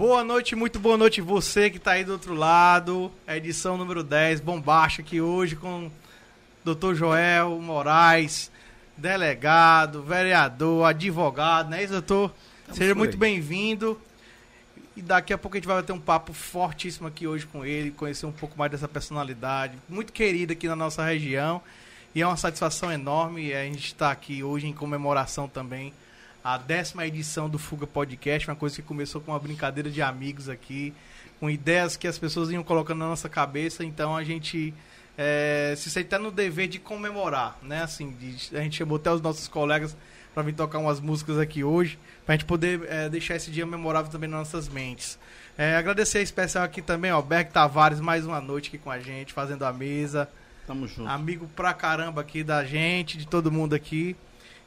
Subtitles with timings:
[0.00, 3.12] Boa noite, muito boa noite você que está aí do outro lado.
[3.26, 5.90] A edição número 10, bombástica aqui hoje com
[6.64, 6.94] Dr.
[6.94, 8.50] Joel Moraes,
[8.96, 12.34] delegado, vereador, advogado, é isso, doutor?
[12.60, 14.00] Estamos Seja muito bem-vindo.
[14.96, 17.90] E daqui a pouco a gente vai ter um papo fortíssimo aqui hoje com ele,
[17.90, 21.60] conhecer um pouco mais dessa personalidade, muito querida aqui na nossa região.
[22.14, 25.92] E é uma satisfação enorme a gente estar aqui hoje em comemoração também
[26.42, 30.48] a décima edição do Fuga Podcast, uma coisa que começou com uma brincadeira de amigos
[30.48, 30.94] aqui,
[31.38, 34.72] com ideias que as pessoas iam colocando na nossa cabeça, então a gente
[35.16, 37.82] é, se sente no dever de comemorar, né?
[37.82, 39.96] Assim, de, a gente chamou até os nossos colegas
[40.32, 43.66] para vir tocar umas músicas aqui hoje, para a gente poder é, deixar esse dia
[43.66, 45.18] memorável também nas nossas mentes.
[45.58, 48.98] É, agradecer a especial aqui também, ó, Berg Tavares, mais uma noite aqui com a
[48.98, 50.28] gente, fazendo a mesa.
[50.66, 51.10] Tamo junto.
[51.10, 54.16] Amigo pra caramba aqui da gente, de todo mundo aqui.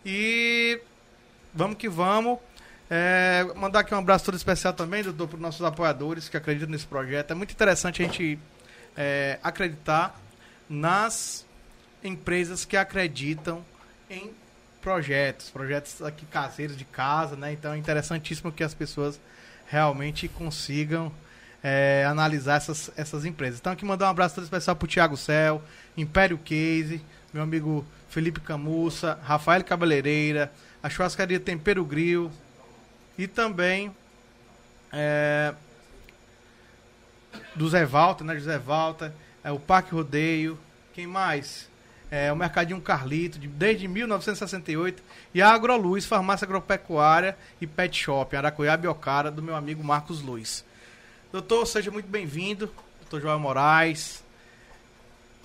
[0.05, 0.79] E
[1.53, 2.39] vamos que vamos.
[2.89, 6.69] É, mandar aqui um abraço todo especial também, doutor, para os nossos apoiadores que acreditam
[6.69, 7.31] nesse projeto.
[7.31, 8.37] É muito interessante a gente
[8.95, 10.19] é, acreditar
[10.69, 11.45] nas
[12.03, 13.63] empresas que acreditam
[14.09, 14.31] em
[14.81, 17.53] projetos, projetos aqui caseiros de casa, né?
[17.53, 19.19] Então é interessantíssimo que as pessoas
[19.67, 21.11] realmente consigam
[21.63, 23.59] é, analisar essas, essas empresas.
[23.59, 25.63] Então aqui mandar um abraço todo especial para o Thiago Cel,
[25.95, 27.01] Império Case,
[27.33, 30.51] meu amigo Felipe Camussa, Rafael Cabeleireira,
[30.83, 32.29] a churrascaria Tempero Grill
[33.17, 33.95] e também
[34.91, 35.53] é,
[37.55, 38.35] do Zé Valta, né?
[38.35, 40.59] José Valta, é, o Parque Rodeio,
[40.93, 41.71] quem mais?
[42.11, 45.01] É, o Mercadinho Carlito, de, desde 1968,
[45.33, 50.63] e a Agroluz, Farmácia Agropecuária e Pet Shop, Aracuiá Biocara, do meu amigo Marcos Luiz.
[51.31, 52.69] Doutor, seja muito bem-vindo,
[53.01, 54.23] doutor João Moraes,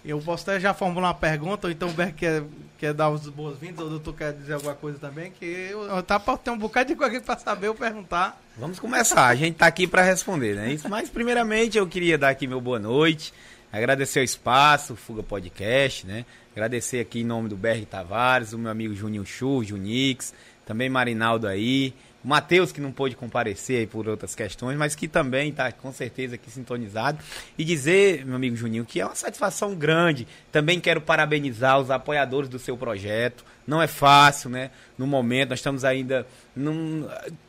[0.04, 2.42] eu posso até já formular uma pergunta, ou então o Berg quer,
[2.78, 6.02] quer dar as boas-vindas, ou o doutor quer dizer alguma coisa também, que eu, eu
[6.02, 8.40] tá para ter um bocado de coisa para saber ou perguntar.
[8.56, 10.72] Vamos começar, a gente tá aqui para responder, né?
[10.72, 13.32] Isso, mas primeiramente eu queria dar aqui meu boa noite,
[13.72, 16.24] agradecer o espaço, Fuga Podcast, né?
[16.52, 20.32] Agradecer aqui em nome do Berg Tavares, o meu amigo Juninho Chu, Junix,
[20.64, 21.94] também Marinaldo aí,
[22.24, 25.92] o Matheus, que não pôde comparecer aí por outras questões, mas que também está com
[25.92, 27.18] certeza aqui sintonizado.
[27.56, 30.26] E dizer, meu amigo Juninho, que é uma satisfação grande.
[30.50, 33.44] Também quero parabenizar os apoiadores do seu projeto.
[33.66, 34.70] Não é fácil, né?
[34.96, 36.26] No momento, nós estamos ainda.
[36.56, 37.08] Num,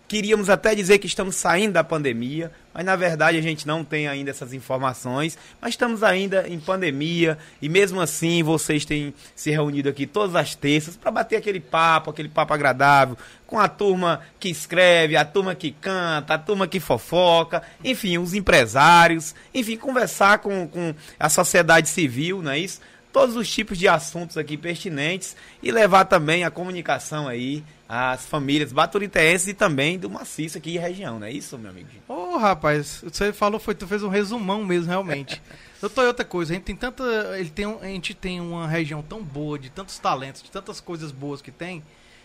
[0.09, 4.07] queríamos até dizer que estamos saindo da pandemia, mas na verdade a gente não tem
[4.07, 5.37] ainda essas informações.
[5.61, 10.55] Mas estamos ainda em pandemia e mesmo assim vocês têm se reunido aqui todas as
[10.55, 13.15] terças para bater aquele papo, aquele papo agradável
[13.45, 18.33] com a turma que escreve, a turma que canta, a turma que fofoca, enfim, os
[18.33, 22.81] empresários, enfim, conversar com, com a sociedade civil, não é isso?
[23.11, 28.71] Todos os tipos de assuntos aqui pertinentes e levar também a comunicação aí às famílias
[28.71, 31.89] baturitenses e também do maciço aqui e região, não é isso, meu amigo?
[32.07, 35.41] Ô, oh, rapaz, você falou, foi, tu fez um resumão mesmo, realmente.
[35.81, 37.03] Doutor, outra coisa, a gente tem tanta,
[37.39, 41.11] ele tem, a gente tem uma região tão boa, de tantos talentos, de tantas coisas
[41.11, 41.81] boas que tem,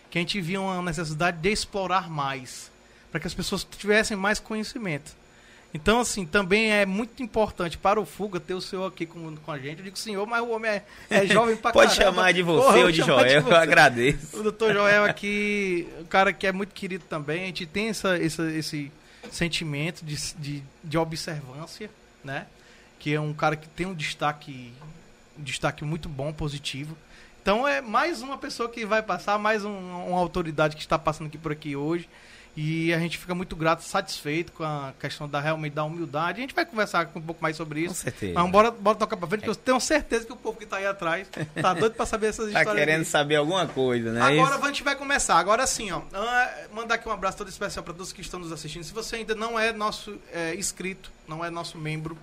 [0.09, 2.71] que a gente via uma necessidade de explorar mais,
[3.09, 5.15] para que as pessoas tivessem mais conhecimento.
[5.75, 9.51] Então, assim, também é muito importante para o Fuga ter o senhor aqui com, com
[9.51, 9.79] a gente.
[9.79, 12.15] Eu digo senhor, mas o homem é, é jovem pra Pode caramba.
[12.15, 14.39] chamar de você Porra, ou de Joel, de eu agradeço.
[14.39, 17.43] O doutor Joel aqui, um cara que é muito querido também.
[17.43, 18.89] A gente tem essa, essa, esse
[19.29, 21.91] sentimento de, de, de observância,
[22.23, 22.47] né?
[22.97, 24.71] Que é um cara que tem um destaque,
[25.37, 26.97] um destaque muito bom, positivo.
[27.41, 31.27] Então é mais uma pessoa que vai passar, mais um, uma autoridade que está passando
[31.27, 32.07] aqui por aqui hoje.
[32.55, 36.37] E a gente fica muito grato, satisfeito com a questão da realmente da humildade.
[36.37, 37.95] A gente vai conversar um pouco mais sobre isso.
[37.95, 38.33] Com certeza.
[38.33, 39.43] Mas bora, bora tocar pra frente, é.
[39.43, 41.27] que eu tenho certeza que o povo que tá aí atrás
[41.61, 42.73] tá doido pra saber essas tá histórias.
[42.73, 43.05] Tá querendo aí.
[43.05, 44.21] saber alguma coisa, né?
[44.21, 45.35] Agora a gente vai começar.
[45.35, 46.01] Agora sim, ó.
[46.73, 48.83] Mandar aqui um abraço todo especial para todos que estão nos assistindo.
[48.83, 52.17] Se você ainda não é nosso é, inscrito, não é nosso membro,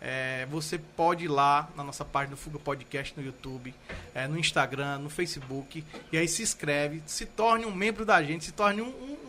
[0.00, 3.74] é, você pode ir lá na nossa página do Fuga Podcast no YouTube,
[4.14, 8.46] é, no Instagram, no Facebook, e aí se inscreve, se torne um membro da gente,
[8.46, 9.19] se torne um, um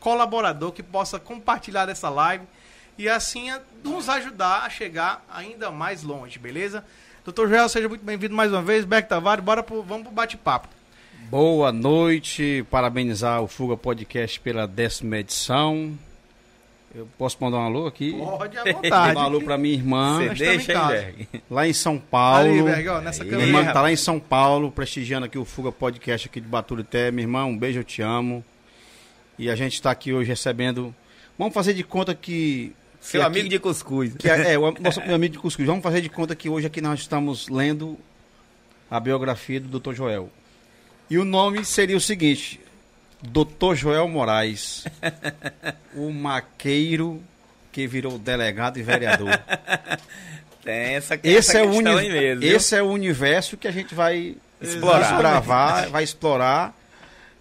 [0.00, 2.44] colaborador que possa compartilhar dessa live
[2.98, 3.50] e assim
[3.84, 6.84] nos ajudar a chegar ainda mais longe, beleza?
[7.24, 8.84] Doutor Joel, seja muito bem-vindo mais uma vez.
[8.84, 10.68] Beck Tavares, bora pro, vamos pro bate-papo.
[11.28, 15.98] Boa noite, parabenizar o Fuga Podcast pela décima edição.
[16.94, 18.12] Eu posso mandar um alô aqui?
[18.12, 19.16] Pode, à vontade.
[19.18, 20.18] Um alô pra minha irmã.
[20.18, 21.28] Você deixa em Berg.
[21.50, 22.48] Lá em São Paulo.
[22.48, 25.70] Ali, Berg, ó, nessa minha irmã tá lá em São Paulo, prestigiando aqui o Fuga
[25.70, 27.10] Podcast aqui de Baturité.
[27.10, 28.42] Minha irmã, um beijo, eu te amo.
[29.38, 30.94] E a gente está aqui hoje recebendo...
[31.38, 32.72] Vamos fazer de conta que...
[33.00, 34.14] Seu que amigo aqui, de cuscuz.
[34.16, 35.66] Que é, é, o nosso meu amigo de cuscuz.
[35.66, 37.98] Vamos fazer de conta que hoje aqui nós estamos lendo
[38.90, 39.94] a biografia do Dr.
[39.94, 40.30] Joel.
[41.08, 42.58] E o nome seria o seguinte:
[43.22, 44.84] Doutor Joel Moraes,
[45.94, 47.22] o maqueiro
[47.76, 49.28] porque virou delegado e vereador.
[50.64, 52.40] Tem essa, esse, essa é o questão uni- aí mesmo.
[52.40, 52.56] viu?
[52.56, 55.10] esse é o universo que a gente vai Explorar.
[55.10, 56.74] desbravar, vai explorar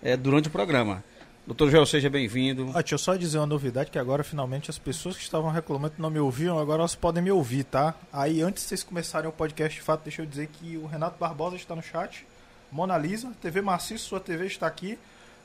[0.03, 1.01] é, durante o programa.
[1.47, 2.71] Doutor Joel, seja bem-vindo.
[2.74, 5.94] Ah, deixa eu só dizer uma novidade, que agora finalmente as pessoas que estavam reclamando
[6.00, 7.94] não me ouviam, agora elas podem me ouvir, tá?
[8.12, 11.19] Aí antes de vocês começarem o podcast de fato, deixa eu dizer que o Renato
[11.19, 12.25] Barbosa está no chat,
[12.71, 14.97] Mona Lisa, TV Maciço, sua TV está aqui,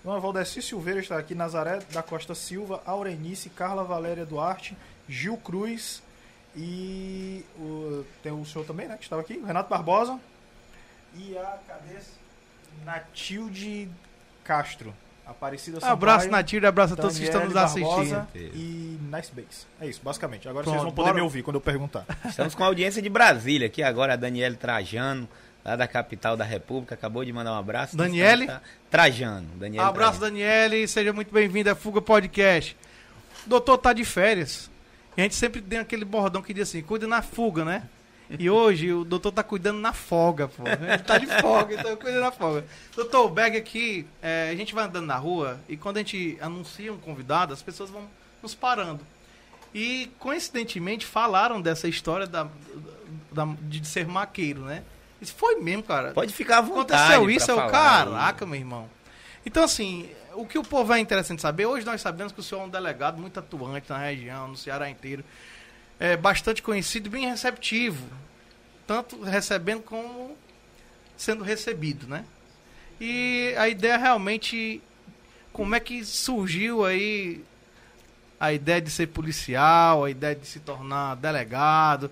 [0.02, 4.74] Dona Valdeci Silveira está aqui, Nazaré da Costa Silva, Aurenice, Carla Valéria Duarte,
[5.06, 6.02] Gil Cruz
[6.56, 10.18] e o, tem o senhor também, né, que estava aqui, o Renato Barbosa
[11.14, 12.12] e a cabeça
[12.86, 13.86] Natilde
[14.42, 14.94] Castro.
[15.30, 18.26] Aparecida Abraço, Sampaio, Natilde, abraço a todos que estão nos assistindo.
[18.34, 19.66] E Nice Base.
[19.80, 20.48] É isso, basicamente.
[20.48, 21.14] Agora Pronto, vocês vão poder bora.
[21.14, 22.04] me ouvir quando eu perguntar.
[22.28, 25.28] Estamos com a audiência de Brasília aqui agora, a Daniele Trajano,
[25.64, 27.96] lá da capital da República, acabou de mandar um abraço.
[27.96, 28.46] Daniele?
[28.48, 28.60] Tá-
[28.90, 29.46] Trajano.
[29.56, 30.38] Daniele Abraço, Trajano.
[30.40, 32.76] Daniele, seja muito bem-vindo à Fuga Podcast.
[33.46, 34.68] O doutor tá de férias.
[35.16, 37.84] E a gente sempre tem aquele bordão que diz assim, cuida na fuga, né?
[38.38, 40.62] E hoje o doutor tá cuidando na folga, pô.
[40.66, 42.64] Ele tá de folga, então cuida na folga.
[42.94, 46.38] Doutor, o Berg aqui, é, a gente vai andando na rua e quando a gente
[46.40, 48.04] anuncia um convidado, as pessoas vão
[48.42, 49.00] nos parando.
[49.74, 52.46] E, coincidentemente, falaram dessa história da,
[53.32, 54.82] da- de ser maqueiro, né?
[55.20, 56.12] Isso foi mesmo, cara.
[56.12, 57.02] Pode ficar à vontade.
[57.02, 58.88] Aconteceu isso, eu, caraca, meu irmão.
[59.44, 62.62] Então, assim, o que o povo é interessante saber, hoje nós sabemos que o senhor
[62.62, 65.24] é um delegado muito atuante na região, no Ceará inteiro,
[66.00, 68.04] é bastante conhecido e bem receptivo,
[68.86, 70.36] tanto recebendo como
[71.16, 72.24] sendo recebido, né?
[72.98, 74.82] E a ideia realmente,
[75.52, 77.44] como é que surgiu aí
[78.40, 82.10] a ideia de ser policial, a ideia de se tornar delegado.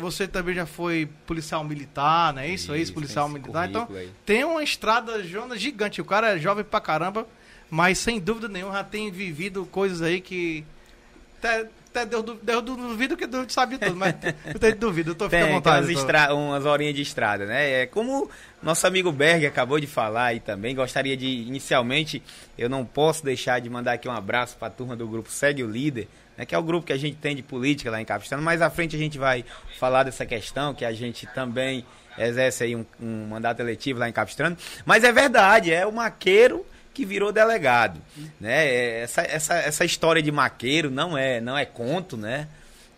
[0.00, 2.64] Você também já foi policial militar, não é isso?
[2.64, 3.68] Isso, Ex-policial esse militar.
[3.68, 4.10] Então, aí.
[4.24, 6.00] tem uma estrada Jonas gigante.
[6.00, 7.26] O cara é jovem pra caramba,
[7.70, 10.64] mas sem dúvida nenhuma já tem vivido coisas aí que.
[11.38, 14.14] Até, até Deus, Deus duvido que Deus sabe tudo, mas
[14.46, 15.92] eu tenho dúvida, eu tô ficando à vontade.
[15.92, 16.34] estra...
[16.34, 17.82] umas horinhas de estrada, né?
[17.82, 18.30] É como
[18.62, 20.74] nosso amigo Berg acabou de falar aí também.
[20.74, 22.22] Gostaria de, inicialmente,
[22.56, 25.64] eu não posso deixar de mandar aqui um abraço para a turma do grupo Segue
[25.64, 26.46] o Líder, né?
[26.46, 28.42] que é o grupo que a gente tem de política lá em Capistrano.
[28.42, 29.44] Mais à frente a gente vai
[29.78, 31.84] falar dessa questão, que a gente também
[32.16, 34.56] exerce aí um, um mandato eletivo lá em Capistrano.
[34.84, 38.00] Mas é verdade, é o maqueiro que virou delegado,
[38.40, 38.66] né?
[38.66, 42.48] É, Essa, essa, essa história de maqueiro não é, não é conto, né?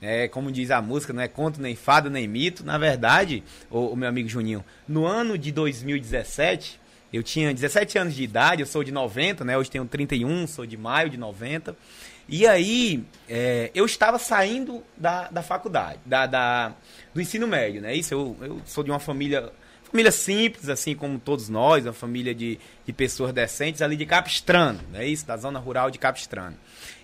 [0.01, 2.65] É, como diz a música, não é conto, nem fada, nem mito.
[2.65, 6.81] Na verdade, o, o meu amigo Juninho, no ano de 2017,
[7.13, 9.57] eu tinha 17 anos de idade, eu sou de 90, né?
[9.57, 11.77] Hoje tenho 31, sou de maio de 90.
[12.29, 16.73] E aí, é, eu estava saindo da, da faculdade, da, da-
[17.15, 17.95] do ensino médio, né?
[17.95, 19.51] Isso, eu, eu sou de uma família,
[19.93, 24.81] família simples, assim como todos nós, uma família de, de pessoas decentes ali de Capistrano,
[24.91, 25.07] né?
[25.07, 26.57] Isso, da zona rural de Capistrano.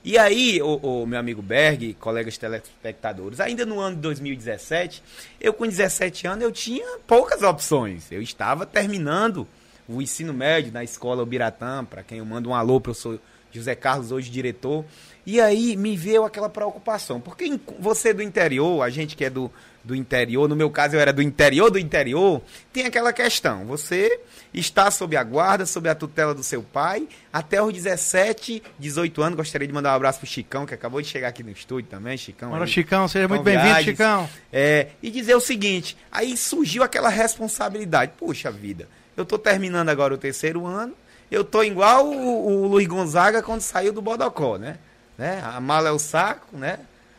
[0.03, 5.03] E aí, o, o meu amigo Berg, colegas telespectadores, ainda no ano de 2017,
[5.39, 8.11] eu com 17 anos, eu tinha poucas opções.
[8.11, 9.47] Eu estava terminando
[9.87, 13.21] o ensino médio na escola Ubiratã, para quem eu mando um alô, professor
[13.53, 14.83] José Carlos, hoje diretor.
[15.29, 19.53] E aí me veio aquela preocupação, porque você do interior, a gente que é do,
[19.85, 22.41] do interior, no meu caso eu era do interior do interior,
[22.73, 24.21] tem aquela questão, você
[24.55, 29.37] está sob a guarda, sob a tutela do seu pai, até os 17, 18 anos,
[29.37, 32.17] gostaria de mandar um abraço pro Chicão, que acabou de chegar aqui no estúdio também,
[32.17, 32.49] Chicão.
[32.49, 32.71] Bora, aí.
[32.71, 33.85] Chicão, seja muito Chicão bem-vindo.
[33.85, 34.31] Chicão.
[34.51, 38.13] É, e dizer o seguinte, aí surgiu aquela responsabilidade.
[38.17, 40.95] Puxa vida, eu tô terminando agora o terceiro ano,
[41.31, 44.79] eu tô igual o, o Luiz Gonzaga quando saiu do Bodocó, né?
[45.19, 45.43] Né?
[45.45, 46.79] A mala é o saco, né?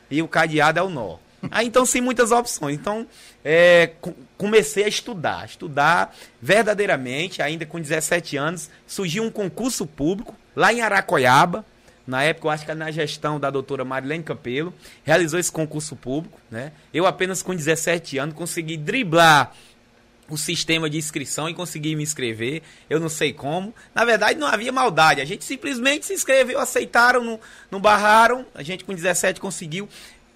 [0.10, 1.18] E o cadeado é o nó.
[1.52, 2.76] Aí então sem muitas opções.
[2.76, 3.06] Então
[3.46, 10.36] é, co- comecei a estudar, estudar verdadeiramente, ainda com 17 anos, surgiu um concurso público
[10.56, 11.64] lá em Aracoiaba,
[12.06, 16.40] na época, eu acho que na gestão da doutora Marilene Campelo, realizou esse concurso público,
[16.50, 16.72] né?
[16.92, 19.52] Eu apenas com 17 anos consegui driblar
[20.30, 22.62] o sistema de inscrição e consegui me inscrever.
[22.90, 23.74] Eu não sei como.
[23.94, 25.22] Na verdade, não havia maldade.
[25.22, 27.40] A gente simplesmente se inscreveu, aceitaram, não,
[27.72, 28.46] não barraram.
[28.54, 29.90] A gente com 17 conseguiu.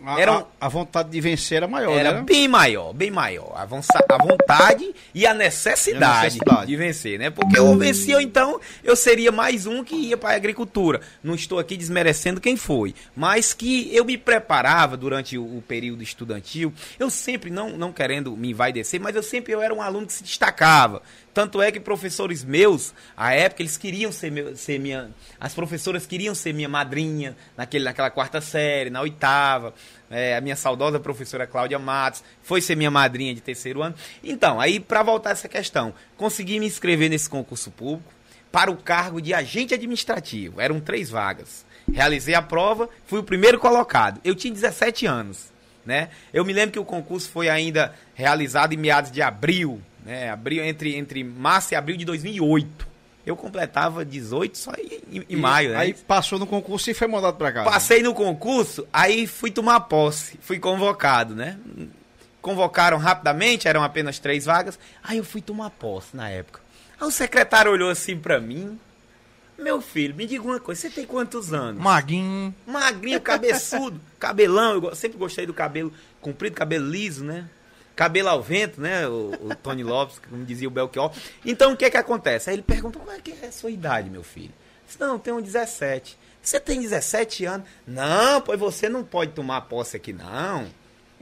[0.05, 2.22] A, Era a, vontade de vencer era maior, Era né?
[2.22, 3.53] bem maior, bem maior.
[3.55, 6.67] A, a vontade e a necessidade, E a necessidade.
[6.67, 7.29] de vencer, né?
[7.29, 11.00] Porque eu venci, ou então eu seria mais um que ia para a agricultura.
[11.24, 16.03] Não estou aqui desmerecendo quem foi, mas que eu me preparava durante o, o período
[16.03, 16.74] estudantil.
[17.00, 20.13] Eu sempre, não, não querendo me envaidecer, mas eu sempre eu era um aluno que
[20.13, 21.01] se destacava.
[21.33, 25.09] Tanto é que professores meus, à época, eles queriam ser, meu, ser minha.
[25.39, 29.73] As professoras queriam ser minha madrinha naquele, naquela quarta série, na oitava.
[30.11, 33.95] É, a minha saudosa professora Cláudia Matos foi ser minha madrinha de terceiro ano.
[34.23, 38.13] Então, aí, para voltar a essa questão, consegui me inscrever nesse concurso público
[38.51, 40.61] para o cargo de agente administrativo.
[40.61, 41.65] Eram três vagas.
[41.91, 44.21] Realizei a prova, fui o primeiro colocado.
[44.23, 45.51] Eu tinha 17 anos,
[45.83, 46.09] né?
[46.31, 50.29] Eu me lembro que o concurso foi ainda realizado em meados de abril, né?
[50.29, 52.93] Abril, entre, entre março e abril de 2008.
[53.25, 55.77] Eu completava 18 só em, em maio, né?
[55.77, 57.69] Aí passou no concurso e foi mandado pra casa.
[57.69, 61.57] Passei no concurso, aí fui tomar posse, fui convocado, né?
[62.41, 64.77] Convocaram rapidamente, eram apenas três vagas.
[65.01, 66.60] Aí eu fui tomar posse na época.
[67.00, 68.77] Aí o secretário olhou assim pra mim.
[69.57, 71.81] Meu filho, me diga uma coisa, você tem quantos anos?
[71.81, 72.53] Maguinho.
[72.67, 74.83] Magrinho, cabeçudo, cabelão.
[74.83, 77.48] Eu sempre gostei do cabelo comprido, cabelo liso, né?
[77.95, 79.07] Cabelo ao vento, né?
[79.07, 81.12] O, o Tony Lopes, como dizia o Belchior.
[81.45, 82.50] Então, o que é que acontece?
[82.50, 84.53] Aí ele perguntou, qual é que é a sua idade, meu filho?
[84.85, 86.17] Disse, não, eu tenho 17.
[86.41, 87.67] Você tem 17 anos?
[87.88, 90.67] Não, pois você não pode tomar posse aqui, não.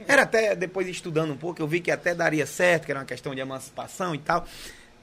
[0.06, 3.06] Era até, depois estudando um pouco, eu vi que até daria certo, que era uma
[3.06, 4.46] questão de emancipação e tal.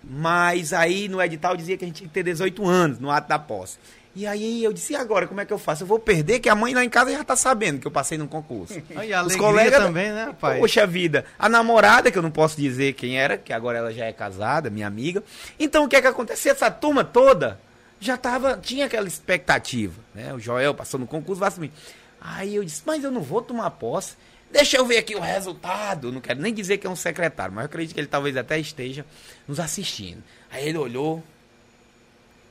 [0.03, 3.27] Mas aí no edital dizia que a gente tinha que ter 18 anos no ato
[3.27, 3.77] da posse.
[4.19, 5.83] E aí eu disse, e agora, como é que eu faço?
[5.83, 8.17] Eu vou perder, que a mãe lá em casa já tá sabendo que eu passei
[8.17, 8.73] num concurso.
[9.01, 10.59] E a Os colegas- também, né, rapaz?
[10.59, 14.03] Poxa vida, a namorada, que eu não posso dizer quem era, que agora ela já
[14.03, 15.23] é casada, minha amiga.
[15.57, 16.51] Então o que é que aconteceu?
[16.51, 17.57] Essa turma toda
[17.97, 20.33] já tava, tinha aquela expectativa, né?
[20.33, 21.71] O Joel passou no concurso, vai assumir.
[22.19, 24.17] Aí eu disse, mas eu não vou tomar posse.
[24.51, 26.11] Deixa eu ver aqui o resultado.
[26.11, 28.59] Não quero nem dizer que é um secretário, mas eu acredito que ele talvez até
[28.59, 29.05] esteja
[29.47, 30.21] nos assistindo.
[30.51, 31.23] Aí ele olhou.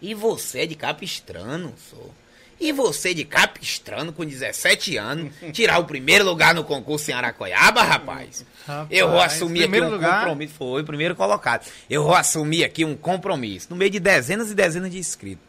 [0.01, 2.15] E você é de capistrano, sou.
[2.61, 7.83] E você de capistrano com 17 anos, tirar o primeiro lugar no concurso em Aracoiaba,
[7.83, 8.45] rapaz?
[8.67, 10.21] Rapaz, eu vou assumir aqui um lugar?
[10.21, 10.55] compromisso.
[10.55, 11.71] Foi o primeiro colocado.
[11.89, 13.69] Eu vou assumir aqui um compromisso.
[13.71, 15.47] No meio de dezenas e dezenas de inscritos.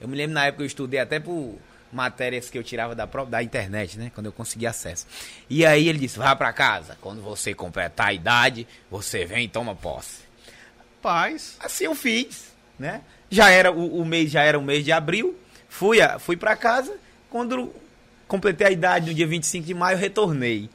[0.00, 1.56] Eu me lembro na época eu estudei até por
[1.92, 4.10] matérias que eu tirava da própria da internet, né?
[4.14, 5.06] Quando eu consegui acesso.
[5.48, 6.96] E aí ele disse: vá pra casa.
[7.00, 10.22] Quando você completar a idade, você vem e toma posse.
[11.00, 11.56] Paz.
[11.60, 13.02] Assim eu fiz, né?
[13.30, 15.36] Já era o, o mês, já era o mês de abril.
[15.68, 16.92] Fui, a, fui para casa.
[17.30, 17.72] Quando
[18.26, 20.68] completei a idade no dia 25 de maio, retornei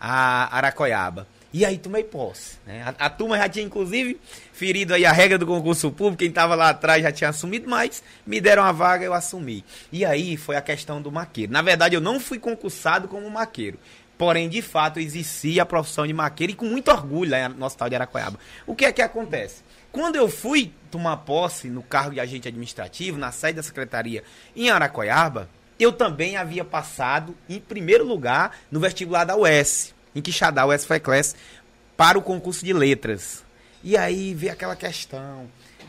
[0.00, 1.26] a Aracoiaba.
[1.52, 2.58] E aí tomei posse.
[2.66, 2.82] Né?
[2.82, 4.20] A, a turma já tinha, inclusive,
[4.52, 6.18] ferido aí a regra do concurso público.
[6.18, 9.64] Quem estava lá atrás já tinha assumido, mas me deram a vaga eu assumi.
[9.90, 11.50] E aí foi a questão do maqueiro.
[11.50, 13.78] Na verdade, eu não fui concursado como maqueiro.
[14.18, 17.88] Porém, de fato, existia a profissão de maqueiro e com muito orgulho lá no hospital
[17.88, 18.38] de Aracoiaba.
[18.66, 19.62] O que é que acontece?
[19.92, 24.70] Quando eu fui tomar posse no cargo de agente administrativo, na sede da secretaria em
[24.70, 30.86] Aracoiaba, eu também havia passado em primeiro lugar no vestibular da UES, em Quixadá, UES
[30.86, 31.36] Feclass,
[31.96, 33.44] para o concurso de letras.
[33.84, 35.46] E aí veio aquela questão.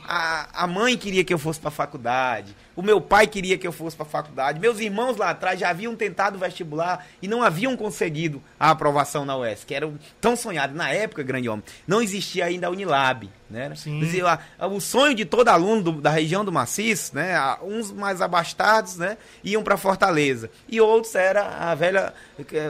[0.07, 3.67] A, a mãe queria que eu fosse para a faculdade, o meu pai queria que
[3.67, 7.43] eu fosse para a faculdade, meus irmãos lá atrás já haviam tentado vestibular e não
[7.43, 10.73] haviam conseguido a aprovação na UES, que era tão sonhado.
[10.73, 13.29] Na época, grande homem, não existia ainda a Unilab.
[13.49, 13.69] Né?
[13.69, 17.33] Dizia o sonho de todo aluno do- da região do Maciço, né?
[17.61, 19.17] uns mais abastados, né?
[19.43, 20.49] iam para Fortaleza.
[20.67, 22.13] E outros era a velha,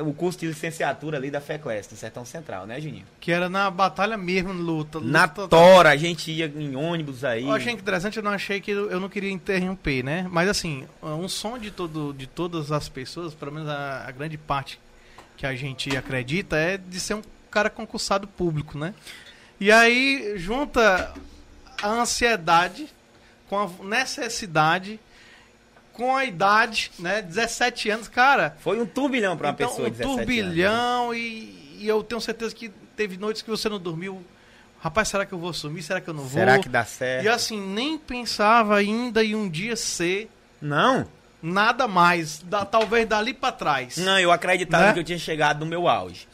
[0.05, 3.05] o curso de licenciatura ali da FECLES, no Sertão Central, né, Juninho?
[3.19, 4.99] Que era na batalha mesmo, luta.
[4.99, 7.43] Na luta Tora, a gente ia em ônibus aí.
[7.43, 10.27] Eu achei interessante, eu não achei que eu não queria interromper, né?
[10.29, 14.37] Mas assim, um som de, todo, de todas as pessoas, pelo menos a, a grande
[14.37, 14.79] parte
[15.35, 18.93] que a gente acredita, é de ser um cara concursado público, né?
[19.59, 21.13] E aí junta
[21.81, 22.87] a ansiedade
[23.49, 24.99] com a necessidade,
[25.93, 27.21] com a idade, né?
[27.21, 28.55] 17 anos, cara.
[28.59, 30.17] Foi um turbilhão para uma então, pessoa um de 17 anos.
[30.19, 30.25] né?
[30.25, 34.23] turbilhão e, e eu tenho certeza que teve noites que você não dormiu.
[34.79, 35.81] Rapaz, será que eu vou sumir?
[35.81, 36.31] Será que eu não vou?
[36.39, 37.25] Será que dá certo?
[37.25, 40.29] E assim, nem pensava ainda em um dia ser
[40.61, 41.07] Não,
[41.41, 42.37] nada mais.
[42.39, 43.97] Da, talvez dali pra trás.
[43.97, 44.93] não, eu acreditava Né?
[44.93, 46.27] que eu tinha chegado no meu auge.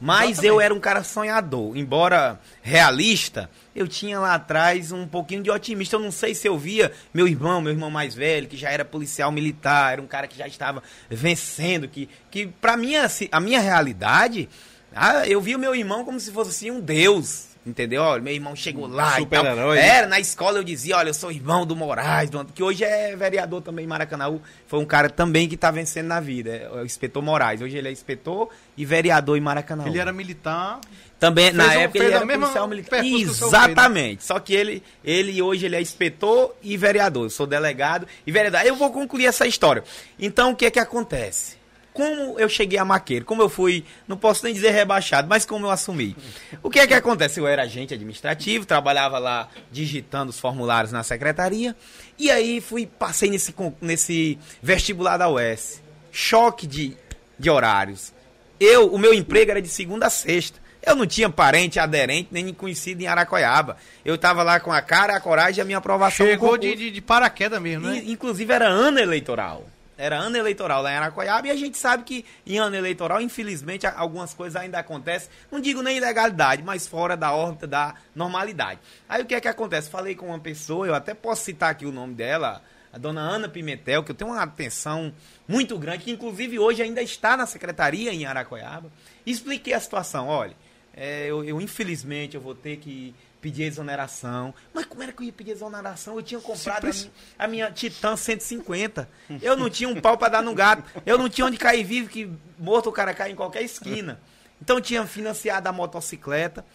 [0.00, 0.46] Mas Exatamente.
[0.46, 1.76] eu era um cara sonhador.
[1.76, 5.96] Embora realista, eu tinha lá atrás um pouquinho de otimista.
[5.96, 8.84] Eu não sei se eu via meu irmão, meu irmão mais velho, que já era
[8.84, 13.40] policial militar, era um cara que já estava vencendo, que, que pra mim, assim, a
[13.40, 14.48] minha realidade,
[14.94, 17.55] ah, eu via o meu irmão como se fosse assim um deus.
[17.66, 18.00] Entendeu?
[18.02, 19.20] Olha, meu irmão chegou lá tal.
[19.20, 19.78] Super-herói.
[19.78, 23.16] Era, na escola eu dizia, olha, eu sou irmão do Moraes, do- que hoje é
[23.16, 24.38] vereador também em Maracanã.
[24.68, 27.60] Foi um cara também que tá vencendo na vida, é o inspetor Moraes.
[27.60, 29.84] Hoje ele é inspetor e vereador em Maracanã.
[29.88, 30.78] Ele era militar.
[31.18, 33.02] Também, na um- época, ele era policial militar.
[33.02, 33.08] né?
[33.08, 34.24] Exatamente.
[34.24, 37.24] Só que ele, ele hoje ele é inspetor e vereador.
[37.24, 38.60] Eu sou delegado e vereador.
[38.64, 39.82] Eu vou concluir essa história.
[40.20, 41.55] Então, o que é que acontece?
[41.96, 45.64] Como eu cheguei a maqueiro, como eu fui, não posso nem dizer rebaixado, mas como
[45.64, 46.14] eu assumi.
[46.62, 47.40] O que é que acontece?
[47.40, 51.74] Eu era agente administrativo, trabalhava lá digitando os formulários na secretaria,
[52.18, 55.82] e aí fui, passei nesse, nesse vestibular da UES.
[56.12, 56.94] Choque de,
[57.38, 58.12] de horários.
[58.60, 60.60] Eu, o meu emprego era de segunda a sexta.
[60.82, 63.78] Eu não tinha parente, aderente, nem conhecido em Aracoiaba.
[64.04, 66.26] Eu estava lá com a cara, a coragem e a minha aprovação.
[66.26, 68.02] Chegou de, de paraquedas mesmo, né?
[68.04, 69.64] E, inclusive era ano eleitoral.
[69.98, 73.86] Era ano eleitoral lá em Araquaiaba e a gente sabe que em ano eleitoral, infelizmente,
[73.86, 75.30] algumas coisas ainda acontecem.
[75.50, 78.80] Não digo nem ilegalidade, mas fora da órbita da normalidade.
[79.08, 79.88] Aí o que é que acontece?
[79.88, 82.62] Falei com uma pessoa, eu até posso citar aqui o nome dela,
[82.92, 85.12] a dona Ana Pimentel, que eu tenho uma atenção
[85.48, 88.90] muito grande, que inclusive hoje ainda está na secretaria em Araquaiaba.
[89.24, 90.54] Expliquei a situação, olha,
[90.94, 93.14] é, eu, eu infelizmente eu vou ter que
[93.46, 94.52] pedir exoneração.
[94.74, 96.16] Mas como era que eu ia pedir exoneração?
[96.16, 99.08] Eu tinha comprado a minha, a minha, Titan 150.
[99.40, 100.82] Eu não tinha um pau para dar no gato.
[101.06, 104.20] Eu não tinha onde cair vivo, que morto o cara cai em qualquer esquina.
[104.60, 106.66] Então eu tinha financiado a motocicleta.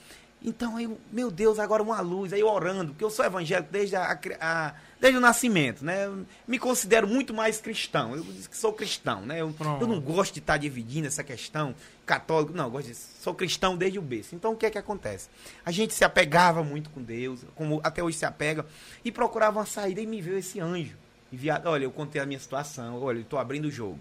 [0.41, 2.31] Então aí, meu Deus, agora uma luz.
[2.31, 6.05] Aí orando, porque eu sou evangélico desde a, a desde o nascimento, né?
[6.05, 8.15] Eu me considero muito mais cristão.
[8.15, 9.41] Eu sou cristão, né?
[9.41, 11.73] Eu, eu não gosto de estar dividindo essa questão
[12.05, 14.35] católico, não, eu gosto de, sou cristão desde o berço.
[14.35, 15.27] Então o que é que acontece?
[15.65, 18.63] A gente se apegava muito com Deus, como até hoje se apega,
[19.03, 20.95] e procurava uma saída e me veio esse anjo.
[21.33, 23.99] Enviado, olha, eu contei a minha situação, olha, eu estou abrindo o jogo.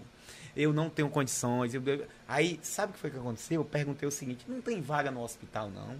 [0.55, 1.73] Eu não tenho condições.
[1.73, 1.81] Eu,
[2.27, 3.61] aí, sabe o que foi que aconteceu?
[3.61, 5.95] Eu perguntei o seguinte: não tem vaga no hospital, não?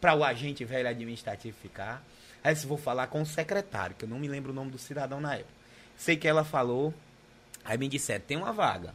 [0.00, 2.02] Para o agente velho administrativo ficar.
[2.42, 4.78] Aí eu vou falar com o secretário, que eu não me lembro o nome do
[4.78, 5.52] cidadão na época.
[5.96, 6.94] Sei que ela falou,
[7.64, 8.94] aí me disseram, tem uma vaga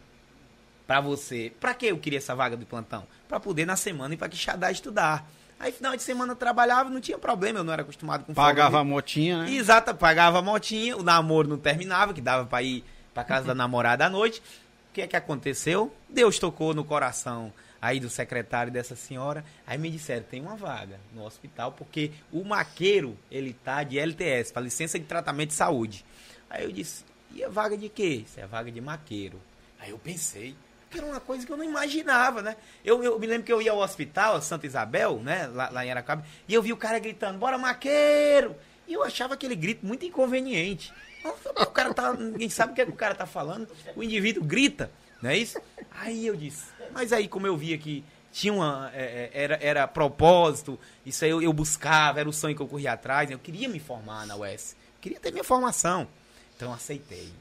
[0.87, 1.53] para você.
[1.59, 3.05] Para que eu queria essa vaga do plantão?
[3.27, 5.29] Para poder na semana ir para Quixadá estudar.
[5.59, 8.79] Aí final de semana eu trabalhava, não tinha problema, eu não era acostumado com Pagava
[8.79, 9.51] a motinha, né?
[9.51, 12.83] Exato, pagava a motinha, o namoro não terminava, que dava para ir
[13.13, 14.41] para casa da namorada à noite.
[14.89, 15.93] O que é que aconteceu?
[16.09, 19.43] Deus tocou no coração aí do secretário dessa senhora.
[19.65, 24.51] Aí me disseram, tem uma vaga no hospital, porque o maqueiro, ele tá de LTS,
[24.51, 26.05] para licença de tratamento de saúde.
[26.49, 28.23] Aí eu disse, e a vaga de quê?
[28.25, 29.41] Isso é vaga de maqueiro.
[29.79, 30.55] Aí eu pensei,
[30.89, 32.55] que era uma coisa que eu não imaginava, né?
[32.83, 35.91] Eu, eu me lembro que eu ia ao hospital, Santa Isabel, né, lá, lá em
[35.91, 38.55] Aracaba, e eu vi o cara gritando, bora maqueiro!
[38.87, 40.93] E eu achava aquele grito muito inconveniente.
[41.25, 44.43] O cara tá, ninguém sabe o que, é que o cara tá falando, o indivíduo
[44.43, 44.91] grita,
[45.21, 45.59] não é isso?
[45.91, 48.89] Aí eu disse, mas aí, como eu via que tinha uma.
[48.93, 52.67] É, é, era, era propósito, isso aí eu, eu, buscava, era o sonho que eu
[52.67, 54.77] corria atrás, eu queria me formar na UES.
[55.01, 56.07] Queria ter minha formação.
[56.55, 57.31] Então aceitei.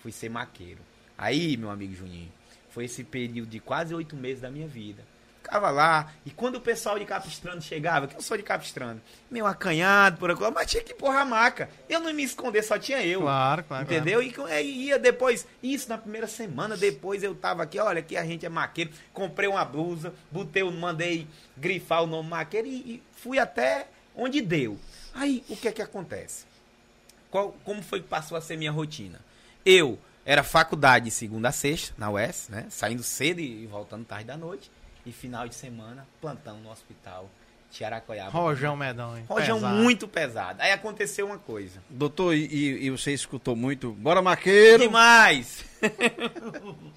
[0.00, 0.80] Fui ser maqueiro.
[1.16, 2.32] Aí, meu amigo Juninho,
[2.70, 5.04] foi esse período de quase oito meses da minha vida
[5.44, 6.12] ficava lá.
[6.24, 10.30] E quando o pessoal de Capistrano chegava, que eu sou de Capistrano, meio acanhado por
[10.30, 11.68] aquilo, mas tinha que empurrar a maca.
[11.88, 13.20] Eu não me esconder, só tinha eu.
[13.20, 13.84] Claro, claro.
[13.84, 14.32] Entendeu?
[14.32, 14.50] Claro.
[14.50, 18.24] E aí ia depois, isso na primeira semana, depois eu tava aqui, olha, aqui a
[18.24, 18.90] gente é maqueiro.
[19.12, 24.78] Comprei uma blusa, botei, mandei grifar o nome maqueiro e, e fui até onde deu.
[25.12, 26.46] Aí, o que é que acontece?
[27.30, 29.20] Qual, como foi que passou a ser minha rotina?
[29.64, 32.66] Eu era faculdade de segunda a sexta, na UES, né?
[32.70, 34.70] Saindo cedo e voltando tarde da noite.
[35.06, 37.30] E final de semana, plantão no hospital
[37.70, 38.30] de Aracoiaba.
[38.30, 39.24] Rojão medonho.
[39.26, 39.76] Rojão pesado.
[39.76, 40.62] muito pesado.
[40.62, 41.82] Aí aconteceu uma coisa.
[41.90, 43.90] Doutor, e, e você escutou muito?
[43.92, 44.84] Bora, maqueiro!
[44.84, 45.64] Demais!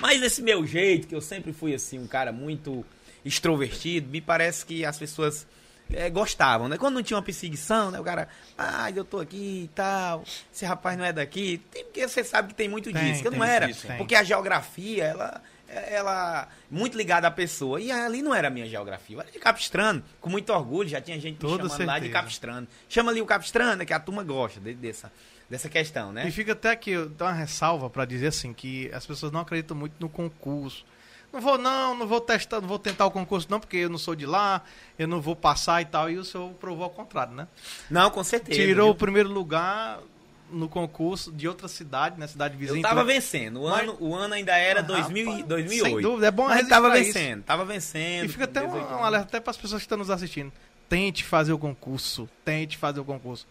[0.00, 2.84] Mas esse meu jeito, que eu sempre fui assim, um cara muito
[3.24, 5.46] extrovertido, me parece que as pessoas
[5.92, 6.76] é, gostavam, né?
[6.76, 8.00] Quando não tinha uma perseguição, né?
[8.00, 8.28] O cara,
[8.58, 11.60] ah, eu tô aqui e tal, esse rapaz não é daqui.
[11.70, 13.70] Tem, porque você sabe que tem muito tem, disso, que não era.
[13.70, 15.42] Isso, porque a geografia, ela
[15.74, 17.80] ela muito ligada à pessoa.
[17.80, 21.00] E ali não era a minha geografia, eu era de Capistrano, com muito orgulho, já
[21.00, 21.90] tinha gente me chamando certeza.
[21.90, 22.68] lá de Capistrano.
[22.88, 25.12] Chama ali o Capistrano, que a turma gosta de, dessa,
[25.48, 26.26] dessa questão, né?
[26.28, 29.76] E fica até aqui, dá uma ressalva para dizer assim, que as pessoas não acreditam
[29.76, 30.84] muito no concurso.
[31.32, 33.98] Não vou não, não vou testar, não vou tentar o concurso não, porque eu não
[33.98, 34.62] sou de lá,
[34.96, 36.08] eu não vou passar e tal.
[36.08, 37.48] E o senhor provou ao contrário, né?
[37.90, 38.56] Não, com certeza.
[38.56, 38.92] Tirou viu?
[38.92, 39.98] o primeiro lugar
[40.54, 42.26] no concurso de outra cidade, né?
[42.26, 42.78] Cidade vizinha.
[42.78, 43.06] Eu tava então...
[43.06, 43.62] vencendo.
[43.62, 43.82] O, Mas...
[43.82, 45.94] ano, o ano ainda era ah, 2000, rapaz, 2008.
[45.94, 47.46] Sem dúvida, é bom Mas tava vencendo, isso.
[47.46, 48.24] tava vencendo.
[48.24, 50.52] E fica até um, um alerta até para as pessoas que estão nos assistindo.
[50.88, 52.28] Tente fazer o concurso.
[52.44, 53.46] Tente fazer o concurso.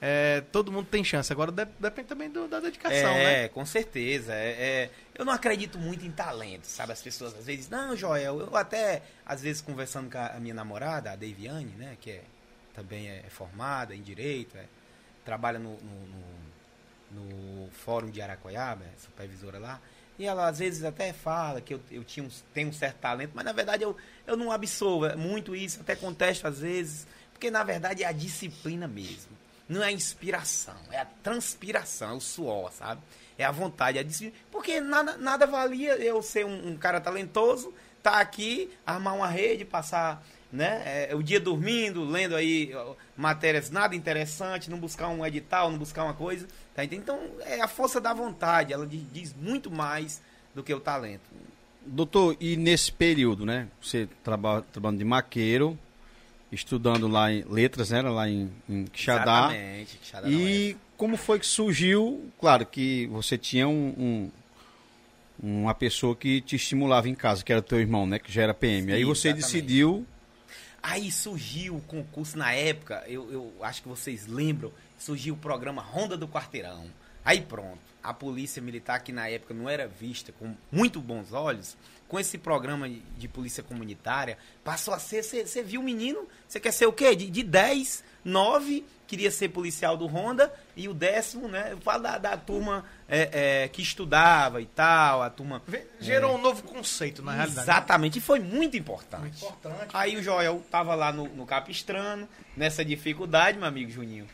[0.00, 1.32] É, todo mundo tem chance.
[1.32, 3.44] Agora depende também do, da dedicação, é, né?
[3.44, 4.32] É, com certeza.
[4.32, 6.92] É, é, eu não acredito muito em talento, sabe?
[6.92, 11.10] As pessoas às vezes, não, Joel, eu até, às vezes, conversando com a minha namorada,
[11.10, 11.96] a Deviane, né?
[12.00, 12.22] Que é,
[12.74, 14.64] também é formada em Direito, é,
[15.28, 16.28] trabalha no, no, no
[17.10, 19.80] no fórum de Aracoiaba, supervisora lá,
[20.18, 23.32] e ela às vezes até fala que eu, eu tinha um, tenho um certo talento,
[23.34, 27.50] mas na verdade eu, eu não absolvo é muito isso, até contesto às vezes, porque
[27.50, 29.36] na verdade é a disciplina mesmo.
[29.68, 33.02] Não é a inspiração, é a transpiração, é o suor, sabe?
[33.36, 34.34] É a vontade, é a disciplina.
[34.50, 39.66] Porque nada, nada valia eu ser um, um cara talentoso, tá aqui, armar uma rede,
[39.66, 40.82] passar né?
[41.10, 42.72] É, o dia dormindo, lendo aí
[43.16, 46.46] matérias nada interessantes, não buscar um edital, não buscar uma coisa.
[46.74, 46.84] Tá?
[46.84, 50.22] Então, é a força da vontade, ela diz muito mais
[50.54, 51.22] do que o talento.
[51.84, 53.68] Doutor, e nesse período, né?
[53.82, 55.78] Você trabalha trabalhando de maqueiro,
[56.50, 58.00] estudando lá em letras, né?
[58.02, 59.48] Lá em, em Quixadá.
[59.50, 62.30] Exatamente, Quixadá E como foi que surgiu?
[62.40, 64.30] Claro que você tinha um,
[65.42, 68.18] um- uma pessoa que te estimulava em casa, que era teu irmão, né?
[68.18, 68.92] Que já era PM.
[68.92, 69.52] Aí Sim, você exatamente.
[69.52, 70.06] decidiu.
[70.82, 75.82] Aí surgiu o concurso na época, eu, eu acho que vocês lembram, surgiu o programa
[75.82, 76.86] Ronda do Quarteirão.
[77.24, 81.76] Aí pronto, a polícia militar que na época não era vista com muito bons olhos,
[82.08, 86.72] com esse programa de polícia comunitária, passou a ser, você viu o menino, você quer
[86.72, 87.14] ser o quê?
[87.14, 92.02] De, de 10, 9, queria ser policial do Ronda, e o décimo, né, eu falo
[92.02, 95.62] da, da turma é, é, que estudava e tal, a turma...
[96.00, 97.60] Gerou um novo conceito, na realidade.
[97.64, 99.42] Exatamente, e foi muito importante.
[99.44, 99.88] Importante.
[99.94, 104.26] Aí o Joel tava lá no, no Capistrano, nessa dificuldade, meu amigo Juninho.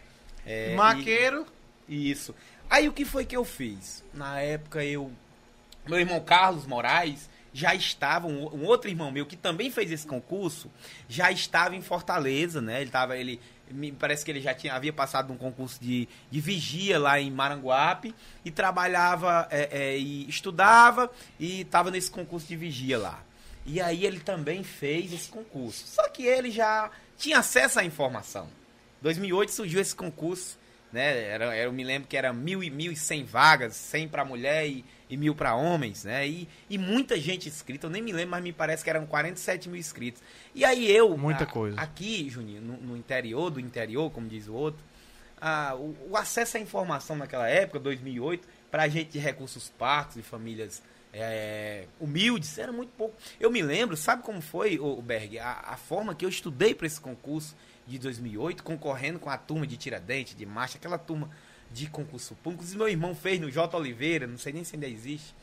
[0.44, 1.46] É, Maqueiro.
[1.88, 2.34] e- isso.
[2.68, 4.02] Aí o que foi que eu fiz?
[4.12, 5.12] Na época eu.
[5.86, 10.06] Meu irmão Carlos Moraes já estava, um, um outro irmão meu que também fez esse
[10.06, 10.70] concurso,
[11.08, 12.80] já estava em Fortaleza, né?
[12.80, 13.40] Ele tava, ele.
[13.70, 17.30] Me parece que ele já tinha, havia passado um concurso de, de vigia lá em
[17.30, 23.22] Maranguape e trabalhava é, é, e estudava e estava nesse concurso de vigia lá.
[23.66, 25.86] E aí ele também fez esse concurso.
[25.86, 28.48] Só que ele já tinha acesso à informação.
[29.00, 30.58] 2008 surgiu esse concurso,
[30.94, 31.24] né?
[31.24, 34.66] Era, eu me lembro que era mil e mil e cem vagas, 100 para mulher
[34.66, 36.26] e, e mil para homens, né?
[36.26, 39.68] E, e muita gente inscrita, eu nem me lembro, mas me parece que eram 47
[39.68, 40.22] mil inscritos.
[40.54, 41.78] E aí eu, Muita a- coisa.
[41.80, 44.80] aqui, Juninho, no, no interior do interior, como diz o outro,
[45.40, 50.22] ah, o, o acesso à informação naquela época, 2008, para gente de recursos parcos e
[50.22, 53.14] famílias é, humildes, era muito pouco.
[53.38, 56.86] Eu me lembro, sabe como foi, o Berg, a, a forma que eu estudei para
[56.86, 57.54] esse concurso
[57.86, 61.28] de 2008, concorrendo com a turma de Tiradentes, de Marcha, aquela turma
[61.70, 62.64] de concurso público.
[62.76, 63.76] Meu irmão fez no J.
[63.76, 65.34] Oliveira, não sei nem se ainda existe.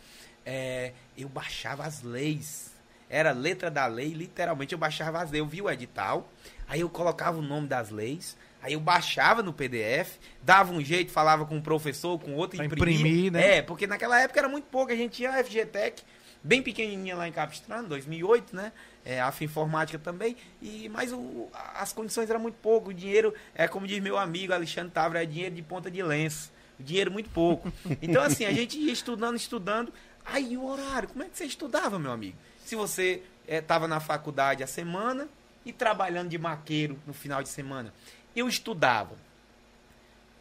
[0.46, 2.72] É, eu baixava as leis.
[3.10, 5.40] Era letra da lei, literalmente eu baixava as leis.
[5.40, 6.32] Eu vi o edital,
[6.68, 11.12] aí eu colocava o nome das leis, aí eu baixava no PDF, dava um jeito,
[11.12, 12.96] falava com um professor, com outro, Pra imprimia.
[12.98, 13.58] imprimir, né?
[13.58, 14.92] É, porque naquela época era muito pouco.
[14.94, 16.02] A gente tinha a FGTech,
[16.44, 18.72] bem pequenininha lá em Capistrano, 2008, né?
[19.04, 20.36] É, a Informática também.
[20.62, 22.90] E, mas o, as condições eram muito pouco.
[22.90, 26.52] O dinheiro, é como diz meu amigo Alexandre Távora, é dinheiro de ponta de lenço.
[26.80, 27.72] Dinheiro muito pouco.
[28.02, 29.94] Então, assim, a gente ia estudando, estudando.
[30.26, 32.38] Aí o horário, como é que você estudava, meu amigo?
[32.64, 35.28] Se você estava na faculdade a semana
[35.66, 37.94] e trabalhando de maqueiro no final de semana.
[38.36, 39.16] Eu estudava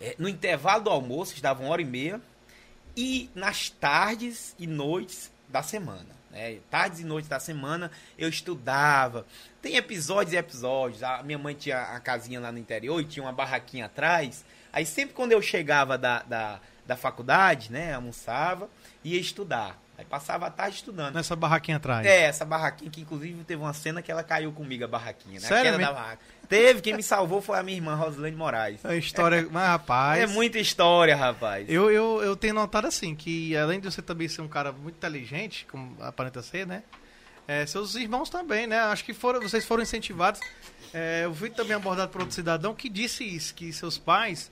[0.00, 2.20] é, no intervalo do almoço, estudava uma hora e meia,
[2.96, 6.20] e nas tardes e noites da semana.
[6.30, 6.58] Né?
[6.70, 9.26] Tardes e noites da semana eu estudava.
[9.60, 11.02] Tem episódios e episódios.
[11.02, 14.44] A minha mãe tinha a casinha lá no interior e tinha uma barraquinha atrás.
[14.72, 18.68] Aí sempre quando eu chegava da, da, da faculdade, né, almoçava,
[19.04, 19.80] ia estudar.
[20.00, 21.14] Aí passava a tarde estudando.
[21.14, 22.06] Nessa barraquinha atrás.
[22.06, 25.44] É, essa barraquinha que inclusive teve uma cena que ela caiu comigo, a barraquinha, né?
[25.44, 25.92] A Sério queda mesmo?
[25.92, 26.22] da barraca.
[26.48, 28.82] Teve, quem me salvou foi a minha irmã, Rosilene Moraes.
[28.82, 29.46] A história.
[29.50, 30.22] Mas, rapaz.
[30.22, 31.66] É muita história, rapaz.
[31.68, 34.96] Eu, eu, eu tenho notado assim, que além de você também ser um cara muito
[34.96, 36.82] inteligente, como aparenta ser, né?
[37.46, 38.78] É, seus irmãos também, né?
[38.80, 40.40] Acho que foram, vocês foram incentivados.
[40.94, 44.50] É, eu fui também abordado por outro cidadão que disse isso, que seus pais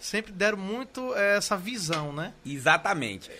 [0.00, 2.32] sempre deram muito é, essa visão, né?
[2.44, 3.30] Exatamente.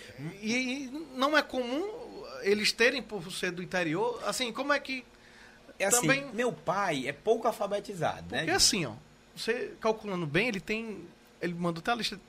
[0.41, 1.99] E, e não é comum
[2.43, 5.05] eles terem, por ser do interior, assim, como é que.
[5.79, 8.39] É assim, Também- meu pai é pouco alfabetizado, né?
[8.39, 8.93] Porque assim, ó,
[9.35, 11.07] você calculando bem, ele tem.
[11.41, 12.21] Ele mandou até a lista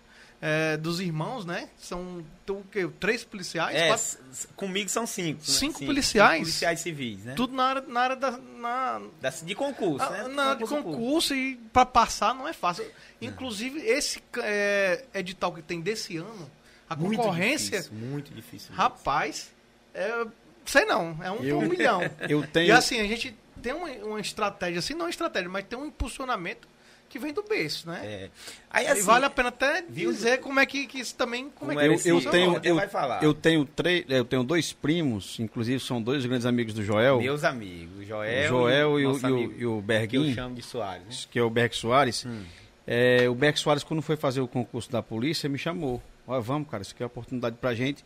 [0.42, 1.70] é, dos irmãos, né?
[1.78, 2.90] São tem o quê?
[3.00, 5.40] três policiais, É, comigo são cinco.
[5.40, 5.46] né?
[5.46, 6.40] Cinco policiais?
[6.40, 7.34] policiais civis, né?
[7.36, 8.32] tudo na área, na área da.
[8.32, 10.28] Na, Da- de concurso, Ah, né?
[10.30, 10.92] na área de público.
[10.92, 12.86] concurso e para passar não é fácil.
[13.22, 16.50] Inclusive, esse é, edital que tem desse ano,
[16.90, 18.74] a Muito concorrência, difícil, muito difícil.
[18.74, 19.52] rapaz,
[19.94, 20.26] é,
[20.66, 22.02] sei não, é um Eu- por um milhão.
[22.28, 22.68] Eu tenho.
[22.68, 26.68] E assim, a gente tem uma, uma estratégia, assim, não estratégia, mas tem um impulsionamento
[27.12, 28.00] que vem do berço, né?
[28.04, 28.30] É.
[28.70, 30.12] Aí e assim, vale a pena até viu?
[30.12, 31.44] dizer como é que, que isso também.
[31.50, 33.22] Como, Como é que eu, eu tenho, eu, vai falar.
[33.24, 37.44] eu tenho três, eu tenho dois primos, inclusive são dois grandes amigos do Joel, meus
[37.44, 40.34] amigos, o Joel, o Joel e, o, nosso e o- e o que eu Berguinho,
[40.34, 41.28] chamo de Soares, né?
[41.32, 42.26] que é o Berg Soares.
[42.26, 42.44] Hum.
[42.88, 46.02] É, o Berg Soares, quando foi fazer o concurso da polícia, me chamou.
[46.28, 48.04] Olha, vamos, cara, isso aqui é uma oportunidade pra gente.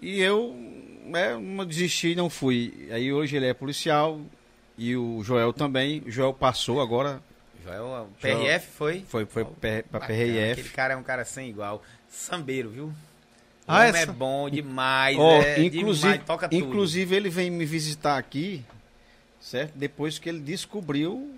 [0.00, 0.54] E eu
[1.14, 2.88] é, não desisti, não fui.
[2.90, 4.20] Aí hoje ele é policial
[4.76, 6.02] e o Joel também.
[6.06, 7.20] O Joel passou agora,
[7.68, 9.04] O PRF foi?
[9.08, 10.52] foi, foi Ó, pra, bacana, PRF.
[10.52, 11.82] Aquele cara é um cara sem igual.
[12.08, 12.84] Sambeiro, viu?
[12.86, 12.94] O
[13.66, 16.64] Ah, homem é é bom demais, Ó, é inclusive, demais, toca tudo.
[16.64, 18.62] inclusive ele vem me visitar aqui,
[19.40, 19.72] certo?
[19.74, 21.34] Depois que ele descobriu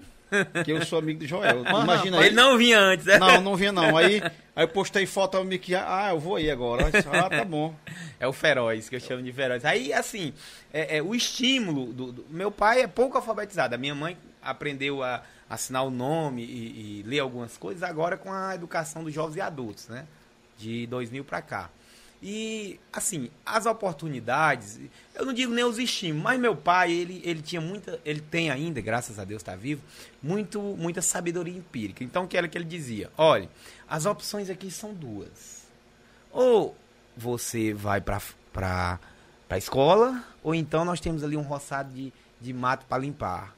[0.63, 1.65] que eu sou amigo do Joel.
[1.83, 3.17] Imagina Ele não vinha antes, né?
[3.19, 3.97] Não, não vinha não.
[3.97, 4.23] Aí,
[4.55, 6.91] aí eu postei foto ao Mickey, ah, eu vou aí agora.
[6.91, 7.75] Disse, Ah, tá bom.
[8.21, 9.65] É o feroz, que eu chamo de feroz.
[9.65, 10.35] Aí, assim,
[10.73, 13.75] é, é, o estímulo do, do- Meu pai é pouco alfabetizado.
[13.77, 18.33] A minha mãe aprendeu a assinar o nome e, e ler algumas coisas, agora com
[18.33, 20.07] a educação dos jovens e adultos, né?
[20.57, 21.71] De 2000 para cá.
[22.21, 24.81] E, assim, as oportunidades,
[25.15, 28.51] eu não digo nem os estímulos, mas meu pai, ele, ele tinha muita, ele tem
[28.51, 29.83] ainda, graças a Deus está vivo,
[30.21, 32.03] muito, muita sabedoria empírica.
[32.03, 33.09] Então, o que era que ele dizia?
[33.17, 33.49] Olha,
[33.89, 35.69] as opções aqui são duas.
[36.33, 36.77] Ou
[37.17, 38.21] você vai para
[38.53, 38.99] para
[39.49, 43.55] a escola, ou então nós temos ali um roçado de, de mato para limpar.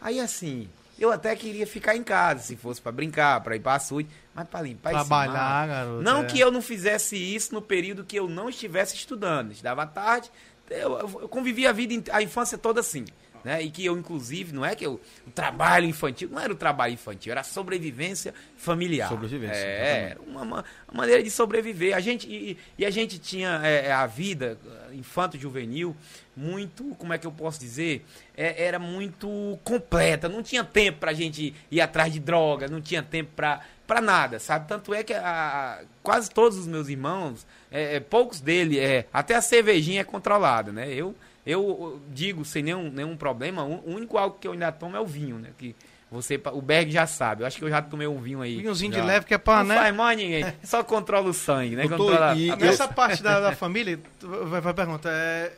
[0.00, 3.74] Aí, assim, eu até queria ficar em casa, se fosse para brincar, para ir para
[3.74, 6.02] açude, mas para limpar Trabalhar, garoto.
[6.02, 6.24] Não é.
[6.24, 9.52] que eu não fizesse isso no período que eu não estivesse estudando.
[9.52, 10.30] Estudava tarde,
[10.70, 13.04] eu, eu convivi a vida, a infância toda assim.
[13.44, 13.62] Né?
[13.62, 16.94] E que eu, inclusive, não é que eu, o trabalho infantil, não era o trabalho
[16.94, 19.10] infantil, era a sobrevivência familiar.
[19.10, 21.94] Sobrevivência, É, era uma, uma maneira de sobreviver.
[21.94, 24.58] A gente, e, e a gente tinha é, a vida
[24.92, 25.94] infanto-juvenil
[26.34, 28.04] muito, como é que eu posso dizer?
[28.36, 30.28] É, era muito completa.
[30.28, 34.38] Não tinha tempo pra gente ir atrás de droga, não tinha tempo pra, pra nada,
[34.38, 34.66] sabe?
[34.66, 39.34] Tanto é que a, quase todos os meus irmãos, é, é, poucos dele, é, até
[39.34, 40.92] a cervejinha é controlada, né?
[40.92, 41.14] Eu,
[41.46, 45.06] eu digo sem nenhum, nenhum problema, o único algo que eu ainda tomo é o
[45.06, 45.50] vinho, né?
[45.58, 45.74] Que
[46.10, 47.42] você, o Berg já sabe.
[47.42, 48.56] Eu acho que eu já tomei um vinho aí.
[48.58, 49.00] Vinhozinho já.
[49.00, 49.74] de leve que é pra, Não né?
[49.76, 50.44] faz mais ninguém.
[50.62, 51.88] Só controla o sangue, né?
[51.88, 55.52] Doutor, Controla e- a- Nessa parte da, da família, tu vai, vai perguntar, é,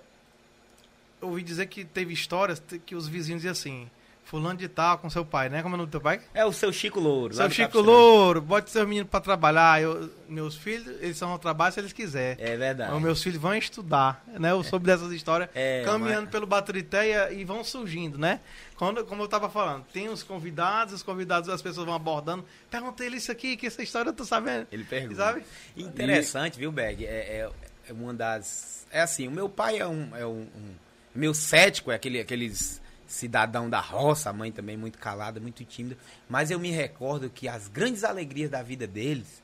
[1.20, 3.90] eu ouvi dizer que teve histórias que os vizinhos diziam assim,
[4.26, 5.62] fulano de tal com seu pai, né?
[5.62, 6.20] Como é o nome do teu pai?
[6.34, 7.32] É o seu Chico Louro.
[7.32, 7.86] Seu Chico Capistrano.
[7.90, 9.80] Louro, bote seu menino pra trabalhar.
[9.80, 12.44] Eu, meus filhos, eles só vão trabalhar se eles quiserem.
[12.44, 12.92] É verdade.
[12.92, 14.50] Os meus filhos vão estudar, né?
[14.50, 18.40] Eu soube dessas histórias, É, caminhando mas- pelo Baturité e, e vão surgindo, né?
[18.76, 22.44] Quando, como eu tava falando, tem os convidados, os convidados, as pessoas vão abordando.
[22.70, 24.66] Perguntei ele isso aqui, que essa história eu tô sabendo.
[24.72, 25.14] Ele pergunta.
[25.14, 25.42] Sabe?
[25.76, 27.04] Interessante, viu, Berg?
[27.06, 27.50] É, é,
[27.88, 28.84] é uma das.
[28.90, 30.14] É assim, o meu pai é um.
[30.16, 30.74] É um, um-
[31.14, 35.96] meu cético, é aquele, aqueles cidadão da roça, a mãe também muito calada, muito tímida.
[36.28, 39.42] Mas eu me recordo que as grandes alegrias da vida deles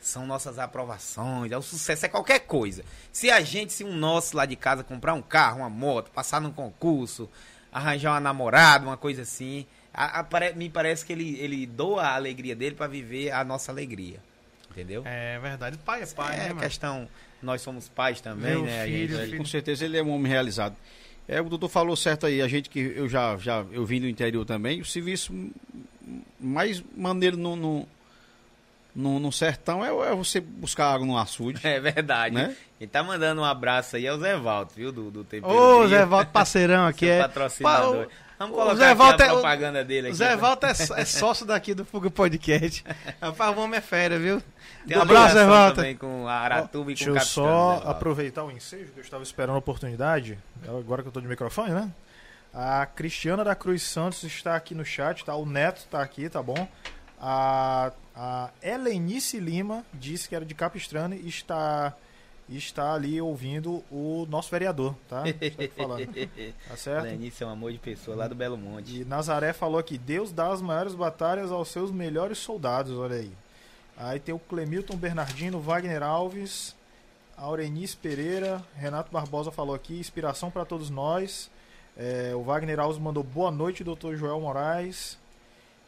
[0.00, 2.82] são nossas aprovações, é o sucesso, é qualquer coisa.
[3.12, 6.40] Se a gente, se um nosso lá de casa comprar um carro, uma moto, passar
[6.40, 7.28] num concurso,
[7.72, 12.02] arranjar uma namorada, uma coisa assim, a- a- pare- me parece que ele, ele doa
[12.02, 14.18] a alegria dele para viver a nossa alegria.
[14.70, 15.02] Entendeu?
[15.04, 16.60] É verdade, pai é pai, é né, mano?
[16.60, 17.08] questão.
[17.42, 18.82] Nós somos pais também, Meu né?
[18.82, 19.38] A filho, gente- filho.
[19.38, 20.76] Com certeza ele é um homem realizado.
[21.30, 24.08] É, o doutor falou certo aí, a gente que eu já, já eu vim do
[24.08, 25.32] interior também, o serviço
[26.40, 27.88] mais maneiro no, no,
[28.92, 31.60] no, no sertão é, é você buscar água no açude.
[31.62, 32.34] É verdade.
[32.34, 32.56] Né?
[32.80, 34.90] Quem tá mandando um abraço aí é o Zé Valdo, viu?
[34.90, 37.20] Do, do Tempero Ô, Zé Valdo, parceirão aqui, é.
[37.20, 38.06] patrocinador.
[38.06, 40.16] Pa- Vamos o colocar Zé aqui Valdo a é- propaganda dele O aqui.
[40.16, 42.82] Zé Valdo é, é sócio daqui do Fuga Podcast.
[43.20, 44.42] Rapaz, o homem é fera, viu?
[44.88, 45.76] Tem uma abraço, Zé Valdo.
[45.76, 49.00] também com a Aratuba e com Deixa o eu só Zé aproveitar o ensejo, que
[49.00, 50.38] eu estava esperando a oportunidade.
[50.66, 51.90] Agora que eu estou de microfone, né?
[52.54, 55.34] A Cristiana da Cruz Santos está aqui no chat, tá?
[55.36, 56.66] O Neto está aqui, tá bom?
[57.20, 61.92] A, a Helenice Lima disse que era de Capistrano e está,
[62.56, 65.22] está ali ouvindo o nosso vereador, tá?
[65.28, 66.06] Estou aqui falando.
[66.68, 67.04] Tá certo?
[67.04, 69.02] Lenice é um amor de pessoa lá do Belo Monte.
[69.02, 73.32] E Nazaré falou aqui: Deus dá as maiores batalhas aos seus melhores soldados, olha aí.
[73.96, 76.74] Aí tem o Clemilton Bernardino, Wagner Alves,
[77.36, 81.50] Aurenice Pereira, Renato Barbosa falou aqui: inspiração para todos nós.
[81.96, 85.19] É, o Wagner Alves mandou boa noite, doutor Joel Moraes.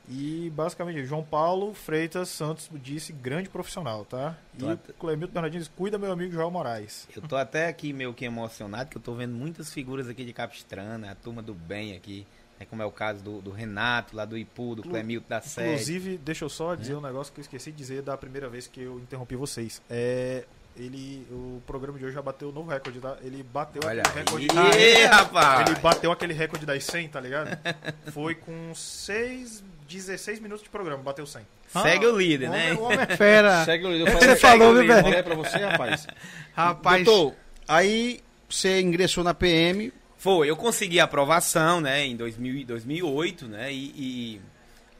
[0.08, 4.36] E basicamente, João Paulo Freitas Santos disse grande profissional, tá?
[4.54, 7.08] E Tô o até- Clemilton Bernardino disse: cuida, meu amigo Joel Moraes.
[7.14, 10.32] Eu tô até aqui meio que emocionado, que eu tô vendo muitas figuras aqui de
[10.32, 12.26] Capistrana, a turma do bem aqui,
[12.58, 15.68] né, como é o caso do, do Renato, lá do Ipu, do Clemilton da Sede.
[15.68, 18.66] Inclusive, deixa eu só dizer um negócio que eu esqueci de dizer da primeira vez
[18.66, 19.80] que eu interrompi vocês.
[19.88, 20.44] É,
[20.76, 23.16] ele, o programa de hoje já bateu o novo recorde, tá?
[23.22, 25.70] Ele bateu Olha aquele recorde aí, da- rapaz!
[25.70, 27.56] Ele bateu aquele recorde das 100, tá ligado?
[28.12, 29.62] Foi com 6,
[29.92, 31.42] 16 minutos de programa, bateu 100.
[31.82, 32.64] Segue o líder, O né?
[32.72, 33.64] homem, o homem é fera.
[33.64, 35.02] Segue o eu É o que falei- você falou, viu, eu velho?
[35.02, 36.06] falei pra você, rapaz.
[36.54, 37.34] Rapaz, Doutor,
[37.68, 43.72] aí você ingressou na PM, Foi, eu consegui a aprovação, né, em 2000, 2008, né,
[43.72, 44.40] e, e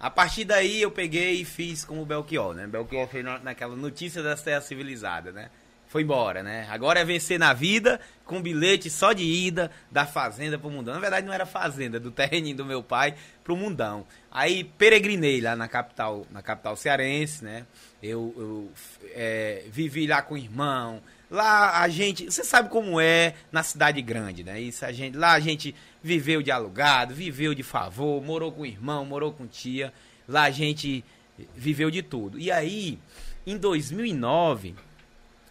[0.01, 3.77] a partir daí eu peguei e fiz como o Belchior, né, Belchior fez na- naquela
[3.77, 5.49] notícia das terras civilizadas, né,
[5.93, 10.59] foi embora, né, agora é vencer na vida com bilhete só de ida da fazenda
[10.59, 14.65] pro mundão, na verdade não era fazenda, do terreninho do meu pai pro mundão, aí
[14.65, 17.67] peregrinei lá na capital, na capital cearense, né,
[18.03, 18.73] eu, eu
[19.11, 24.03] é, vivi lá com o irmão, Lá a gente, você sabe como é na cidade
[24.03, 24.61] grande, né?
[24.61, 29.07] Isso a gente, lá a gente viveu de alugado, viveu de favor, morou com irmão,
[29.07, 29.95] morou com tia.
[30.29, 31.03] Lá a gente
[31.57, 32.39] viveu de tudo.
[32.39, 32.99] E aí,
[33.47, 34.75] em 2009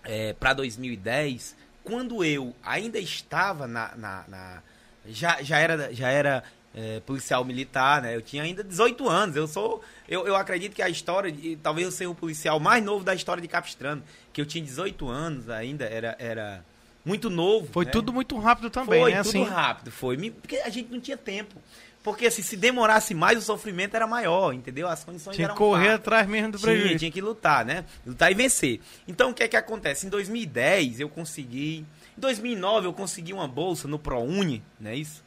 [0.03, 4.63] é, para 2010, quando eu ainda estava na, na- na-
[5.07, 8.15] já, já era já era é, policial militar, né?
[8.15, 9.35] Eu tinha ainda 18 anos.
[9.35, 9.81] Eu sou.
[10.07, 11.31] Eu, eu acredito que a história.
[11.31, 14.03] De, talvez eu seja o policial mais novo da história de Capistrano.
[14.31, 16.15] Que eu tinha 18 anos ainda, era.
[16.19, 16.63] era
[17.03, 17.67] muito novo.
[17.73, 17.91] Foi né?
[17.91, 19.23] tudo muito rápido também, foi né?
[19.23, 20.29] tudo Assim, rápido, foi.
[20.29, 21.55] Porque a gente não tinha tempo.
[22.03, 24.87] Porque assim, se demorasse mais, o sofrimento era maior, entendeu?
[24.87, 26.97] As condições tinha eram que correr atrás mesmo do Tinha, prejuízo.
[26.99, 27.85] tinha que lutar, né?
[28.05, 28.81] Lutar e vencer.
[29.07, 30.07] Então, o que é que acontece?
[30.07, 31.85] Em 2010, eu consegui...
[32.17, 35.23] Em 2009, eu consegui uma bolsa no ProUni, não é isso?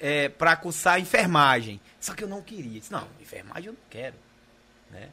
[0.00, 1.80] É, para cursar enfermagem.
[2.00, 2.80] Só que eu não queria.
[2.80, 4.16] Disse, não, enfermagem eu não quero,
[4.90, 5.08] né?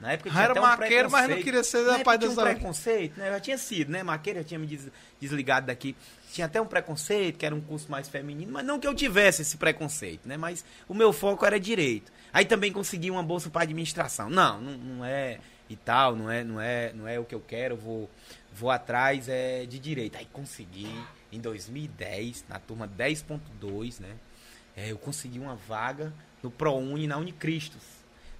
[0.00, 2.34] Na época Ah, era até um maqueiro, mas não queria ser da parte tinha um
[2.34, 3.28] preconceito, né?
[3.28, 4.02] Eu já tinha sido, né?
[4.02, 4.88] Maqueiro já tinha me des-
[5.20, 5.94] desligado daqui.
[6.32, 9.42] Tinha até um preconceito, que era um curso mais feminino, mas não que eu tivesse
[9.42, 10.38] esse preconceito, né?
[10.38, 12.10] Mas o meu foco era direito.
[12.32, 14.30] Aí também consegui uma bolsa para administração.
[14.30, 17.40] Não, não, não é e tal, não é, não é, não é o que eu
[17.40, 18.08] quero, vou
[18.50, 20.16] vou atrás é de direito.
[20.16, 20.88] Aí consegui
[21.30, 24.14] em 2010, na turma 10.2, né?
[24.74, 27.82] É, eu consegui uma vaga no ProUni na Unicristos.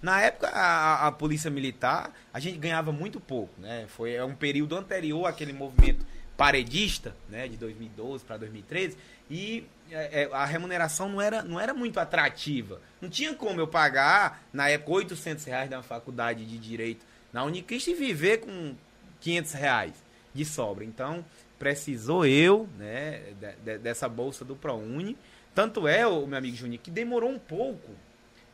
[0.01, 3.85] Na época, a, a polícia militar, a gente ganhava muito pouco, né?
[3.89, 6.05] Foi é um período anterior àquele movimento
[6.37, 7.49] paredista, né?
[7.49, 8.97] De 2012 para 2013.
[9.31, 12.81] E é, é, a remuneração não era, não era muito atrativa.
[13.01, 17.91] Não tinha como eu pagar, na época, 800 reais na faculdade de Direito na Unicristo
[17.91, 18.75] e viver com
[19.21, 19.93] 500 reais
[20.35, 20.85] de sobra.
[20.85, 21.25] Então,
[21.59, 25.17] precisou eu, né, de- de- dessa bolsa do ProUni.
[25.55, 27.91] Tanto é, o meu amigo Juninho, que demorou um pouco,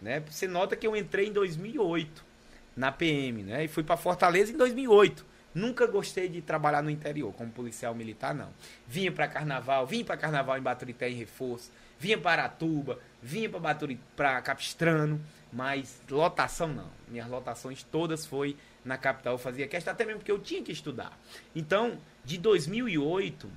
[0.02, 0.20] né?
[0.28, 2.24] Você nota que eu entrei em 2008
[2.76, 3.64] na PM, né?
[3.64, 5.24] E fui para Fortaleza em 2008.
[5.54, 8.50] Nunca gostei de trabalhar no interior como policial militar, não.
[8.86, 13.58] Vinha para Carnaval, vim para Carnaval em Baturité em reforço, vinha para Aratuba, vinha para
[13.58, 15.20] Baturi, para Capistrano,
[15.52, 16.90] mas lotação não.
[17.08, 19.34] Minhas lotações todas foi na capital.
[19.34, 21.18] Eu fazia questão até mesmo porque eu tinha que estudar.
[21.56, 23.50] Então, de 2008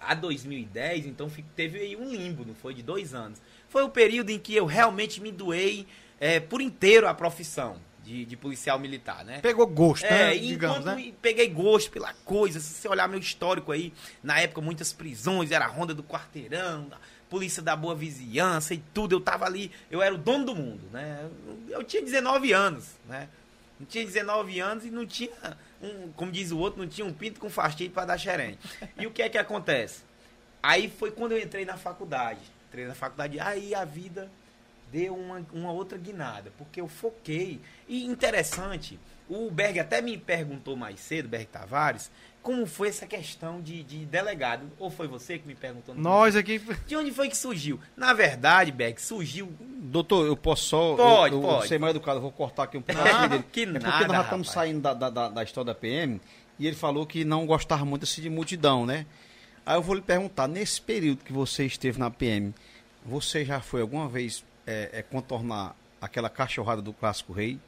[0.00, 2.72] a 2010, então teve aí um limbo, não foi?
[2.72, 3.40] De dois anos.
[3.68, 5.86] Foi o período em que eu realmente me doei
[6.18, 7.76] eh, por inteiro à profissão
[8.10, 9.38] de, de policial militar, né?
[9.40, 10.36] Pegou gosto, É, né?
[10.38, 11.12] Digamos, né?
[11.22, 15.64] peguei gosto pela coisa, se você olhar meu histórico aí, na época muitas prisões, era
[15.64, 16.90] a ronda do quarteirão,
[17.28, 20.82] polícia da boa vizinhança e tudo, eu tava ali, eu era o dono do mundo,
[20.92, 21.30] né?
[21.68, 23.28] Eu tinha 19 anos, né?
[23.78, 25.30] Não tinha 19 anos e não tinha,
[25.80, 28.58] um, como diz o outro, não tinha um pinto com fastidio para dar xerém.
[28.98, 30.02] E o que é que acontece?
[30.60, 32.40] Aí foi quando eu entrei na faculdade.
[32.68, 34.30] Entrei na faculdade, aí a vida
[34.92, 37.60] deu uma, uma outra guinada, porque eu foquei.
[37.88, 38.98] E interessante,
[39.28, 42.10] o Berg até me perguntou mais cedo, Berg Tavares,
[42.42, 44.70] como foi essa questão de, de delegado.
[44.78, 45.94] Ou foi você que me perguntou?
[45.94, 46.58] no Nós aqui.
[46.86, 47.78] De onde foi que surgiu?
[47.96, 49.52] Na verdade, Berg, surgiu.
[49.60, 50.96] Doutor, eu posso só.
[50.96, 51.68] Pode, eu, eu pode.
[51.68, 53.44] ser mais educado, eu vou cortar aqui um pouco Ah, dele.
[53.52, 54.66] que é porque nada, nós já estamos rapaz.
[54.66, 56.20] saindo da, da, da, da história da PM
[56.58, 59.06] e ele falou que não gostava muito assim, de multidão, né?
[59.66, 62.54] Aí eu vou lhe perguntar, nesse período que você esteve na PM,
[63.04, 67.58] você já foi alguma vez é, é, contornar aquela cachorrada do Clássico Rei?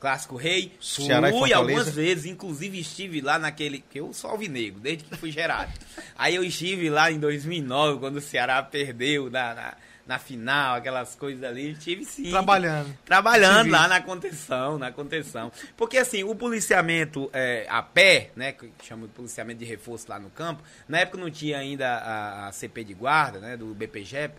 [0.00, 0.72] Clássico Rei.
[0.80, 3.80] Ceará e fui algumas vezes, inclusive estive lá naquele.
[3.80, 5.72] que eu sou alvinegro, desde que fui gerado.
[6.16, 9.74] Aí eu estive lá em 2009, quando o Ceará perdeu na, na,
[10.06, 11.72] na final, aquelas coisas ali.
[11.72, 12.30] Estive sim.
[12.30, 12.96] Trabalhando.
[13.04, 13.72] Trabalhando Civil.
[13.72, 15.50] lá na contenção, na contenção.
[15.76, 20.18] Porque assim, o policiamento é, a pé, né, que chama de policiamento de reforço lá
[20.18, 24.34] no campo, na época não tinha ainda a, a CP de guarda, né, do BPGEP,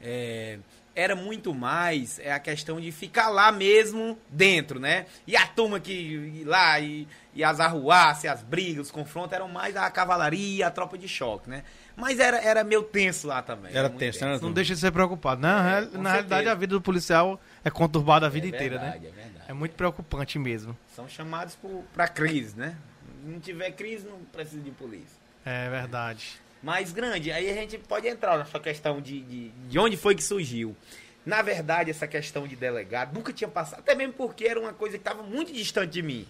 [0.00, 0.58] é,
[0.94, 5.06] era muito mais é, a questão de ficar lá mesmo dentro, né?
[5.26, 9.48] E a turma que ia lá e, e as arruaças, as brigas, os confrontos eram
[9.48, 11.64] mais a cavalaria, a tropa de choque, né?
[11.96, 13.70] Mas era, era meio tenso lá também.
[13.74, 14.38] Era muito tenso, né?
[14.40, 15.40] Não deixa de ser preocupado.
[15.40, 16.52] Na, É, real- com na realidade, certeza.
[16.52, 18.90] a vida do policial é conturbada a vida É inteira, né?
[18.90, 19.44] verdade, É verdade.
[19.48, 20.76] É muito preocupante mesmo.
[20.94, 21.56] São chamados
[21.94, 22.76] para crise, né?
[23.24, 25.20] Não tiver crise, não precisa de polícia.
[25.44, 26.40] É verdade.
[26.62, 27.32] Mais grande.
[27.32, 30.76] Aí a gente pode entrar nessa questão de, de, de onde foi que surgiu.
[31.24, 34.96] Na verdade, essa questão de delegado nunca tinha passado, até mesmo porque era uma coisa
[34.96, 36.26] que estava muito distante de mim.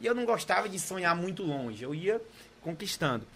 [0.00, 2.20] E eu não gostava de sonhar muito longe, eu ia
[2.60, 3.26] conquistando.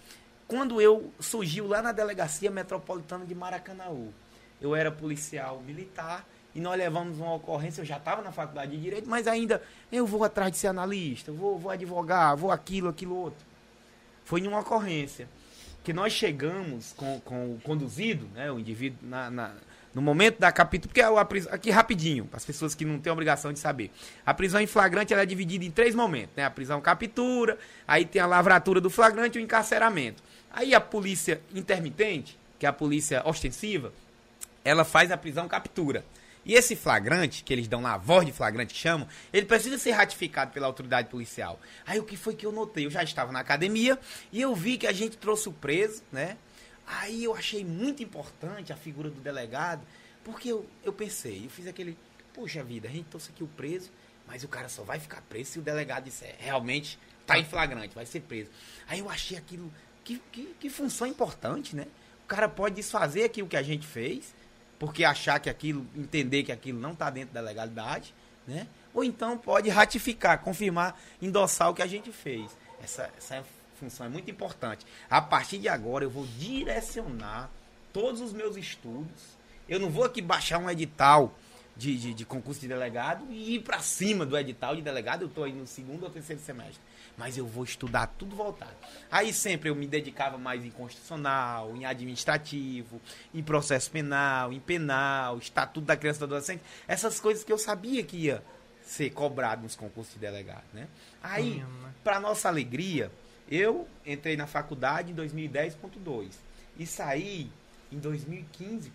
[0.47, 4.13] Quando eu surgiu lá na delegacia metropolitana de Maracanaú,
[4.59, 8.77] eu era policial militar e nós levamos uma ocorrência, eu já estava na faculdade de
[8.77, 13.15] Direito, mas ainda eu vou atrás de ser analista, vou, vou advogar, vou aquilo, aquilo
[13.15, 13.43] outro.
[14.23, 15.27] Foi em uma ocorrência
[15.83, 19.51] que nós chegamos com, com o conduzido, né, o indivíduo, na, na-
[19.93, 23.11] no momento da captura, porque a, prisão, aqui rapidinho, para as pessoas que não têm
[23.11, 23.91] obrigação de saber.
[24.25, 26.45] A prisão em flagrante ela é dividida em três momentos, né?
[26.45, 30.23] A prisão captura, aí tem a lavratura do flagrante e o encarceramento.
[30.49, 33.91] Aí a polícia intermitente, que é a polícia ostensiva,
[34.63, 36.05] ela faz a prisão captura.
[36.43, 39.91] E esse flagrante, que eles dão lá, a voz de flagrante chamam, ele precisa ser
[39.91, 41.59] ratificado pela autoridade policial.
[41.85, 42.85] Aí o que foi que eu notei?
[42.85, 43.99] Eu já estava na academia
[44.31, 46.37] e eu vi que a gente trouxe o preso, né?
[46.87, 49.85] Aí eu achei muito importante a figura do delegado,
[50.23, 51.97] Porque eu, eu pensei, eu fiz aquele,
[52.33, 53.89] poxa vida, a gente trouxe aqui o preso,
[54.27, 57.95] mas o cara só vai ficar preso se o delegado disser, realmente tá em flagrante,
[57.95, 58.49] vai ser preso.
[58.87, 59.71] Aí eu achei aquilo,
[60.03, 61.87] que, que, que função importante, né?
[62.23, 64.33] O cara pode desfazer aquilo que a gente fez,
[64.81, 68.15] porque achar que aquilo, entender que aquilo não está dentro da legalidade,
[68.47, 68.65] né?
[68.95, 72.49] Ou então pode ratificar, confirmar, endossar o que a gente fez.
[72.83, 73.43] Essa, essa
[73.79, 74.83] função é muito importante.
[75.07, 77.51] A partir de agora eu vou direcionar
[77.93, 79.37] todos os meus estudos.
[79.69, 81.31] Eu não vou aqui baixar um edital
[81.77, 85.21] de, de, de concurso de delegado e ir para cima do edital de delegado.
[85.21, 86.81] Eu estou aí no segundo ou terceiro semestre.
[87.17, 88.75] Mas eu vou estudar tudo voltado.
[89.11, 92.99] Aí sempre eu me dedicava mais em constitucional, em administrativo,
[93.33, 96.61] em processo penal, em penal, estatuto da criança e do adolescente.
[96.87, 98.43] Essas coisas que eu sabia que ia
[98.83, 100.87] ser cobrado nos concursos de delegado, né?
[101.21, 101.93] Aí, né?
[102.03, 103.11] para nossa alegria,
[103.49, 106.29] eu entrei na faculdade em 2010.2
[106.77, 107.51] e saí
[107.91, 108.89] em 2015.2.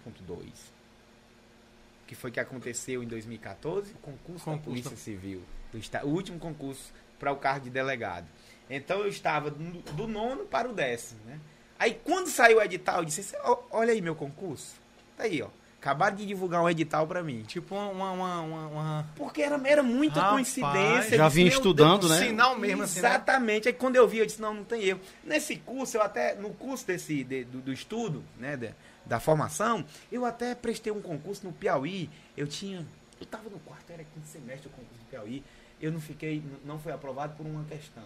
[2.07, 5.43] Que foi que aconteceu em 2014, o concurso, da Concurso Polícia da- Civil,
[5.73, 8.27] do o último concurso para o cargo de delegado.
[8.69, 11.39] Então eu estava do, nono para o décimo, né?
[11.79, 14.75] Aí quando saiu o edital, eu disse, "Ó, olha aí meu concurso.
[15.17, 15.49] Tá aí, ó.
[15.81, 17.43] Acabaram de divulgar um edital para mim.
[17.43, 18.11] Tipo uma.
[18.11, 21.15] uma, uma, uma- Porque era, era muita Rapaz, coincidência.
[21.15, 22.27] eu já vinha "Meu estudando, Deus, né?
[22.27, 23.09] Sinal mesmo, assim, né?
[23.09, 23.69] Exatamente.
[23.69, 25.01] Aí quando eu vi, eu disse, não, não tem erro.
[25.23, 28.71] Nesse curso, eu até, no curso desse, de- do, do estudo, né, da,
[29.05, 32.11] da formação, eu até prestei um concurso no Piauí.
[32.37, 32.85] Eu tinha,
[33.21, 35.45] eu tava no quarto, era quinto semestre o concurso do Piauí.
[35.81, 38.05] Eu não fiquei, não foi aprovado por uma questão.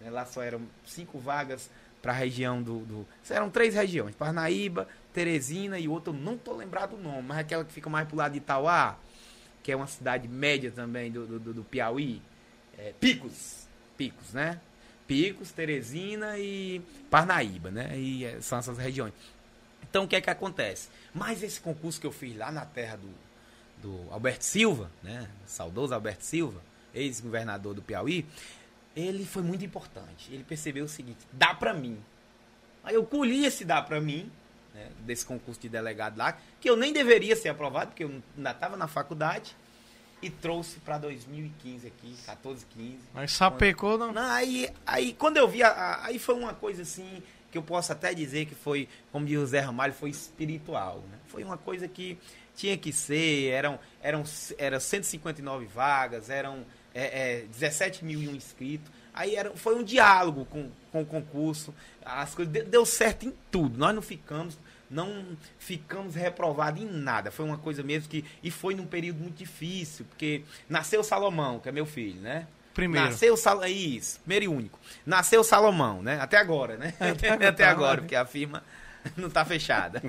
[0.00, 0.10] né?
[0.10, 1.70] Lá só eram cinco vagas
[2.02, 3.06] para a região do, do.
[3.30, 7.64] Eram três regiões: Parnaíba, Teresina e outra, eu não tô lembrado o nome, mas aquela
[7.64, 8.96] que fica mais pro lado de Itauá,
[9.62, 12.20] que é uma cidade média também do, do, do- Piauí.
[12.76, 13.66] É, Picos.
[13.96, 14.60] Picos, né?
[15.06, 16.80] Picos, Teresina e
[17.10, 17.98] Parnaíba, né?
[17.98, 19.12] E é, são essas regiões.
[19.82, 20.88] Então o que é que acontece?
[21.14, 23.08] Mas esse concurso que eu fiz lá na terra do,
[23.82, 25.26] do Alberto Silva, né?
[25.46, 26.60] Saudoso Alberto Silva,
[26.94, 28.26] ex-governador do Piauí,
[28.96, 30.32] ele foi muito importante.
[30.32, 31.98] Ele percebeu o seguinte: dá pra mim.
[32.84, 34.30] Aí eu colhi esse dá pra mim,
[34.74, 38.50] né, desse concurso de delegado lá, que eu nem deveria ser aprovado, porque eu ainda
[38.50, 39.54] estava na faculdade,
[40.22, 42.98] e trouxe para 2015 aqui, 14, 15.
[43.14, 44.12] Mas sapecou, não.
[44.12, 47.22] Não, aí, aí quando eu vi, a- aí foi uma coisa assim,
[47.52, 50.98] que eu posso até dizer que foi, como diz o Zé Ramalho, foi espiritual.
[51.10, 51.18] Né?
[51.28, 52.18] Foi uma coisa que
[52.56, 54.24] tinha que ser, eram, eram,
[54.58, 56.64] eram 159 vagas, eram
[56.98, 58.90] é, é, 17 mil e um inscritos.
[59.14, 61.72] Aí era, foi um diálogo com, com o concurso,
[62.04, 63.78] as coisas deu, deu certo em tudo.
[63.78, 64.58] Nós não ficamos,
[64.90, 67.30] não ficamos reprovados em nada.
[67.30, 68.24] Foi uma coisa mesmo que.
[68.42, 72.46] E foi num período muito difícil, porque nasceu Salomão, que é meu filho, né?
[72.74, 73.06] Primeiro.
[73.06, 73.64] Nasceu Sal...
[73.66, 74.78] Isso, primeiro e único.
[75.04, 76.20] Nasceu Salomão, né?
[76.20, 76.94] Até agora, né?
[77.48, 78.62] Até, agora, porque a firma
[79.16, 80.00] não tá fechada.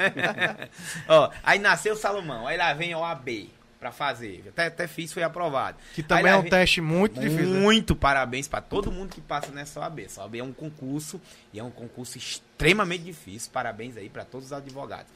[1.08, 4.44] Ó, aí nasceu Salomão, aí lá vem a OAB pra fazer.
[4.50, 5.78] Até, até fiz, foi aprovado.
[5.96, 7.46] Que Aí também lá é um vem- teste muito difícil.
[7.50, 7.60] né?
[7.60, 10.00] muito parabéns para todo mundo que passa nessa OAB.
[10.02, 11.20] Essa OAB é um concurso
[11.54, 13.50] e é um concurso extremamente difícil.
[13.54, 15.12] Parabéns aí para todos os advogados.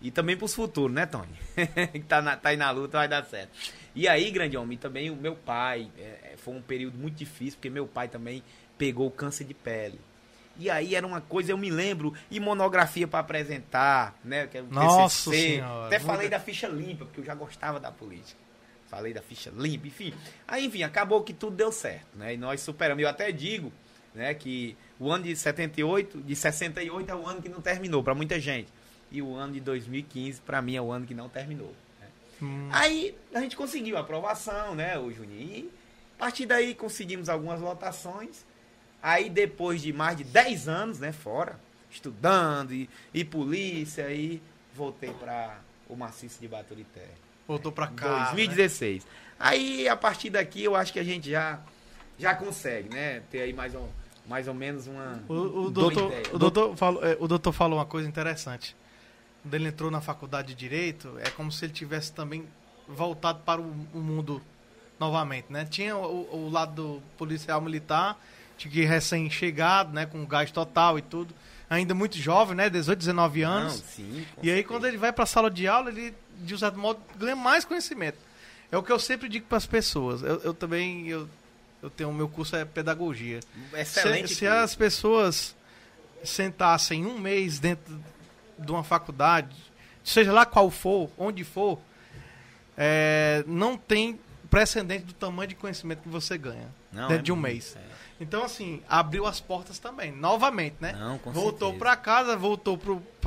[0.00, 1.28] E também para os futuros, né, Tony?
[1.92, 3.50] que tá, na- tá aí na luta, vai dar certo.
[3.94, 7.54] E aí, grande homem, também o meu pai, é, é, foi um período muito difícil,
[7.54, 8.42] porque meu pai também
[8.76, 9.98] pegou câncer de pele.
[10.58, 14.46] E aí era uma coisa, eu me lembro, e monografia para apresentar, né?
[14.46, 15.52] Que é Nossa TCC.
[15.52, 18.40] Senhora, Até falei da ficha limpa, porque eu já gostava da política.
[18.88, 20.12] Falei da ficha limpa, enfim.
[20.46, 22.34] Aí, enfim, acabou que tudo deu certo, né?
[22.34, 23.02] E nós superamos.
[23.02, 23.72] Eu até digo,
[24.14, 28.14] né, que o ano de 78, de 68 é o ano que não terminou para
[28.14, 28.68] muita gente.
[29.12, 31.72] E o ano de 2015, para mim, é o ano que não terminou.
[32.00, 32.06] né?
[32.42, 32.68] Hum.
[32.72, 35.66] Aí a gente conseguiu a aprovação, né, o Juninho?
[35.66, 35.70] E
[36.16, 38.44] a partir daí conseguimos algumas votações.
[39.02, 41.58] Aí depois de mais de 10 anos, né, fora,
[41.90, 44.42] estudando e, e polícia, aí
[44.74, 47.08] voltei para o maciço de Baturité.
[47.46, 48.20] Voltou pra cá.
[48.20, 48.24] né?
[48.26, 49.06] 2016.
[49.38, 51.60] Aí a partir daqui eu acho que a gente já
[52.18, 53.88] já consegue, né, ter aí mais ou,
[54.26, 56.24] mais ou menos uma O, o doutor, ideia.
[56.34, 58.74] o, doutor falou, é, o doutor falou uma coisa interessante.
[59.40, 62.44] Quando ele entrou na faculdade de Direito, é como se ele tivesse também
[62.88, 64.42] voltado para o, o mundo
[64.98, 65.64] novamente, né?
[65.64, 68.18] Tinha o, o lado do policial militar,
[68.66, 70.06] que recém-chegado, né?
[70.06, 71.34] Com gás total e tudo.
[71.68, 72.70] Ainda muito jovem, né?
[72.70, 73.74] 18, 19 anos.
[73.74, 76.58] Não, sim, E aí, quando ele vai para a sala de aula, ele, de um
[76.58, 78.16] certo modo, ganha mais conhecimento.
[78.72, 80.22] É o que eu sempre digo para as pessoas.
[80.22, 81.28] Eu, eu também, eu,
[81.82, 83.40] eu tenho, o meu curso é pedagogia.
[83.74, 85.54] excelente Se, se as pessoas
[86.24, 87.98] sentassem um mês dentro
[88.58, 89.54] de uma faculdade,
[90.02, 91.78] seja lá qual for, onde for,
[92.76, 94.18] é, não tem
[94.50, 97.76] precedente do tamanho de conhecimento que você ganha Não, dentro é de um muito, mês.
[97.76, 97.97] é.
[98.20, 100.92] Então, assim, abriu as portas também, novamente, né?
[100.98, 101.78] Não, com voltou certeza.
[101.78, 102.78] para casa, voltou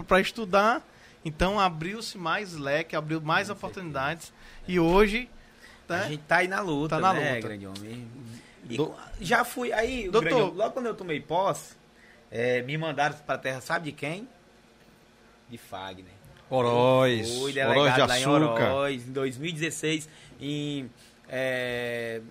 [0.08, 0.86] para estudar
[1.24, 4.34] Então abriu-se mais leque, abriu mais oportunidades.
[4.68, 5.30] E hoje.
[5.88, 6.08] A Né?
[6.10, 7.48] gente tá aí na luta, Tá na né, luta.
[7.48, 8.08] grande homem?
[8.70, 9.72] E Do- com- já fui.
[9.74, 10.32] Aí, Doutor.
[10.34, 11.76] homem, logo quando eu tomei posse,
[12.32, 14.28] é, me mandaram pra terra, sabe de quem?
[15.50, 16.14] De Fagner.
[16.50, 18.74] Oroz, Fui Oroz de delegado lá em açúcar.
[18.74, 20.90] Oroz, em 2016, em.
[21.30, 22.22] é,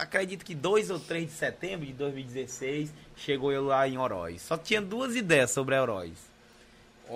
[0.00, 4.42] acredito que 2 ou 3 de setembro de 2016, chegou eu lá em Oroz.
[4.42, 6.12] Só tinha duas ideias sobre a Oroz.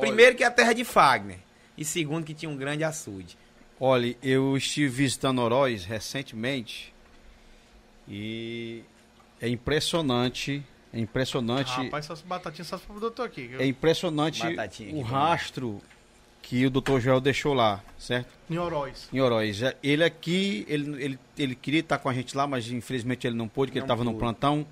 [0.01, 1.39] Primeiro que é a terra de Fagner.
[1.77, 3.37] E segundo que tinha um grande açude.
[3.81, 6.95] Olha, eu estive visitando Oroz recentemente
[8.07, 8.85] e
[9.41, 10.63] é impressionante,
[10.93, 13.51] é impressionante, Rapaz, só batatinha só pro doutor aqui.
[13.59, 15.83] é impressionante Batatinha o rastro
[16.47, 16.99] que o Dr.
[17.01, 18.29] Joel deixou lá, certo?
[18.51, 19.09] Em Oroz.
[19.11, 19.61] Em Oroz.
[19.83, 23.49] Ele aqui, ele, ele, ele queria estar com a gente lá, mas infelizmente ele não
[23.49, 24.67] pôde, porque ele Não estava no plantão.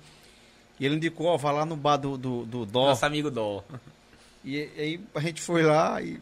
[0.79, 2.89] E ele indicou, ó, vai lá no bar do, do, do Dó.
[2.89, 3.63] Nosso amigo Dó.
[4.45, 6.19] E aí a gente foi lá e,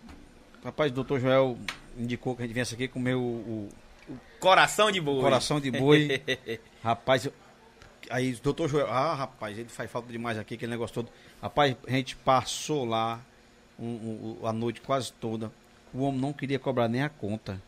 [0.63, 1.19] rapaz, o Dr.
[1.19, 1.57] Joel
[1.97, 3.69] indicou que a gente viesse aqui comer o, o
[4.39, 5.21] Coração de boi.
[5.21, 6.21] coração de boi.
[6.81, 7.33] rapaz, eu-
[8.09, 11.09] aí o doutor Joel, ah, rapaz, ele faz falta demais aqui, aquele negócio todo.
[11.41, 13.19] Rapaz, a gente passou lá
[13.85, 15.51] um- um- a noite quase toda.
[15.93, 17.61] O homem não queria cobrar nem a conta.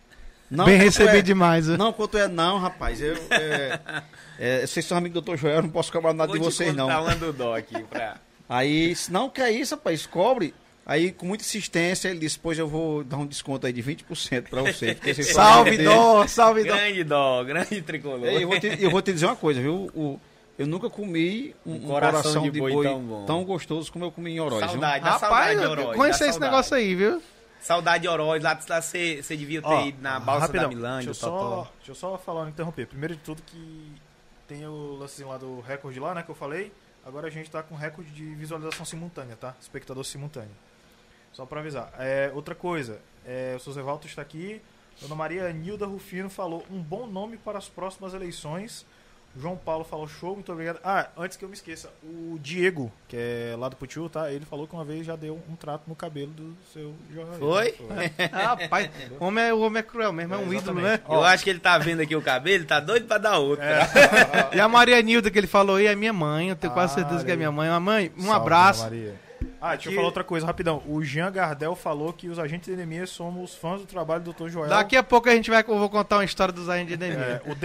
[0.49, 1.65] Não, Bem recebido é, demais.
[1.67, 1.77] viu?
[1.77, 3.01] Não, quanto é não, rapaz.
[3.01, 3.79] Eu, é,
[4.37, 6.73] é, vocês são amigos do doutor Joel, eu não posso cobrar nada Vou de vocês,
[6.75, 6.85] não.
[6.87, 8.17] contar uma do Dó aqui pra...
[8.47, 10.53] Aí, não, que é isso, rapaz, cobre.
[10.85, 14.49] Aí, com muita insistência, ele disse, pois eu vou dar um desconto aí de 20%
[14.49, 14.95] pra você.
[15.23, 16.75] Salve, amigos dele." Dó, salve, Dó.
[16.75, 18.25] Grande Dó, grande tricolor.
[18.27, 19.89] Eu vou, te, eu vou te dizer uma coisa, viu?
[19.95, 20.19] O,
[20.57, 22.85] eu nunca comi um, um coração, de, boi,
[23.25, 24.59] tão, gostoso como eu comi em Oroz.
[24.59, 25.97] Saudade, dá Rapaz, saudade de eu Oroz.
[25.97, 27.21] conheci dá esse negócio aí, viu?
[27.59, 31.25] Saudade de Oroz, lá, você, devia ter Ó, ido na balsa rapidão, da Milândia, deixa
[31.25, 32.85] eu, só, deixa eu só falar, interromper.
[32.87, 33.93] Primeiro de tudo que
[34.47, 36.71] tem o lancezinho lá do recorde lá, né, que eu falei.
[37.05, 39.55] Agora a gente tá com recorde de visualização simultânea, tá?
[39.59, 40.51] Espectador simultâneo.
[41.33, 41.91] Só pra avisar.
[41.97, 44.61] É, outra coisa, é, o seu Walter está aqui.
[45.01, 48.85] Dona Maria Nilda Rufino falou um bom nome para as próximas eleições.
[49.35, 50.79] João Paulo falou show, muito obrigado.
[50.83, 54.31] Ah, antes que eu me esqueça, o Diego, que é lá do Putiu, tá?
[54.31, 57.43] Ele falou que uma vez já deu um trato no cabelo do seu jornalista.
[57.43, 57.73] Foi?
[58.31, 61.09] Rapaz, o homem é, o homem é cruel mesmo, é, É, um ídolo, exatamente.
[61.09, 61.15] né?
[61.15, 63.65] Eu acho que ele tá vendo aqui o cabelo, ele tá doido pra dar outro.
[64.53, 66.95] E a Maria Nilda que ele falou aí é minha mãe, eu tenho quase Ah,
[66.95, 67.69] certeza que é minha mãe.
[67.69, 68.83] Uma mãe, um Salve, abraço.
[68.83, 69.15] Maria.
[69.65, 70.83] Ah, deixa Que- eu falar outra coisa, rapidão.
[70.85, 74.49] O Jean Gardel falou que os agentes de anemia somos fãs do trabalho do Dr.
[74.49, 74.67] Joel.
[74.69, 77.07] Daqui a pouco a gente vai, eu vou contar uma história dos agentes de É,
[77.07, 77.41] anemia.
[77.45, 77.55] o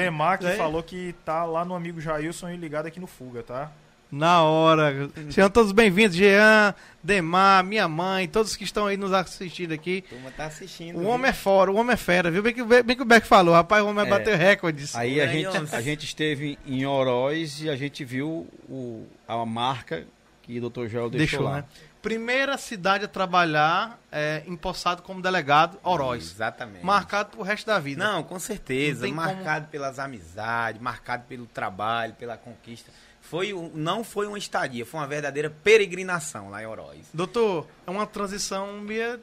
[0.47, 0.55] É.
[0.57, 3.73] falou que tá lá no amigo Jailson e ligado aqui no Fuga, tá?
[4.13, 5.11] Na hora.
[5.29, 6.73] Sejam todos bem-vindos, Jean,
[7.03, 10.03] Demar, minha mãe, todos que estão aí nos assistindo aqui.
[10.09, 10.99] Turma tá assistindo.
[11.01, 12.43] O homem é fora, o homem é fera, viu?
[12.43, 14.09] Bem que, bem que o Beck falou, rapaz, o homem É.
[14.09, 14.95] vai bater recordes.
[14.95, 15.53] Aí a Ganhou.
[15.53, 20.07] gente, a gente esteve em Oroz e a gente viu o, a marca
[20.43, 20.87] que o Dr.
[20.89, 21.57] Joel deixou, Deixou, lá.
[21.57, 21.65] né?
[22.03, 26.23] Primeira cidade a trabalhar é, empossado como delegado, Oroz.
[26.33, 26.85] Exatamente.
[26.85, 28.03] Marcado pro resto da vida.
[28.05, 29.07] Não, com certeza.
[29.07, 32.91] Não marcado pelas amizades, marcado pelo trabalho, pela conquista.
[33.21, 37.01] Foi, não foi uma estadia, foi uma verdadeira peregrinação lá em Oroz.
[37.13, 39.21] Doutor, é uma transição meio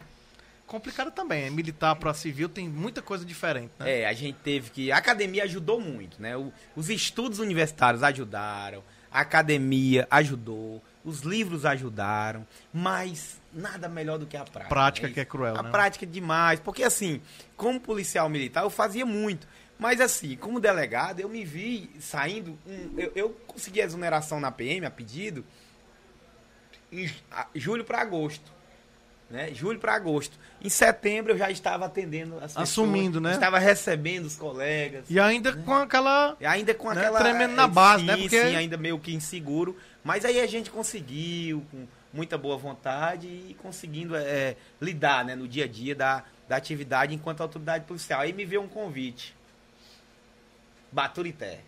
[0.68, 1.46] complicada também.
[1.46, 4.02] É militar para civil tem muita coisa diferente, né?
[4.02, 4.92] É, a gente teve que.
[4.92, 6.36] A academia ajudou muito, né?
[6.36, 14.26] O- os estudos universitários ajudaram, a academia ajudou, os livros ajudaram, mas nada melhor do
[14.26, 14.68] que a prática.
[14.70, 15.14] Prática né?
[15.14, 15.70] que é cruel, A né?
[15.70, 17.22] prática é demais, porque assim,
[17.56, 19.48] como policial militar, eu fazia muito.
[19.78, 22.58] Mas assim, como delegado, eu me vi saindo.
[22.98, 25.46] eu, eu consegui exoneração na PM a pedido
[26.92, 28.54] em a- julho para agosto.
[29.30, 29.52] Né?
[29.56, 30.38] Julho para agosto.
[30.64, 32.70] Em setembro eu já estava atendendo as pessoas.
[32.70, 33.34] Assumindo, né?
[33.34, 35.06] Estava recebendo os colegas.
[35.10, 36.38] E ainda com aquela.
[36.40, 37.20] E ainda com Né, aquela.
[37.20, 38.18] tremendo na base, sim, né?
[38.18, 39.76] Porque- Sim, ainda meio que inseguro.
[40.06, 45.48] Mas aí a gente conseguiu, com muita boa vontade, e conseguindo eh, lidar né, no
[45.48, 48.22] dia a dia da, da atividade enquanto autoridade policial.
[48.22, 49.36] Aí me veio um convite.
[50.92, 51.62] Baturité.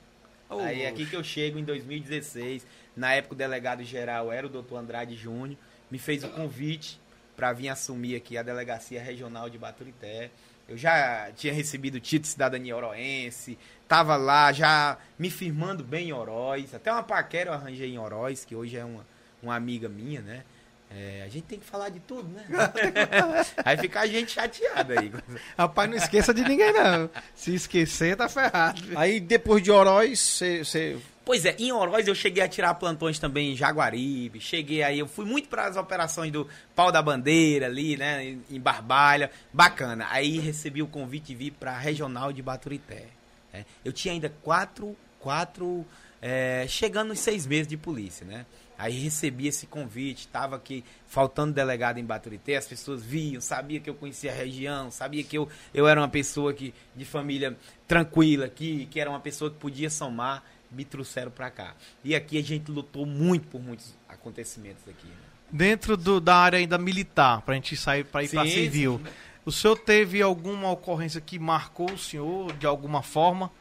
[0.52, 2.64] aí é aqui que eu chego em 2016.
[2.96, 5.58] Na época o delegado geral era o doutor Andrade Júnior.
[5.90, 7.02] Me fez o convite
[7.36, 10.30] para vir assumir aqui a delegacia regional de Baturité.
[10.68, 13.57] Eu já tinha recebido o título de cidadania oroense,
[13.88, 16.74] tava lá já me firmando bem em Oroz.
[16.74, 19.05] Até uma paquera eu arranjei em Oroz, que hoje é uma,
[19.41, 20.43] uma amiga minha, né?
[20.89, 22.45] É, a gente tem que falar de tudo, né?
[23.63, 25.11] aí fica a gente chateada aí.
[25.57, 27.09] Rapaz, não esqueça de ninguém, não.
[27.36, 28.82] Se esquecer, tá ferrado.
[28.95, 30.97] Aí depois de Oroz, você.
[31.28, 35.08] Pois é, em Oroz eu cheguei a tirar plantões também em Jaguaribe, cheguei aí, eu
[35.10, 40.08] fui muito para as operações do Pau da Bandeira ali, né, em Barbalha, bacana.
[40.10, 43.08] Aí recebi o convite e vi para a Regional de Baturité.
[43.52, 43.66] né.
[43.84, 45.86] Eu tinha ainda quatro, quatro,
[46.22, 48.46] é, chegando nos seis meses de polícia, né.
[48.78, 53.90] Aí recebi esse convite, estava aqui faltando delegado em Baturité, as pessoas viam, sabia que
[53.90, 58.46] eu conhecia a região, sabia que eu, eu era uma pessoa que, de família tranquila
[58.46, 61.76] aqui, que era uma pessoa que podia somar, me trouxeram para cá.
[62.03, 65.07] E aqui a gente lutou muito por muitos acontecimentos aqui.
[65.07, 65.15] Né?
[65.51, 69.11] Dentro do, da área ainda militar, para a gente sair para ir para civil, sim.
[69.45, 73.51] o senhor teve alguma ocorrência que marcou o senhor de alguma forma?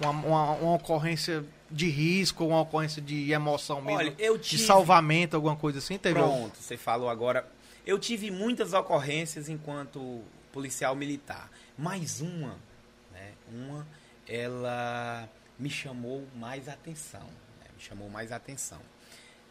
[0.00, 3.98] Uma, uma, uma ocorrência de risco, uma ocorrência de emoção mesmo?
[3.98, 4.56] Olha, eu tive...
[4.62, 5.98] De salvamento, alguma coisa assim?
[5.98, 6.50] Teve Pronto, algum?
[6.54, 7.46] você falou agora.
[7.86, 10.22] Eu tive muitas ocorrências enquanto
[10.52, 11.50] policial militar.
[11.76, 12.56] Mais uma,
[13.12, 13.32] né?
[13.52, 13.86] Uma,
[14.26, 15.28] ela
[15.60, 17.20] me chamou mais atenção.
[17.60, 17.66] Né?
[17.76, 18.80] Me chamou mais atenção.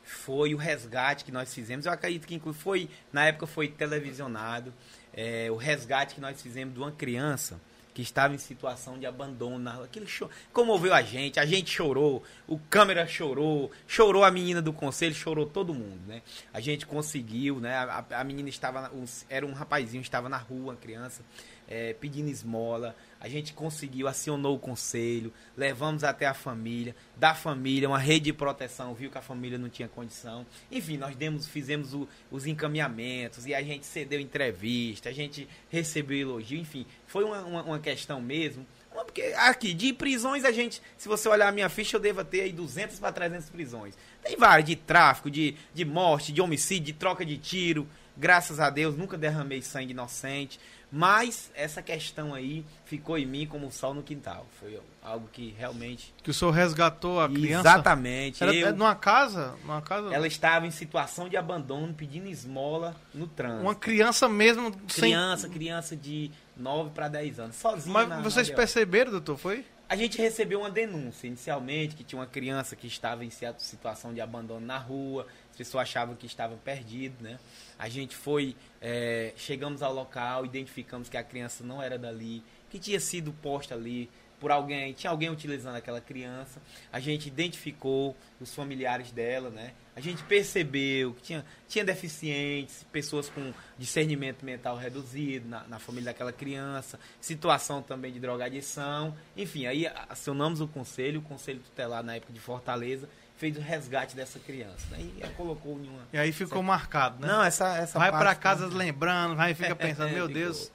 [0.04, 1.86] Foi o resgate que nós fizemos.
[1.86, 4.74] Eu acredito que foi, na época foi televisionado.
[5.14, 7.60] É, o resgate que nós fizemos de uma criança
[7.94, 9.84] que estava em situação de abandono.
[9.84, 10.30] Aquilo cho...
[10.54, 15.46] comoveu a gente, a gente chorou, o câmera chorou, chorou a menina do conselho, chorou
[15.46, 16.22] todo mundo, né?
[16.54, 17.76] A gente conseguiu, né?
[17.76, 18.92] A, a menina estava,
[19.30, 21.24] era um rapazinho, estava na rua, criança,
[21.70, 22.96] é, pedindo esmola.
[23.20, 28.34] A gente conseguiu, acionou o conselho, levamos até a família, da família, uma rede de
[28.34, 30.46] proteção, viu que a família não tinha condição.
[30.72, 36.18] Enfim, nós demos, fizemos o, os encaminhamentos e a gente cedeu entrevista, a gente recebeu
[36.18, 38.66] elogio, enfim, foi uma, uma, uma questão mesmo.
[38.92, 42.42] Porque aqui, de prisões, a gente, se você olhar a minha ficha, eu devo ter
[42.42, 43.96] aí 200 para 300 prisões.
[44.22, 47.88] Tem várias, de tráfico, de, de morte, de homicídio, de troca de tiro.
[48.18, 50.60] Graças a Deus, nunca derramei sangue inocente.
[50.92, 54.48] Mas essa questão aí ficou em mim como o sol no quintal.
[54.60, 56.14] Foi algo que realmente.
[56.24, 57.70] Que o senhor resgatou a criança?
[57.70, 58.44] Exatamente.
[58.44, 58.76] Era eu...
[58.76, 59.56] numa casa?
[59.62, 60.14] Numa casa?
[60.14, 63.62] Ela estava em situação de abandono, pedindo esmola no trânsito.
[63.62, 65.52] Uma criança mesmo Criança, sem...
[65.52, 67.94] criança de 9 para 10 anos, sozinha.
[67.94, 69.38] Mas na, vocês na perceberam, doutor?
[69.38, 69.66] Foi?
[69.88, 74.22] A gente recebeu uma denúncia inicialmente que tinha uma criança que estava em situação de
[74.22, 75.26] abandono na rua,
[75.60, 77.38] pessoas achavam que estava perdido, né?
[77.78, 82.80] A gente foi, é, chegamos ao local, identificamos que a criança não era dali, que
[82.80, 86.62] tinha sido posta ali por alguém, tinha alguém utilizando aquela criança.
[86.94, 89.74] A gente identificou os familiares dela, né?
[89.98, 96.06] A gente percebeu que tinha, tinha deficientes, pessoas com discernimento mental reduzido na, na família
[96.06, 99.14] daquela criança, situação também de drogadição.
[99.36, 104.16] Enfim, aí acionamos o conselho, o conselho tutelar na época de Fortaleza, fez o resgate
[104.16, 104.86] dessa criança.
[104.92, 105.00] Né?
[105.00, 106.02] E colocou em uma.
[106.12, 107.32] E aí ficou marcado, né?
[107.32, 110.70] Não, essa, essa Vai para casa lembrando, vai e fica pensando, meu Deus.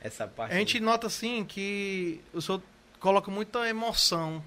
[0.00, 0.52] Essa parte.
[0.52, 0.82] A gente aí.
[0.82, 2.60] nota assim que o senhor
[2.98, 4.42] coloca muita emoção,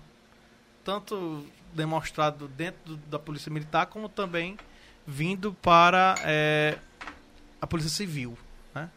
[0.84, 4.57] tanto demonstrado dentro da Polícia Militar, como também
[5.07, 6.78] vindo para é,
[7.61, 8.38] a Polícia Civil.
[8.76, 8.89] Né?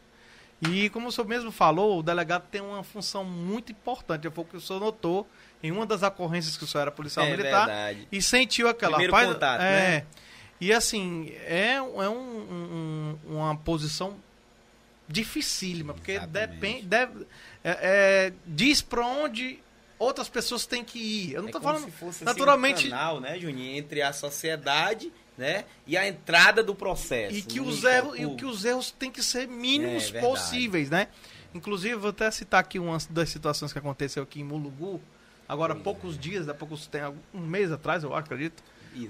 [0.60, 4.28] E como o senhor mesmo falou, o delegado tem uma função muito importante.
[4.30, 5.28] Foi o que o senhor notou
[5.64, 8.06] em uma das ocorrências que o senhor era policial é militar verdade.
[8.12, 10.06] e sentiu aquela Primeiro paz, contato, é, né?
[10.60, 14.14] E assim, é, é um, um, uma posição
[15.08, 17.26] dificílima, porque depende, deve,
[17.64, 19.58] é, é, diz para onde
[19.98, 21.32] outras pessoas têm que ir.
[21.32, 24.12] Eu não estou é falando se fosse, naturalmente assim, um canal, né, Juninho, entre a
[24.12, 27.34] sociedade, né, e a entrada do processo.
[27.34, 31.08] E que os erros, e que os erros têm que ser mínimos É, possíveis, né?
[31.54, 35.00] Inclusive, vou até citar aqui uma das situações que aconteceu aqui em Mulugu,
[35.48, 36.18] agora poucos é.
[36.18, 38.62] dias, há poucos tem um mês atrás, eu acredito,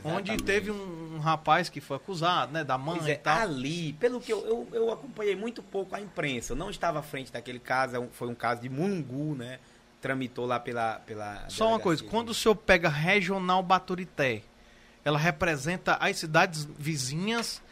[0.05, 0.43] onde Exatamente.
[0.45, 3.39] teve um, um rapaz que foi acusado, né, da mãe Pois e é, tal.
[3.39, 7.03] ali, pelo que eu, eu, eu acompanhei muito pouco a imprensa, eu não estava à
[7.03, 9.59] frente daquele caso, é foi um caso de Mungu, né?
[10.01, 11.01] Tramitou lá pela.
[11.01, 14.43] pela Só uma coisa, quando o senhor pega Regional Baturité,
[15.03, 17.63] ela representa as cidades vizinhas?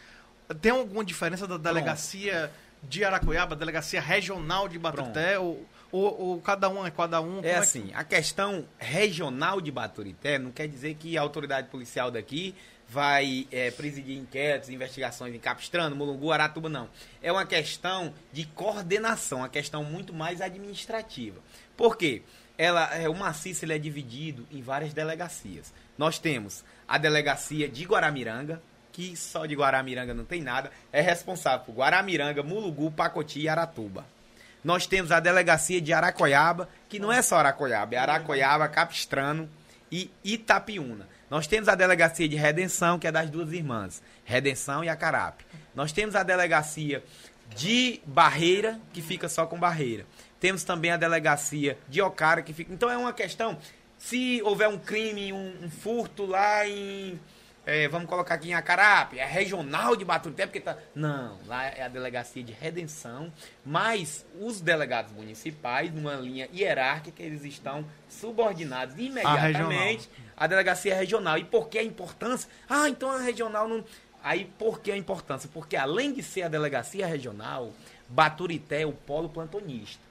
[0.61, 2.51] Tem alguma diferença da delegacia
[2.83, 5.39] de Aracuiaba, delegacia regional de Baturité?
[5.39, 7.39] Ou, ou, ou cada um é cada um?
[7.39, 12.11] É que- assim, a questão regional de Baturité não quer dizer que a autoridade policial
[12.11, 12.55] daqui
[12.89, 16.89] vai é, presidir inquéritos, investigações em Capistrano, Mulungu, Aratuba, não.
[17.23, 21.39] É uma questão de coordenação, uma questão muito mais administrativa.
[21.77, 22.23] Por quê?
[22.59, 25.73] Ela, é, o maciço ele é dividido em várias delegacias.
[25.97, 28.63] Nós temos a delegacia de Guaramiranga,
[28.93, 34.05] que só de Guaramiranga não tem nada, é responsável por Guaramiranga, Mulugu, Pacoti e Aratuba.
[34.65, 39.49] Nós temos a delegacia de Aracoiaba, que não é só Aracoiaba, é Aracoiaba, Capistrano
[39.91, 41.09] e Itapiúna.
[41.29, 45.45] Nós temos a delegacia de Redenção, que é das duas irmãs, Redenção e Acarape.
[45.75, 47.03] Nós temos a delegacia
[47.57, 50.07] de Barreira, que fica só com Barreira.
[50.39, 52.73] Temos também a delegacia de Ocara, que fica.
[52.73, 53.59] Então é uma questão.
[53.99, 57.19] Se houver um crime, um, um furto lá em,
[57.65, 60.77] é, vamos colocar aqui em Acarape, é regional de Baturité, porque tá.
[60.95, 63.33] Não, lá é a delegacia de redenção,
[63.65, 71.39] mas os delegados municipais, numa linha hierárquica, eles estão subordinados imediatamente à delegacia regional.
[71.39, 72.51] E por que a importância?
[72.69, 73.85] Ah, então a regional não.
[74.25, 75.49] Aí por que a importância?
[75.53, 77.73] Porque além de ser a delegacia regional,
[78.09, 80.03] Baturité é o polo plantonista.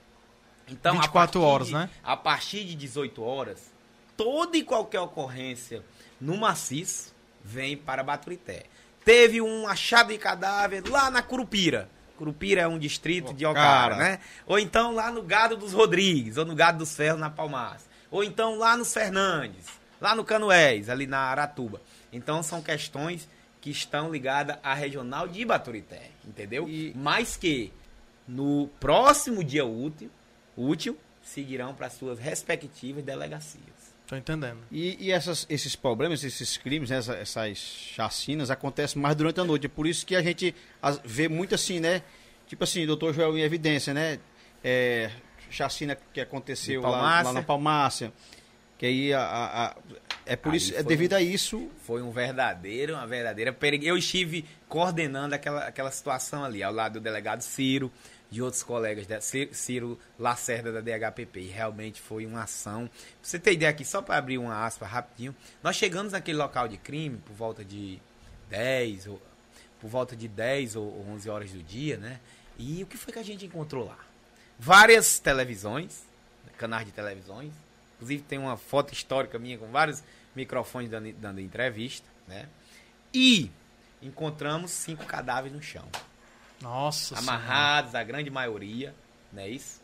[0.68, 1.90] Então, 24 horas, de, né?
[2.02, 3.70] A partir de 18 horas,
[4.16, 5.82] toda e qualquer ocorrência
[6.20, 7.11] no maciço
[7.44, 8.64] vem para Baturité.
[9.04, 11.88] Teve um achado de cadáver lá na Curupira.
[12.16, 14.20] Curupira é um distrito de Ocara, né?
[14.46, 17.86] Ou então lá no Gado dos Rodrigues, ou no Gado dos Ferros, na Palmaça.
[18.10, 19.66] Ou então lá nos Fernandes,
[20.00, 21.80] lá no Canoés, ali na Aratuba.
[22.12, 23.28] Então são questões
[23.60, 26.68] que estão ligadas à regional de Baturité, entendeu?
[26.68, 27.72] E- Mais que
[28.28, 30.10] no próximo dia útil,
[30.56, 33.71] útil seguirão para suas respectivas delegacias.
[34.06, 34.58] Tô entendendo.
[34.70, 39.44] E, e essas- esses problemas, esses crimes, né, essa- essas chacinas acontecem mais durante a
[39.44, 39.66] noite.
[39.66, 40.54] É por isso que a gente
[41.04, 42.02] vê muito assim, né?
[42.46, 44.18] Tipo assim, doutor Joel em evidência, né?
[44.62, 45.10] É,
[45.50, 46.88] chacina que aconteceu lá,
[47.22, 48.12] lá na Palmácia.
[48.76, 49.76] Que aí a, a- a-
[50.26, 51.70] é por Aí isso, é devido um- a isso.
[51.84, 53.56] Foi um verdadeiro, uma verdadeira.
[53.80, 57.90] Eu estive coordenando aquela, aquela situação ali, ao lado do delegado Ciro,
[58.32, 61.40] de outros colegas, da, Ciro- Ciro Lacerda da DHPP.
[61.40, 62.86] E realmente foi uma ação.
[62.88, 66.66] Pra você ter ideia aqui, só para abrir uma aspa rapidinho, nós chegamos naquele local
[66.66, 68.00] de crime por volta de
[68.48, 69.22] 10 ou
[69.80, 72.18] por volta de 10 ou 11 horas do dia, né?
[72.58, 73.98] E o que foi que a gente encontrou lá?
[74.58, 76.04] Várias televisões,
[76.56, 77.52] canais de televisões,
[77.96, 80.02] Inclusive tem uma foto histórica minha com vários
[80.34, 82.48] microfones dando, dando entrevista, né?
[83.14, 83.48] E
[84.02, 85.86] encontramos cinco cadáveres no chão.
[86.62, 88.94] Nossa amarrados, a grande maioria,
[89.32, 89.80] não é isso?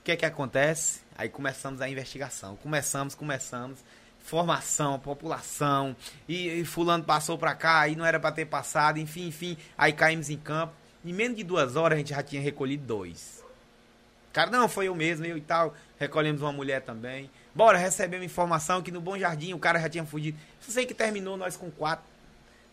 [0.00, 1.02] O que é que acontece?
[1.16, 2.56] Aí começamos a investigação.
[2.56, 3.78] Começamos, começamos.
[4.20, 5.94] Formação, população.
[6.26, 8.98] E, e fulano passou pra cá e não era pra ter passado.
[8.98, 9.56] Enfim, enfim.
[9.76, 10.72] Aí caímos em campo.
[11.04, 13.44] Em menos de duas horas a gente já tinha recolhido dois.
[14.32, 15.74] Cara, não, foi eu mesmo, eu e tal.
[15.98, 17.30] Recolhemos uma mulher também.
[17.54, 20.38] Bora, recebemos informação que no Bom Jardim o cara já tinha fugido.
[20.60, 22.04] Só sei que terminou nós com quatro.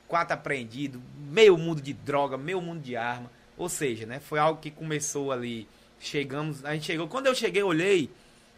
[0.08, 3.30] Quatro apreendidos, meio mundo de droga, meio mundo de arma.
[3.58, 4.20] Ou seja, né?
[4.20, 5.68] Foi algo que começou ali.
[6.00, 7.08] Chegamos, a gente chegou.
[7.08, 8.12] Quando eu cheguei, eu olhei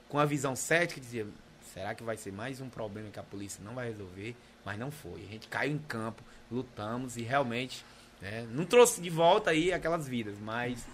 [0.10, 1.28] com a visão cética e dizia:
[1.74, 4.36] será que vai ser mais um problema que a polícia não vai resolver?
[4.66, 5.24] Mas não foi.
[5.24, 7.86] A gente caiu em campo, lutamos e realmente
[8.22, 10.86] né, não trouxe de volta aí aquelas vidas, mas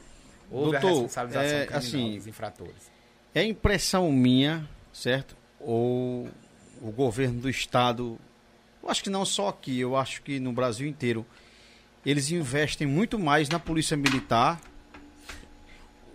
[0.51, 2.91] houve Doutor, a responsabilização é, assim, dos infratores.
[3.33, 5.35] É impressão minha, certo?
[5.59, 6.27] Ou
[6.81, 8.19] o governo do estado,
[8.84, 11.25] eu acho que não só aqui, eu acho que no Brasil inteiro,
[12.05, 14.59] eles investem muito mais na polícia militar.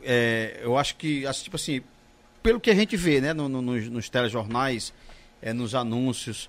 [0.03, 1.83] É, eu acho que, assim, tipo assim,
[2.43, 4.93] pelo que a gente vê, né, no- no- nos, nos telejornais,
[5.43, 6.49] é, nos anúncios,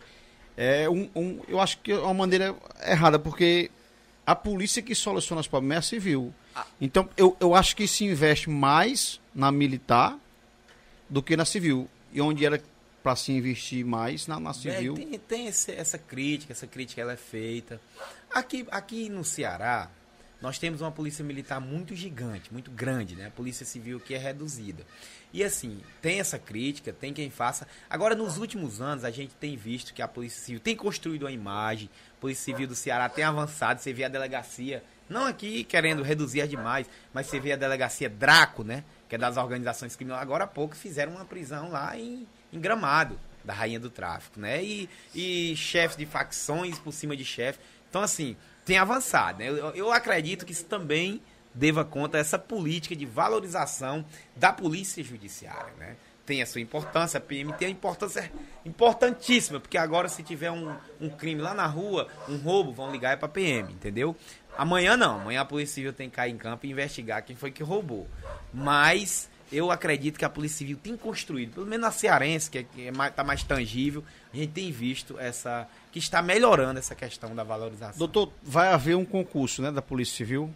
[0.56, 2.56] é um, um- eu acho que é uma maneira
[2.86, 3.72] errada, porque
[4.26, 6.34] a polícia que soluciona os problemas é a civil.
[6.80, 10.18] Então, eu, eu acho que se investe mais na militar
[11.10, 11.90] do que na civil.
[12.14, 12.62] E onde era
[13.04, 14.94] para se investir mais na, na civil.
[14.94, 17.80] É, tem tem esse- essa crítica, essa crítica ela é feita.
[18.34, 19.90] Aqui, aqui no Ceará,
[20.42, 23.28] nós temos uma polícia militar muito gigante, muito grande, né?
[23.28, 24.86] A polícia civil que é reduzida.
[25.34, 27.68] E assim, tem essa crítica, tem quem faça.
[27.90, 31.32] Agora, nos últimos anos, a gente tem visto que a polícia civil tem construído uma
[31.32, 36.04] imagem, a polícia civil do Ceará tem avançado, você vê a delegacia, não aqui querendo
[36.04, 38.84] reduzir demais, mas você vê a delegacia Draco, né?
[39.10, 40.24] Que é das organizações criminosas.
[40.24, 44.64] Agora há pouco fizeram uma prisão lá em, em Gramado, da rainha do tráfico, né?
[44.64, 47.60] E, e chefes de facções por cima de chefe.
[47.90, 48.36] Então, assim,
[48.66, 49.50] tem avançado, né?
[49.50, 51.22] Eu, eu acredito que isso também
[51.54, 55.96] deva conta essa política de valorização da polícia judiciária, né?
[56.26, 58.32] Tem a sua importância, a PM tem a importância
[58.64, 63.14] importantíssima, porque agora se tiver um, um crime lá na rua, um roubo, vão ligar
[63.14, 64.16] é pra PM, entendeu?
[64.56, 67.50] Amanhã não, amanhã a Polícia Civil tem que cair em campo e investigar quem foi
[67.50, 68.08] que roubou.
[68.54, 72.64] Mas eu acredito que a Polícia Civil tem construído, pelo menos na cearense, que é,
[72.64, 75.68] que é mais, tá mais tangível, a gente tem visto essa.
[75.92, 77.98] que está melhorando essa questão da valorização.
[77.98, 80.54] Doutor, vai haver um concurso né, da Polícia Civil.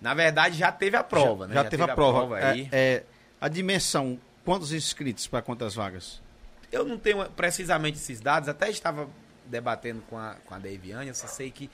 [0.00, 1.54] Na verdade, já teve a prova, já, né?
[1.54, 2.36] Já, teve, a prova.
[2.36, 2.68] aí.
[2.72, 3.04] É, é,
[3.40, 6.22] a dimensão, quantos inscritos para quantas vagas?
[6.72, 9.08] Eu não tenho precisamente esses dados, até estava
[9.44, 11.68] debatendo com a, com a Deviane, eu só sei que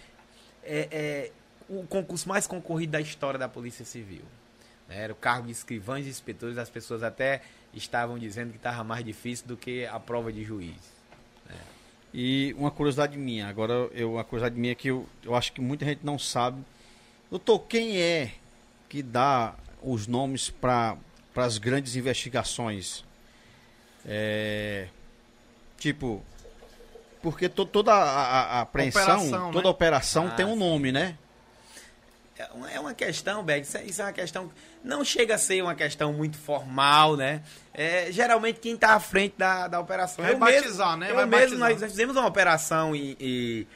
[0.65, 1.33] é, é
[1.69, 4.23] o concurso mais concorrido da história da Polícia Civil.
[4.89, 5.03] Né?
[5.03, 7.43] Era o cargo de escrivães e inspetores, as pessoas até
[7.75, 10.97] estavam dizendo que estava mais difícil do que a prova de juiz.
[12.15, 15.85] E uma curiosidade minha, agora eu, uma curiosidade minha que eu, eu acho que muita
[15.85, 16.63] gente não sabe.
[17.31, 18.33] Doutor, quem é
[18.89, 20.97] que dá os nomes para
[21.35, 23.05] as grandes investigações?
[24.07, 24.89] É,
[25.79, 26.23] tipo,
[27.21, 29.71] porque to- toda a, a- apreensão, Operação, toda né?
[29.71, 30.59] operação Ah, tem um sim.
[30.59, 31.19] nome, né?
[32.39, 34.51] É uma- É uma questão, isso é- isso é uma questão.
[34.87, 37.43] Não chega a ser uma questão muito formal, né?
[37.75, 40.25] É, geralmente quem está à frente da, da operação.
[40.25, 41.11] Vai eu batizar, mesmo, né?
[41.11, 41.71] Eu Vai mesmo, batizar.
[41.71, 43.67] nós, nós fizemos uma operação em, em,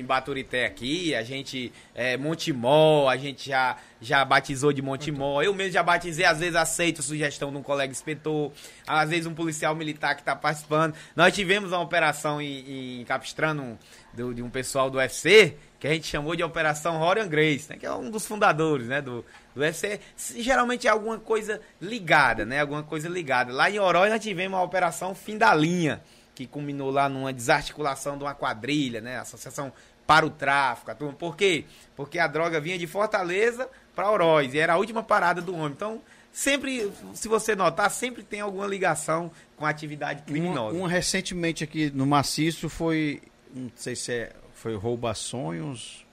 [0.00, 1.70] em- Baturité aqui, a gente.
[1.94, 5.42] É, Montemó, a gente já, já batizou de Montemó.
[5.42, 8.50] Eu mesmo já batizei, às vezes aceito a sugestão de um colega inspetor,
[8.86, 10.94] às vezes um policial militar que está participando.
[11.14, 13.78] Nós tivemos uma operação em, em Capistrano
[14.12, 17.76] do- de um pessoal do UFC, que a gente chamou de Operação Rorian Grace, né,
[17.78, 20.00] que é um dos fundadores né, do, do UFC.
[20.36, 22.60] Geralmente é alguma coisa ligada, né?
[22.60, 23.52] Alguma coisa ligada.
[23.52, 26.02] Lá em Orói nós tivemos a Operação Fim da Linha,
[26.34, 29.18] que culminou lá numa desarticulação de uma quadrilha, né?
[29.18, 29.72] Associação
[30.06, 30.90] para o tráfico.
[30.90, 31.12] a turma.
[31.14, 31.64] Por quê?
[31.94, 35.72] Porque a droga vinha de Fortaleza para Oroz e era a última parada do homem.
[35.72, 36.00] Então,
[36.32, 40.76] sempre, se você notar, sempre tem alguma ligação com a atividade Uma, criminosa.
[40.76, 43.20] uma recentemente aqui no Maciço foi,
[43.58, 46.04] não sei se é, foi rouba sonhos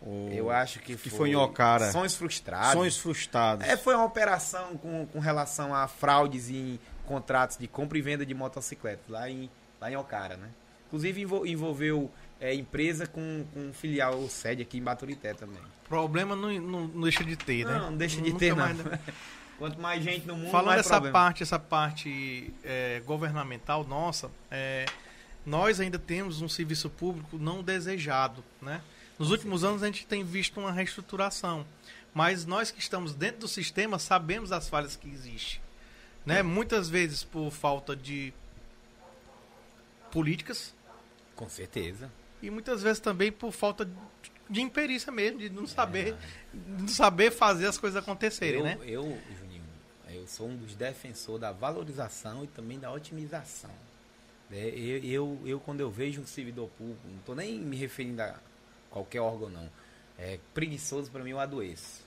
[0.00, 1.90] ou Eu acho que, que foi em Ocara.
[1.92, 2.72] Sonhos frustrados.
[2.72, 3.66] sonhos frustrados.
[3.66, 8.24] É, foi uma operação com, com relação a fraudes em contratos de compra e venda
[8.24, 9.50] de motocicletas lá em,
[9.80, 10.48] lá em Ocara, né?
[10.86, 15.62] Inclusive envol- envolveu é, empresa com, com filial sede aqui em Baturité também.
[15.88, 17.74] Problema não, não, não deixa de ter, né?
[17.78, 18.56] Não, não deixa de Nunca ter, não.
[18.56, 18.98] mais, né?
[19.58, 21.12] Quanto mais gente no mundo, Falando mais dessa problema.
[21.12, 24.86] parte, essa parte é, governamental nossa, é,
[25.50, 28.80] nós ainda temos um serviço público não desejado, né?
[29.18, 31.66] Nos últimos anos a gente tem visto uma reestruturação,
[32.14, 35.60] mas nós que estamos dentro do sistema sabemos as falhas que existem,
[36.24, 36.40] né?
[36.40, 38.32] Muitas vezes por falta de
[40.12, 40.72] políticas
[41.34, 42.10] Com certeza.
[42.40, 43.88] e muitas vezes também por falta
[44.48, 46.56] de imperícia mesmo, de não saber, É.
[46.76, 48.78] de não saber fazer as coisas acontecerem, eu, né?
[48.82, 49.62] eu, Juninho,
[50.08, 53.70] eu sou um dos defensores da valorização e também da otimização.
[54.52, 58.20] É, eu, eu, eu, quando eu vejo um servidor público, não estou nem me referindo
[58.22, 58.34] a
[58.90, 59.68] qualquer órgão, não.
[60.18, 62.02] É preguiçoso para mim eu adoeço.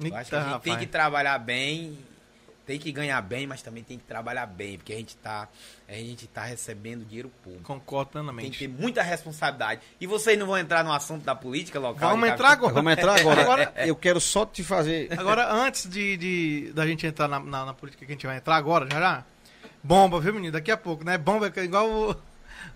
[0.00, 0.10] né?
[0.10, 0.78] Eu acho que a gente tem rapaz.
[0.78, 1.96] que trabalhar bem,
[2.66, 5.48] tem que ganhar bem, mas também tem que trabalhar bem, porque a gente está
[5.88, 7.62] a gente tá recebendo dinheiro público.
[7.64, 8.50] Concordo Tem plenamente.
[8.58, 9.80] que ter muita responsabilidade.
[10.00, 12.10] E vocês não vão entrar no assunto da política local?
[12.10, 12.74] Vamos entrar agora.
[12.74, 13.40] Vamos entrar agora.
[13.46, 15.08] Agora- Eu quero só te fazer.
[15.16, 18.36] Agora, antes de, de- da gente entrar na, na, na política que a gente vai
[18.38, 19.24] entrar agora, já já.
[19.86, 20.52] Bomba, viu, menino?
[20.52, 21.16] Daqui a pouco, né?
[21.16, 22.16] Bomba é igual o,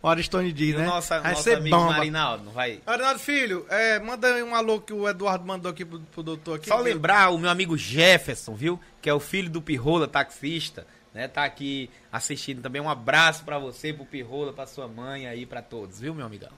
[0.01, 0.87] o Aristone diz, né?
[0.87, 1.91] nosso, vai nosso ser amigo bomba.
[1.91, 2.81] Marinaldo, não vai...
[2.87, 6.57] Arinaldo Filho, é, manda aí um alô que o Eduardo mandou aqui pro, pro doutor
[6.57, 6.69] aqui.
[6.69, 8.79] Só lembrar o meu amigo Jefferson, viu?
[9.03, 11.27] Que é o filho do Pirrola, taxista, né?
[11.27, 12.81] Tá aqui assistindo também.
[12.81, 16.51] Um abraço pra você, pro Pirrola, pra sua mãe aí, pra todos, viu, meu amigão?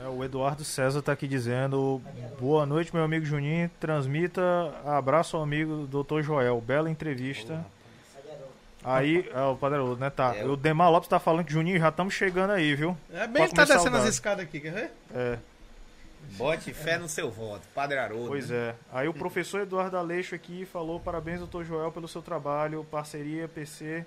[0.00, 2.00] É, o Eduardo César tá aqui dizendo:
[2.38, 3.68] Boa noite, meu amigo Juninho.
[3.80, 4.40] Transmita
[4.84, 6.22] abraço ao amigo Dr.
[6.22, 6.60] Joel.
[6.60, 7.66] Bela entrevista.
[8.84, 10.08] Aí, é, o Padre né?
[10.08, 10.36] Tá.
[10.36, 12.96] É, O Demar Lopes tá falando que Juninho já estamos chegando aí, viu?
[13.12, 14.90] É bem, Pode ele tá descendo as escadas aqui, quer ver?
[15.14, 15.38] É,
[16.36, 18.28] Bote fé no seu voto, Padre Haroldo.
[18.28, 18.74] pois é.
[18.92, 21.64] Aí o professor Eduardo Aleixo aqui falou: Parabéns, Dr.
[21.64, 22.84] Joel, pelo seu trabalho.
[22.90, 24.04] Parceria PC,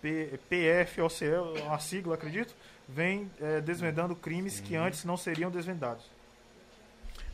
[0.00, 2.54] P, PFOCL, uma sigla, acredito.
[2.88, 6.04] Vem é, desvendando crimes que antes não seriam desvendados.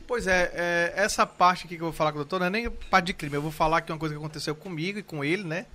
[0.07, 2.49] Pois é, é, essa parte aqui que eu vou falar com o doutor não é
[2.49, 3.35] nem parte de crime.
[3.35, 5.65] Eu vou falar que é uma coisa que aconteceu comigo e com ele, né?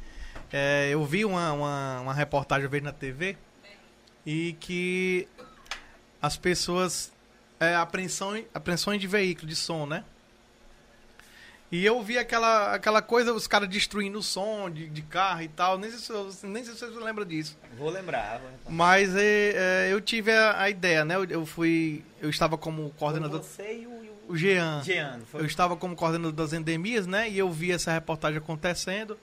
[0.52, 3.36] É, eu vi uma, uma, uma reportagem vez na TV
[4.24, 5.28] e que
[6.20, 7.12] as pessoas.
[7.58, 10.04] É, apreensão, apreensões de veículo, de som, né?
[11.72, 15.48] E eu vi aquela, aquela coisa, os caras destruindo o som de, de carro e
[15.48, 15.76] tal.
[15.78, 17.58] Nem sei, se, eu- nem sei se você lembra disso.
[17.76, 18.38] Vou lembrar.
[18.38, 18.70] vou lembrar.
[18.70, 21.16] Mas é, é, eu tive a, a ideia, né?
[21.16, 22.04] Eu, eu fui.
[22.20, 23.42] Eu estava como coordenador.
[23.42, 24.80] Você e o, e o O Jean.
[24.84, 25.40] Jean, foi?
[25.40, 27.28] Eu estava como coordenador das endemias, né?
[27.28, 29.18] E eu vi essa reportagem acontecendo.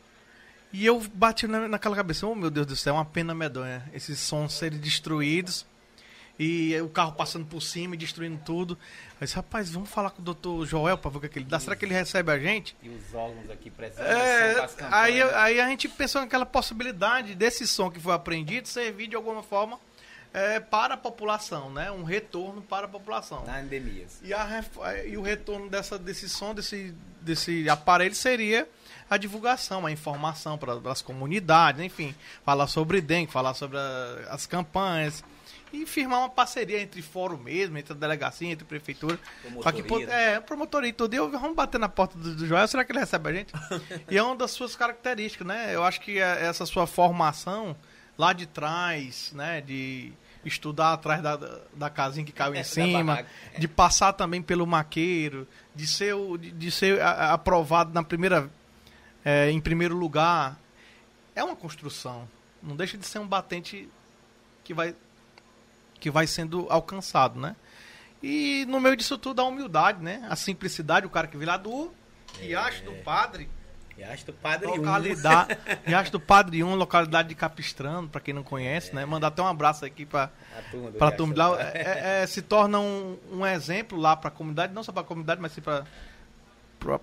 [0.73, 3.87] E eu bati na, naquela cabeça, oh meu Deus do céu, é uma pena medonha.
[3.93, 5.65] Esses sons serem destruídos.
[6.39, 8.73] E o carro passando por cima e destruindo tudo.
[9.21, 11.37] Eu disse, rapaz, vamos falar com o doutor Joel pra ver o que, é que
[11.37, 11.59] ele dá.
[11.59, 12.75] Será que ele recebe a gente?
[12.81, 14.03] E os órgãos aqui presentes.
[14.03, 19.15] É, aí, aí a gente pensou naquela possibilidade desse som que foi aprendido servir de
[19.15, 19.79] alguma forma
[20.33, 21.91] é, para a população, né?
[21.91, 23.45] Um retorno para a população.
[23.45, 24.19] Na endemias.
[24.23, 24.63] E, a
[25.05, 28.67] e o retorno dessa, desse som, desse, desse aparelho, seria
[29.09, 32.13] a divulgação, a informação para as comunidades, enfim,
[32.45, 35.23] falar sobre dengue, falar sobre a- as campanhas
[35.71, 39.17] e firmar uma parceria entre fórum mesmo, entre a delegacia, entre a prefeitura.
[39.61, 41.13] pra que, Promotoria, po- é, promotoria e tudo.
[41.13, 43.51] E eu, vamos bater na porta do, do Joel, será que ele recebe a gente?
[44.09, 45.73] e é uma das suas características, né?
[45.75, 47.75] Eu acho que é- essa sua formação
[48.17, 50.13] lá de trás, né, de
[50.45, 51.37] estudar atrás da,
[51.73, 53.29] da casinha que caiu em cima, barraca.
[53.57, 58.47] de passar também pelo maqueiro, de ser, de, de ser aprovado na primeira,
[59.23, 60.57] é, em primeiro lugar,
[61.35, 62.27] é uma construção.
[62.61, 63.89] Não deixa de ser um batente
[64.63, 64.95] que vai
[65.99, 67.55] que vai sendo alcançado, né?
[68.21, 70.25] E no meio disso tudo a humildade, né?
[70.29, 71.93] A simplicidade, o cara que vem lá do
[72.39, 73.49] Riacho do Padre,
[73.97, 74.75] Riacho do Padre um.
[74.77, 79.05] localidade, Riacho do Padre 1, localidade de Capistrano, para quem não conhece, né?
[79.05, 81.71] Mandar até um abraço aqui para A turma lá, Padre.
[81.79, 85.05] é- é- se torna um, um exemplo lá para a comunidade, não só para a
[85.05, 85.85] comunidade, mas sim para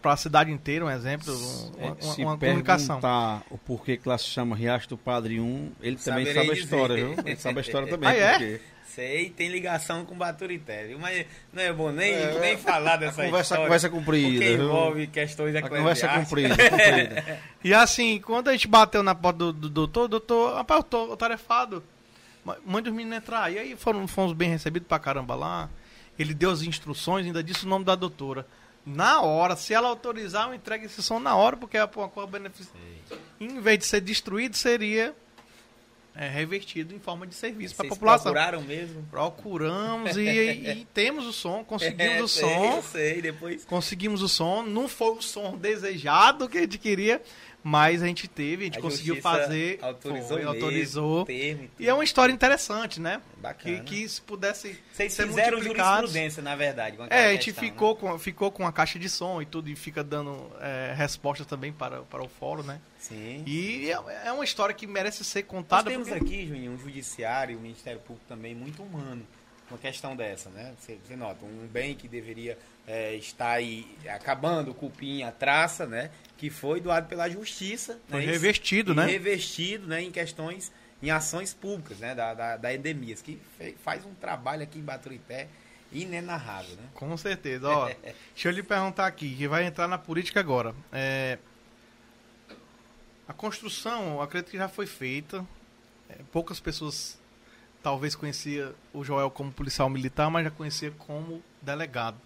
[0.00, 3.00] para a cidade inteira, um exemplo, um- uma, É, se uma comunicação.
[3.00, 6.38] perguntar o porquê que lá se chama Riacho do Padre 1, ele também Saberei sabe
[6.50, 6.64] a dizer.
[6.64, 7.14] história, viu?
[7.24, 8.08] Ele sabe a história também.
[8.10, 8.30] Ah, é?
[8.32, 8.60] porque
[8.90, 10.98] Sei, tem ligação com Baturité, viu?
[10.98, 13.64] Mas não é bom nem, É, nem falar dessa a conversa, a história.
[13.64, 14.64] conversa comprida, porque viu?
[14.64, 16.28] envolve questões A conversa eclesiásticas.
[16.28, 16.56] comprida,
[17.24, 17.38] comprida.
[17.62, 21.16] E assim, quando a gente bateu na porta do, do doutor, doutor, rapaz, eu tô
[21.16, 21.84] tarefado.
[22.44, 23.50] Ma- Mande os meninos entrar.
[23.52, 25.70] E aí foram, fomos bem recebidos pra caramba lá.
[26.18, 28.44] Ele deu as instruções, ainda disse o nome da doutora.
[28.94, 32.30] Na hora, se ela autorizar, eu entrego esse som na hora, porque é uma coisa
[32.30, 32.72] beneficia.
[33.38, 35.14] Em vez de ser destruído, seria
[36.14, 38.32] é, revertido em forma de serviço para a população.
[38.32, 39.06] procuraram mesmo?
[39.10, 40.20] Procuramos e,
[40.82, 42.82] e temos o som, conseguimos É, o sei, som.
[42.82, 43.64] sei, depois...
[43.64, 47.22] Conseguimos o som, não foi o som desejado que a gente queria,
[47.62, 51.24] mas a gente teve, a gente A conseguiu fazer, autorizou foi, autorizou.
[51.26, 53.20] termo e E é uma história interessante, né?
[53.36, 53.80] Bacana.
[53.80, 56.96] Que, que se pudesse Vocês ser fizeram jurisprudência, na verdade.
[57.10, 57.70] É, a gente questão, né?
[57.70, 61.46] ficou, com, ficou com a caixa de som e tudo, e fica dando é, respostas
[61.46, 62.80] também para, para o fórum, né?
[62.98, 63.42] Sim.
[63.46, 65.90] E é, é uma história que merece ser Nós contada.
[65.90, 69.26] temos porque- aqui, Juninho, um judiciário, um Ministério Público também muito humano.
[69.70, 70.72] Uma questão dessa, né?
[70.80, 72.58] Você, você nota, um bem que deveria
[72.88, 76.10] é, estar aí acabando o cupim, a traça, né?
[76.40, 78.00] Que foi doado pela justiça.
[78.08, 78.32] Foi né?
[78.32, 79.04] Revestido, né?
[79.04, 80.00] Revestido, né?
[80.02, 80.72] Em questões,
[81.02, 82.14] em ações públicas, né?
[82.14, 83.38] Da, da, da endemias, que
[83.84, 85.48] faz um trabalho aqui em Baturité
[85.92, 86.84] inenarrável, né?
[86.94, 87.68] Com certeza.
[87.68, 87.90] Ó,
[88.32, 90.74] deixa eu lhe perguntar aqui, que vai entrar na política agora.
[90.90, 91.36] É,
[93.28, 95.46] a construção, acredito que já foi feita.
[96.08, 97.20] É, poucas pessoas
[97.82, 102.16] talvez conhecia o Joel como policial militar, mas já conhecia como delegado.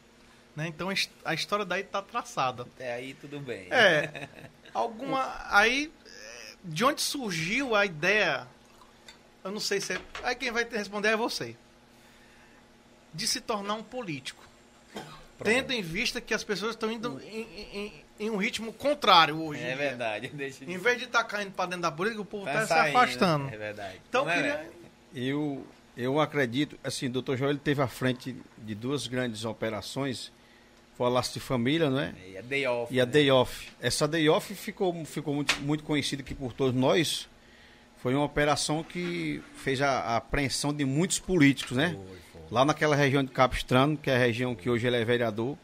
[0.56, 0.68] Né?
[0.68, 2.62] Então a his- a história daí está traçada.
[2.62, 3.66] Até aí tudo bem.
[3.72, 4.28] É.
[4.72, 5.36] Alguma.
[5.50, 5.92] Aí.
[6.62, 8.46] De onde surgiu a ideia?
[9.42, 10.00] Eu não sei se é.
[10.22, 11.54] Aí quem vai te responder é você.
[13.12, 14.42] De se tornar um político.
[15.42, 17.42] Tendo em vista que as pessoas estão indo em,
[17.74, 19.60] em- em um ritmo contrário hoje.
[19.60, 19.76] em É dia.
[19.76, 20.28] verdade.
[20.34, 22.68] Deixa Em vez de estar caindo para dentro da política, o povo Tá está se
[22.68, 23.48] saindo, afastando.
[23.52, 24.00] É verdade.
[24.08, 24.70] Então, é, queria-?
[25.14, 30.32] Eu, eu acredito, assim, o doutor Joel ele teve à frente de duas grandes operações,
[30.96, 32.14] foi a Laço de Família, não é?
[32.28, 32.94] E a day off.
[32.94, 33.12] E a né?
[33.12, 33.68] Day Off.
[33.80, 37.28] Essa Day Off ficou, ficou muito, muito conhecida aqui por todos nós.
[38.00, 41.96] Foi uma operação que fez a, a apreensão de muitos políticos, né?
[41.96, 42.42] Foi, foi.
[42.50, 45.56] Lá naquela região de Capistrano, que é a região que hoje ele é vereador.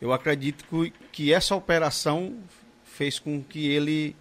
[0.00, 2.38] Eu acredito que, que essa operação
[2.84, 4.14] fez com que ele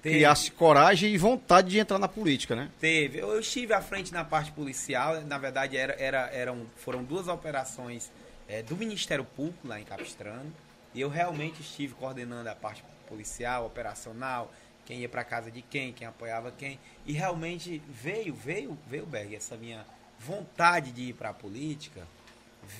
[0.00, 2.70] Teve, criasse coragem e vontade de entrar na política, né?
[2.80, 3.18] teve.
[3.18, 5.20] Eu, eu estive à frente na parte policial.
[5.22, 8.10] Na verdade, era, era, eram, foram duas operações
[8.48, 10.52] é, do Ministério Público lá em Capistrano.
[10.94, 14.52] E eu realmente estive coordenando a parte policial, operacional,
[14.86, 16.80] quem ia para casa de quem, quem apoiava quem.
[17.06, 19.84] E realmente veio, veio, veio, Berg, essa minha
[20.18, 22.06] vontade de ir para a política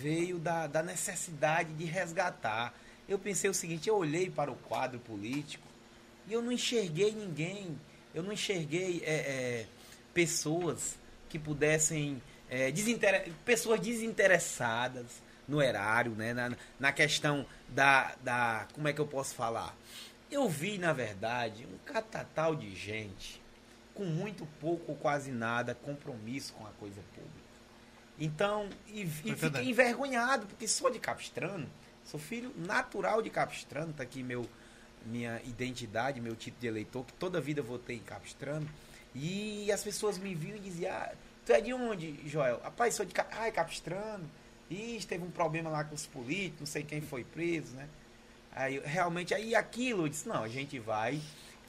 [0.00, 2.74] veio da, da necessidade de resgatar.
[3.08, 5.66] Eu pensei o seguinte, eu olhei para o quadro político
[6.26, 7.78] e eu não enxerguei ninguém,
[8.14, 9.66] eu não enxerguei é, é,
[10.12, 10.98] pessoas
[11.28, 12.72] que pudessem, é,
[13.44, 16.34] pessoas desinteressadas no erário, né?
[16.34, 19.74] na, na questão da, da, como é que eu posso falar?
[20.30, 23.40] Eu vi, na verdade, um catatal de gente
[23.94, 27.48] com muito pouco ou quase nada compromisso com a coisa pública.
[28.20, 31.68] Então, e, e fiquei envergonhado, porque sou de Capistrano,
[32.04, 34.46] sou filho natural de Capistrano, tá aqui meu,
[35.06, 38.68] minha identidade, meu título de eleitor, que toda a vida votei em Capistrano.
[39.14, 41.12] E as pessoas me viam e diziam, ah,
[41.46, 42.60] tu é de onde, Joel?
[42.62, 44.28] Rapaz, sou de Ca- ah, é Capistrano.
[44.70, 47.88] Ih, teve um problema lá com os políticos, não sei quem foi preso, né?
[48.52, 51.20] Aí, realmente, aí aquilo, eu disse, não, a gente vai,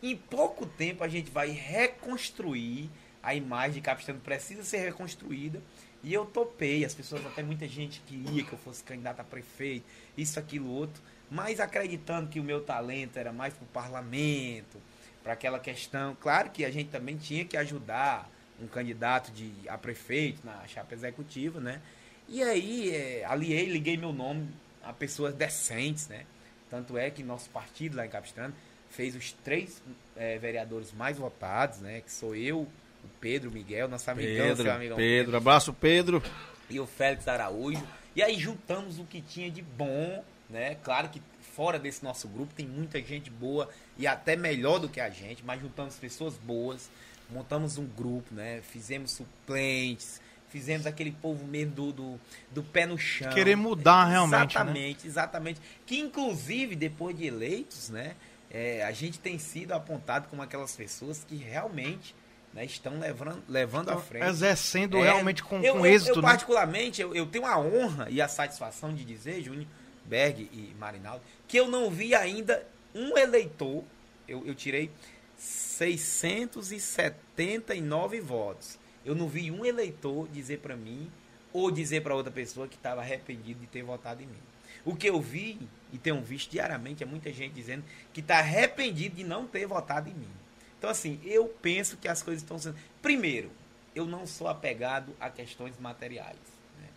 [0.01, 2.89] em pouco tempo a gente vai reconstruir
[3.21, 5.61] a imagem de Capistrano, precisa ser reconstruída.
[6.01, 9.85] E eu topei, as pessoas, até muita gente queria que eu fosse candidato a prefeito,
[10.17, 14.77] isso, aquilo, outro, mas acreditando que o meu talento era mais para o parlamento,
[15.21, 16.15] para aquela questão.
[16.19, 18.29] Claro que a gente também tinha que ajudar
[18.61, 21.81] um candidato de, a prefeito na chapa executiva, né?
[22.29, 24.47] E aí, é, aliei, liguei meu nome
[24.83, 26.25] a pessoas decentes, né?
[26.69, 28.53] Tanto é que nosso partido lá em Capistrano
[28.91, 29.81] fez os três
[30.15, 32.01] é, vereadores mais votados, né?
[32.01, 36.23] Que sou eu, o Pedro Miguel, nosso amigão, Pedro, seu amigão Pedro, abraço Pedro.
[36.69, 37.83] e o Félix Araújo.
[38.15, 40.75] E aí juntamos o que tinha de bom, né?
[40.83, 41.21] Claro que
[41.55, 45.43] fora desse nosso grupo tem muita gente boa e até melhor do que a gente,
[45.43, 46.89] mas juntamos pessoas boas,
[47.29, 48.61] montamos um grupo, né?
[48.61, 52.19] Fizemos suplentes, fizemos aquele povo mesmo do, do,
[52.51, 53.31] do pé no chão.
[53.31, 54.45] Querer mudar realmente, né?
[54.61, 55.61] Exatamente, exatamente.
[55.85, 58.15] Que inclusive, depois de eleitos, né,
[58.51, 62.15] é, a gente tem sido apontado como aquelas pessoas que realmente
[62.53, 64.25] né, estão levando, levando à frente.
[64.25, 66.21] Exercendo É, realmente com, eu, com eu- êxito, eu, né?
[66.23, 69.67] particularmente, eu, eu tenho a honra e a satisfação de dizer, Júnior,
[70.05, 73.83] Berg e Marinaldo, que eu não vi ainda um eleitor,
[74.27, 74.89] eu, eu tirei
[75.37, 78.79] 679 votos.
[79.09, 81.09] Eu não vi um eleitor dizer para mim
[81.51, 84.37] ou dizer para outra pessoa que estava arrependido de ter votado em mim.
[84.85, 85.57] O que eu vi
[85.91, 87.83] e tenho visto diariamente é muita gente dizendo
[88.13, 90.29] que está arrependido de não ter votado em mim.
[90.77, 92.77] Então, assim, eu penso que as coisas estão sendo.
[93.01, 93.49] Primeiro,
[93.95, 96.37] eu não sou apegado a questões materiais.
[96.79, 96.89] né?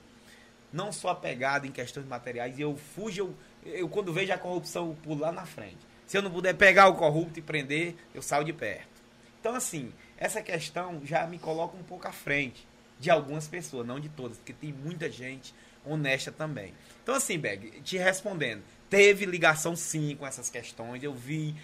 [0.70, 3.34] Não sou apegado em questões materiais e eu fujo,
[3.64, 5.78] eu, eu quando vejo a corrupção, eu pulo lá na frente.
[6.06, 8.92] Se eu não puder pegar o corrupto e prender, eu saio de perto.
[9.40, 9.90] Então, assim,
[10.22, 12.64] essa questão já me coloca um pouco à frente
[13.00, 15.52] de algumas pessoas, não de todas, porque tem muita gente
[15.84, 16.72] honesta também.
[17.02, 21.56] Então, assim, Beg, te respondendo, teve ligação sim com essas questões, eu vi,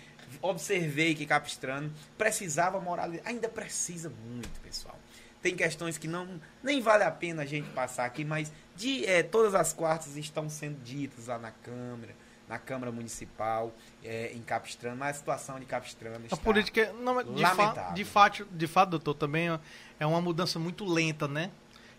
[0.42, 4.98] observei que Capistrano precisava moralizar, ainda precisa muito, pessoal.
[5.40, 9.22] Tem questões que não nem vale a pena a gente passar aqui, mas de eh,
[9.22, 12.12] todas as quartas estão sendo ditas lá na Câmara,
[12.48, 13.72] na Câmara Municipal,
[14.02, 18.04] eh, em Capistrano, mas a situação de Capistrano A está política, não, de, fa de,
[18.04, 19.60] fato, de fato, doutor, também é-
[20.00, 21.50] é uma mudança muito lenta, né?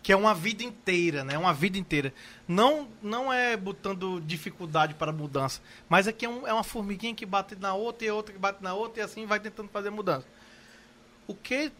[0.01, 1.37] Que é uma vida inteira, né?
[1.37, 2.13] Uma vida inteira.
[2.47, 6.63] Não, não é botando dificuldade para a mudança, mas é que é, um- é uma
[6.63, 9.69] formiguinha que bate na outra e outra que bate na outra e assim vai tentando
[9.69, 10.25] fazer mudança.
[11.27, 11.71] O que,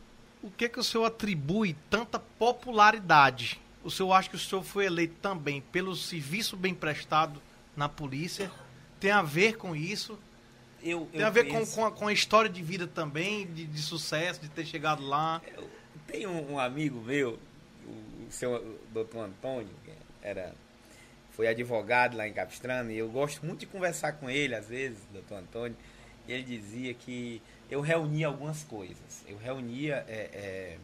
[0.44, 3.60] o que que o senhor atribui tanta popularidade?
[3.84, 7.42] O senhor acha que o senhor foi eleito também pelo serviço bem prestado
[7.76, 8.52] na polícia?
[9.00, 10.18] Tem a ver com isso?
[10.84, 13.46] eu, Tem eu a ver com, penso- com, a, com a história de vida também,
[13.48, 15.42] de, de sucesso, de ter chegado lá.
[16.08, 17.40] Tem um, um amigo meu,
[17.86, 19.92] o, o seu o doutor Antônio, que
[20.22, 20.54] era,
[21.32, 25.00] foi advogado lá em Capistrano, e eu gosto muito de conversar com ele, às vezes,
[25.14, 25.78] doutor Antônio,
[26.28, 29.24] e ele dizia que eu reunia algumas coisas.
[29.28, 30.78] Eu reunia, é, é,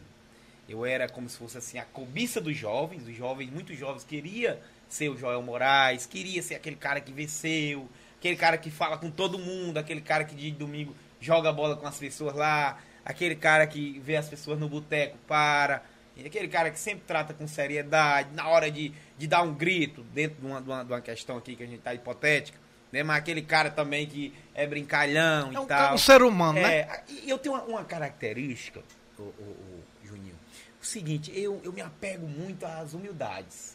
[0.69, 4.61] eu era como se fosse assim, a cobiça dos jovens, os jovens, muitos jovens queria
[4.87, 9.09] ser o Joel Moraes, queria ser aquele cara que venceu, aquele cara que fala com
[9.09, 13.65] todo mundo, aquele cara que de domingo joga bola com as pessoas lá, aquele cara
[13.67, 15.83] que vê as pessoas no boteco, para,
[16.15, 20.03] e aquele cara que sempre trata com seriedade, na hora de, de dar um grito,
[20.13, 22.57] dentro de uma, de, uma, de uma questão aqui que a gente tá hipotética,
[22.91, 23.03] né?
[23.03, 25.95] Mas aquele cara também que é brincalhão É e um, tal.
[25.95, 26.79] um ser humano, né?
[26.79, 28.81] É, e eu tenho uma, uma característica,
[29.19, 30.35] o, o, o Juninho.
[30.81, 33.74] O seguinte, eu, eu me apego muito às humildades.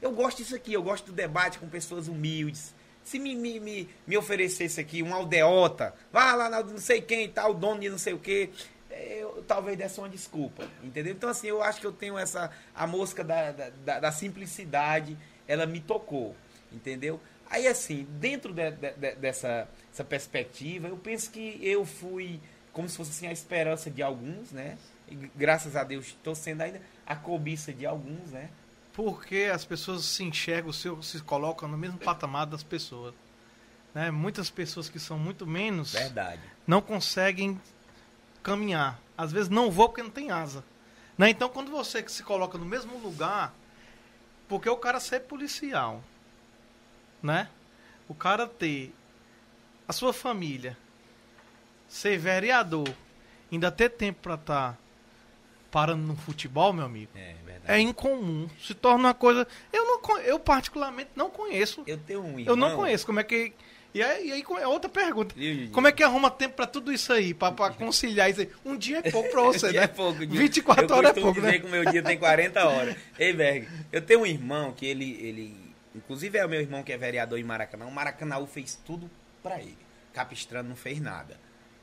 [0.00, 2.74] Eu gosto disso aqui, eu gosto do debate com pessoas humildes.
[3.02, 7.28] Se me, me, me, me oferecesse aqui um aldeota, vá lá na não sei quem
[7.30, 8.50] tal, dono de não sei o quê,
[8.90, 11.12] eu talvez desse uma desculpa, entendeu?
[11.12, 12.50] Então, assim, eu acho que eu tenho essa.
[12.74, 15.16] A mosca da, da, da- da simplicidade,
[15.46, 16.34] ela me tocou,
[16.72, 17.20] entendeu?
[17.48, 22.40] Aí, assim, dentro de- de- de- dessa essa perspectiva, eu penso que eu fui
[22.72, 24.76] como se fosse assim, a esperança de alguns, né?
[25.08, 28.50] E graças a Deus estou sendo ainda a cobiça de alguns, né?
[28.96, 33.14] Porque as pessoas se enxergam, se, se colocam no mesmo patamar das pessoas.
[33.94, 34.10] Né?
[34.10, 36.40] Muitas pessoas que são muito menos Verdade.
[36.66, 37.60] não conseguem
[38.42, 38.98] caminhar.
[39.16, 40.64] Às vezes não voam porque não tem asa.
[41.18, 41.28] Né?
[41.28, 43.54] Então, quando você que se coloca no mesmo lugar,
[44.48, 46.02] porque o cara ser policial,
[47.22, 47.50] né?
[48.08, 48.94] O cara ter
[49.86, 50.76] a sua família,
[51.86, 52.88] ser vereador,
[53.52, 54.78] ainda ter tempo para estar
[55.70, 57.64] parando no futebol, meu amigo, É verdade.
[57.72, 58.48] é incomum.
[58.60, 59.46] Se torna uma coisa.
[59.72, 61.82] Eu, não, eu particularmente não conheço.
[61.86, 62.44] Eu tenho um irmão.
[62.46, 63.04] Eu não conheço.
[63.06, 63.52] Como é que.
[63.94, 65.34] E aí, e aí é outra pergunta.
[65.72, 67.32] Como é que arruma tempo pra tudo isso aí?
[67.32, 68.50] Pra conciliar isso aí?
[68.64, 69.84] Um dia é pouco pra você, dia né?
[69.84, 70.26] é pouco.
[70.26, 71.58] dia- 24 eu horas é pouco, dizer né?
[71.60, 72.96] que o meu dia tem 40 horas.
[73.18, 75.56] Ei, Berg, eu tenho um irmão que ele, ele...
[75.94, 77.86] Inclusive é o meu irmão que é vereador em Maracanã.
[77.86, 79.10] O Maracanã fez tudo
[79.42, 79.78] pra ele.
[80.12, 81.38] Capistrano não fez nada.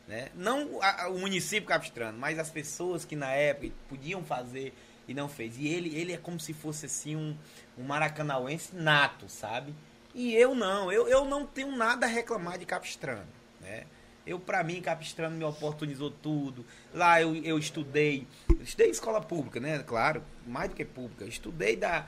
[0.08, 0.30] Né?
[0.36, 4.74] Não a- o município capistrano, mas as pessoas que na época podiam fazer
[5.08, 5.58] e não fez.
[5.58, 7.38] E ele, ele é como se fosse assim um,
[7.78, 9.74] um maracanauense nato, sabe?
[10.14, 13.28] E eu não, eu, eu não tenho nada a reclamar de Capistrano,
[13.62, 13.86] né?
[14.26, 16.66] Eu, pra mim, Capistrano me oportunizou tudo.
[16.94, 18.26] Lá eu, eu estudei,
[18.62, 19.80] estudei escola pública, né?
[19.80, 21.26] Claro, mais do que pública.
[21.26, 22.08] Estudei da,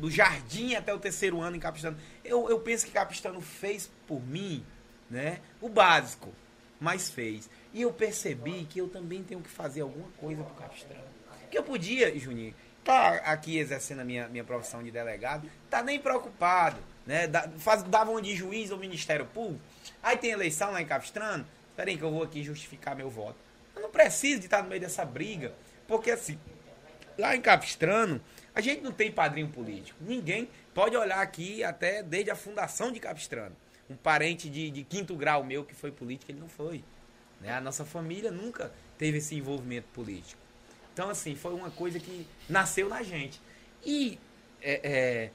[0.00, 1.96] do jardim até o terceiro ano em Capistrano.
[2.24, 4.64] Eu, eu penso que Capistrano fez por mim,
[5.10, 5.40] né?
[5.60, 6.32] O básico,
[6.80, 7.48] mas fez.
[7.72, 11.04] E eu percebi que eu também tenho que fazer alguma coisa pro Capistrano.
[11.50, 12.54] Que eu podia, Juninho,
[12.84, 17.28] tá aqui exercendo a minha, minha profissão de delegado, tá nem preocupado, né?
[17.58, 19.60] Faz, davam de juiz ao Ministério Público.
[20.02, 21.46] Aí tem eleição lá em Capistrano.
[21.70, 23.36] Espera aí que eu vou aqui justificar meu voto.
[23.74, 25.52] Eu não preciso de estar no meio dessa briga,
[25.86, 26.38] porque assim,
[27.18, 28.20] lá em Capistrano,
[28.54, 29.98] a gente não tem padrinho político.
[30.00, 33.54] Ninguém pode olhar aqui até desde a fundação de Capistrano.
[33.88, 36.82] Um parente de, de quinto grau meu que foi político, ele não foi.
[37.40, 37.52] Né?
[37.52, 40.40] A nossa família nunca teve esse envolvimento político.
[40.92, 43.40] Então, assim, foi uma coisa que nasceu na gente.
[43.84, 44.18] E,
[44.62, 45.30] é,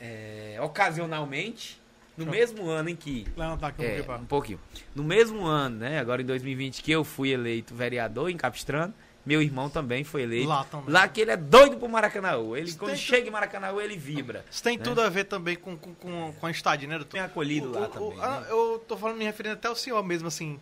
[0.00, 1.80] é, é, ocasionalmente,
[2.16, 3.26] no mesmo ano em que.
[3.36, 4.60] Levantar aqui um É, um pouquinho.
[4.94, 5.98] No mesmo ano, né?
[5.98, 8.92] Agora em 2020, que eu fui eleito vereador em Capistrano,
[9.26, 10.48] meu irmão também foi eleito.
[10.48, 10.88] Lá também.
[10.90, 12.56] Lá que ele é doido pro Maracanãú.
[12.56, 14.44] Ele, Isso quando chega em Maracanãú, ele vibra.
[14.50, 14.84] Isso tem né?
[14.84, 17.10] tudo a ver também com, com, com, com a estádia, né, doutor?
[17.12, 18.18] Tem acolhido lá O- o- também.
[18.22, 18.46] ah, né?
[18.50, 20.58] Eu tô falando, me referindo até ao senhor mesmo, assim,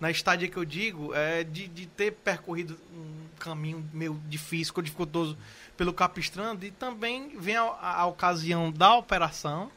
[0.00, 5.38] na estádia que eu digo, é de, de ter percorrido um caminho meio difícil, dificultoso
[5.76, 9.70] pelo Capistrano, e também vem a, a- a ocasião da operação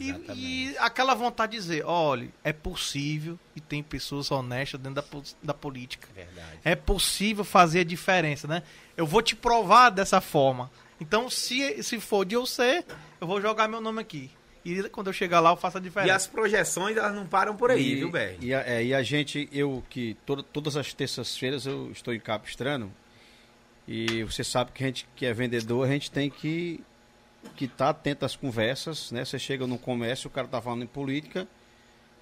[0.00, 5.20] e, e aquela vontade de dizer, olha, é possível e tem pessoas honestas dentro da,
[5.42, 6.08] da política.
[6.14, 6.58] Verdade.
[6.64, 8.62] É possível fazer a diferença, né?
[8.96, 10.70] Eu vou te provar dessa forma.
[11.00, 12.84] Então, se, se for de eu ser,
[13.20, 14.30] eu vou jogar meu nome aqui.
[14.64, 16.14] E quando eu chegar lá, eu faço a E diferença.
[16.14, 18.38] as projeções, elas não param por aí, E- viu, Berg?
[18.46, 22.20] E a, é, e a gente, eu que toda- todas as terças-feiras eu estou em
[22.20, 22.92] Capistrano
[23.88, 26.80] e você sabe que a gente que é vendedor, a gente tem que
[27.56, 29.24] que estar atento às conversas, né?
[29.24, 31.46] Você chega no comércio, o cara tá falando em política,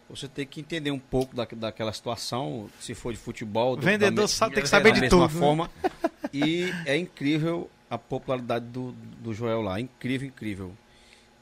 [0.09, 4.25] você tem que entender um pouco da, daquela situação, se for de futebol, do- Vendedor
[4.25, 5.23] da sabe, tem que saber de tudo.
[5.23, 5.29] né?
[5.29, 5.71] forma.
[6.33, 9.81] E é incrível a popularidade do, do Joel lá.
[9.81, 10.73] Incrível, incrível.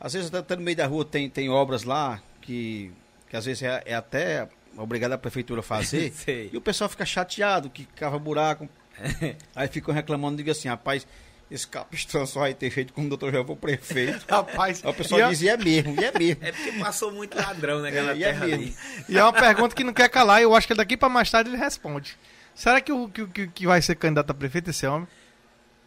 [0.01, 2.93] Às vezes até, até no meio da rua tem, tem obras lá que,
[3.29, 6.13] que às vezes é, é até obrigada a prefeitura a fazer.
[6.53, 8.69] E o pessoal fica chateado, que cava buraco.
[9.57, 11.07] Aí ficam reclamando, diga assim, rapaz,
[11.51, 14.25] esse capistrão só vai ter feito como o doutor Joel foi prefeito.
[14.29, 16.45] Rapaz, Aí o pessoal e, é, diz, e é mesmo, e é mesmo.
[16.45, 18.63] É porque passou muito ladrão naquela É, e é terra mesmo.
[18.65, 18.77] ali.
[19.09, 21.31] e é uma pergunta que não quer calar, e eu acho que daqui pra mais
[21.31, 22.17] tarde ele responde.
[22.55, 25.07] Será que, o, que, que, que vai ser candidato a prefeito esse homem?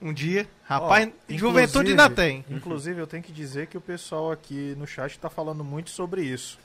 [0.02, 0.48] Um dia?
[0.64, 2.46] Rapaz, Ó, juventude inclusive- ainda tem.
[2.50, 6.24] Inclusive, eu tenho que dizer que o pessoal aqui no chat está falando muito sobre
[6.24, 6.58] isso.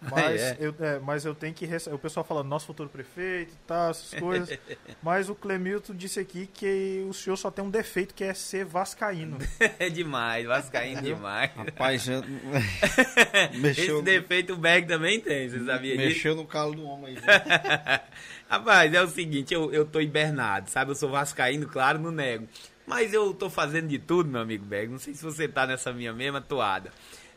[0.10, 0.56] Mas, É.
[0.60, 1.66] eu, é, mas eu tenho que.
[1.66, 4.56] rece- O pessoal falando, nosso futuro prefeito e tal, essas coisas.
[5.02, 8.64] mas o Clemilton disse aqui que o senhor só tem um defeito, que é ser
[8.64, 9.38] vascaíno.
[9.80, 11.50] É demais, vascaíno demais.
[11.56, 16.08] Rapaz, Esse mexeu, defeito o Berg também tem, você sabia disso?
[16.08, 18.00] mexeu no calo do homem aí.
[18.48, 20.90] Rapaz, é o seguinte, eu, eu tô hibernado, sabe?
[20.90, 22.48] Eu sou vascaíno, claro, não nego.
[22.86, 24.90] Mas eu tô fazendo de tudo, meu amigo Berg.
[24.90, 26.90] Não sei se você tá nessa minha mesma toada.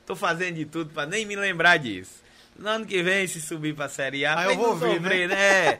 [0.05, 2.20] Tô fazendo de tudo pra nem me lembrar disso.
[2.61, 5.79] No ano que vem, se subir pra Série A, eu vou ver, sofrer, né?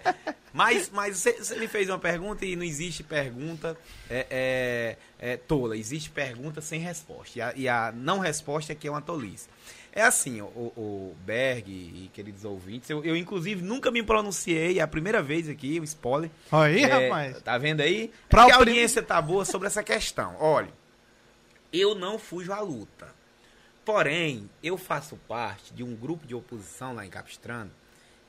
[0.52, 3.78] Mas, mas você, me fez uma pergunta e não existe pergunta
[4.10, 4.98] é, é,
[5.34, 5.78] é, tola.
[5.78, 7.38] Existe pergunta sem resposta.
[7.38, 9.48] E a, e a não resposta é que é uma tolice.
[9.94, 14.82] É assim, o, o Berg e queridos ouvintes, eu, eu inclusive nunca me pronunciei, é
[14.82, 16.32] a primeira vez aqui, o spoiler.
[16.52, 17.42] Aí, É, rapaz.
[17.42, 18.12] Tá vendo aí?
[18.30, 20.36] Pra o a audiência tá boa sobre essa questão.
[20.40, 20.70] Olha,
[21.72, 23.21] eu não fujo à luta.
[23.84, 27.72] Porém, eu faço parte de um grupo de oposição lá em Capistrano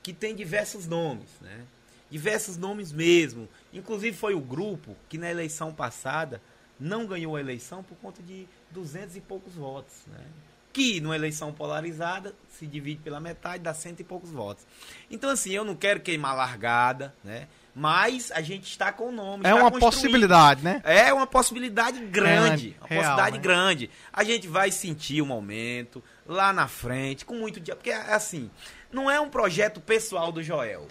[0.01, 1.65] que tem diversos nomes, né?
[2.11, 3.47] Diversos nomes mesmo.
[3.71, 6.41] Inclusive foi o grupo que na eleição passada
[6.79, 10.25] não ganhou a eleição por conta de 200 e poucos votos, né?
[10.73, 14.65] Que numa eleição polarizada se divide pela metade, dá cento e poucos votos.
[15.09, 17.47] Então assim, eu não quero queimar largada, né?
[17.75, 19.47] Mas a gente está com o nome.
[19.47, 20.79] É uma possibilidade, né?
[20.83, 22.75] É uma possibilidade grande.
[22.79, 23.43] É, uma real, possibilidade né?
[23.43, 23.89] grande.
[24.11, 27.75] A gente vai sentir o momento lá na frente, com muito dia.
[27.75, 28.49] Porque, assim,
[28.91, 30.87] não é um projeto pessoal do Joel.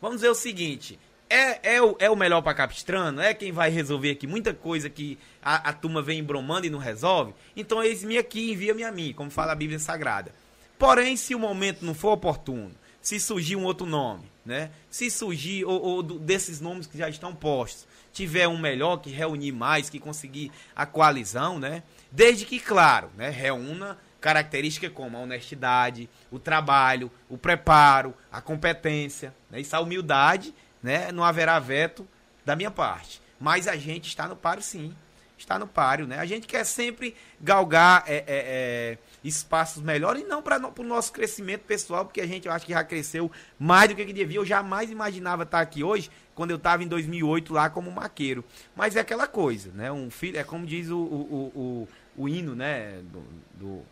[0.00, 1.00] Vamos dizer o seguinte.
[1.28, 3.20] É, é, o, é o melhor para Capistrano?
[3.20, 6.78] É quem vai resolver aqui muita coisa que a, a turma vem embromando e não
[6.78, 7.34] resolve?
[7.56, 10.32] Então eis-me aqui, envia-me a mim, como fala a Bíblia Sagrada.
[10.78, 12.72] Porém, se o momento não for oportuno,
[13.04, 14.70] se surgir um outro nome, né?
[14.88, 19.52] Se surgir, ou, ou desses nomes que já estão postos, tiver um melhor que reunir
[19.52, 21.82] mais, que conseguir a coalizão, né?
[22.10, 23.28] Desde que, claro, né?
[23.28, 29.60] Reúna características como a honestidade, o trabalho, o preparo, a competência, né?
[29.60, 31.12] Isso a humildade, né?
[31.12, 32.08] Não haverá veto
[32.42, 33.20] da minha parte.
[33.38, 34.96] Mas a gente está no páreo sim.
[35.44, 36.18] Está no páreo, né?
[36.18, 41.12] A gente quer sempre galgar é, é, é, espaços melhores e não para o nosso
[41.12, 44.38] crescimento pessoal, porque a gente eu acho que já cresceu mais do que devia.
[44.38, 48.42] Eu jamais imaginava estar aqui hoje, quando eu estava em 2008 lá como maqueiro.
[48.74, 49.92] Mas é aquela coisa, né?
[49.92, 53.02] Um filho, é como diz o, o, o, o hino, né?
[53.12, 53.22] Do,
[53.54, 53.82] do-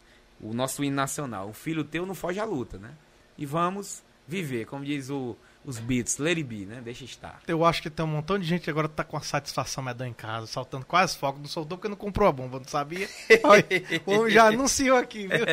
[0.41, 1.51] o nosso hino nacional.
[1.51, 2.91] O filho teu não foge à luta, né?
[3.37, 6.81] E vamos viver, como diz o, os beats, Let It Be, né?
[6.83, 7.41] Deixa estar.
[7.47, 10.11] Eu acho que tem um montão de gente agora que tá com a satisfação medonha
[10.11, 11.39] em casa, soltando quase fogo.
[11.39, 13.09] Não soltou porque não comprou a bomba, não sabia.
[13.45, 13.65] Olha,
[14.05, 15.45] o homem já anunciou aqui, viu?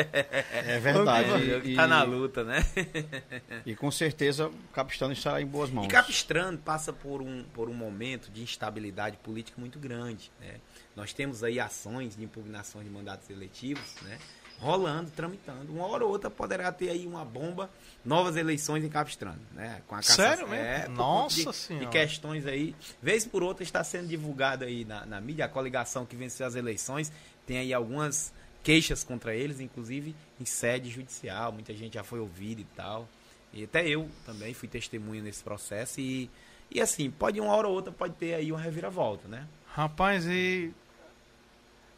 [0.51, 1.29] É verdade.
[1.63, 2.65] E, tá na luta, né?
[3.65, 5.85] E com certeza o Capistrano estará em boas mãos.
[5.85, 10.55] E Capistrano passa por um, por um momento de instabilidade política muito grande, né?
[10.95, 14.17] Nós temos aí ações de impugnação de mandatos eletivos, né?
[14.59, 15.71] Rolando, tramitando.
[15.71, 17.69] Uma hora ou outra poderá ter aí uma bomba,
[18.03, 19.81] novas eleições em Capistrano, né?
[19.87, 20.65] Com a Sério mesmo?
[20.65, 21.85] É, Nossa de, Senhora.
[21.85, 22.75] De questões aí.
[23.01, 26.55] Vez por outra está sendo divulgado aí na, na mídia, a coligação que venceu as
[26.55, 27.11] eleições,
[27.45, 28.33] tem aí algumas
[28.63, 33.07] queixas contra eles, inclusive em sede judicial, muita gente já foi ouvida e tal.
[33.53, 36.29] E até eu também fui testemunha nesse processo e,
[36.69, 39.47] e assim, pode uma hora ou outra pode ter aí uma reviravolta, né?
[39.73, 40.71] Rapaz, e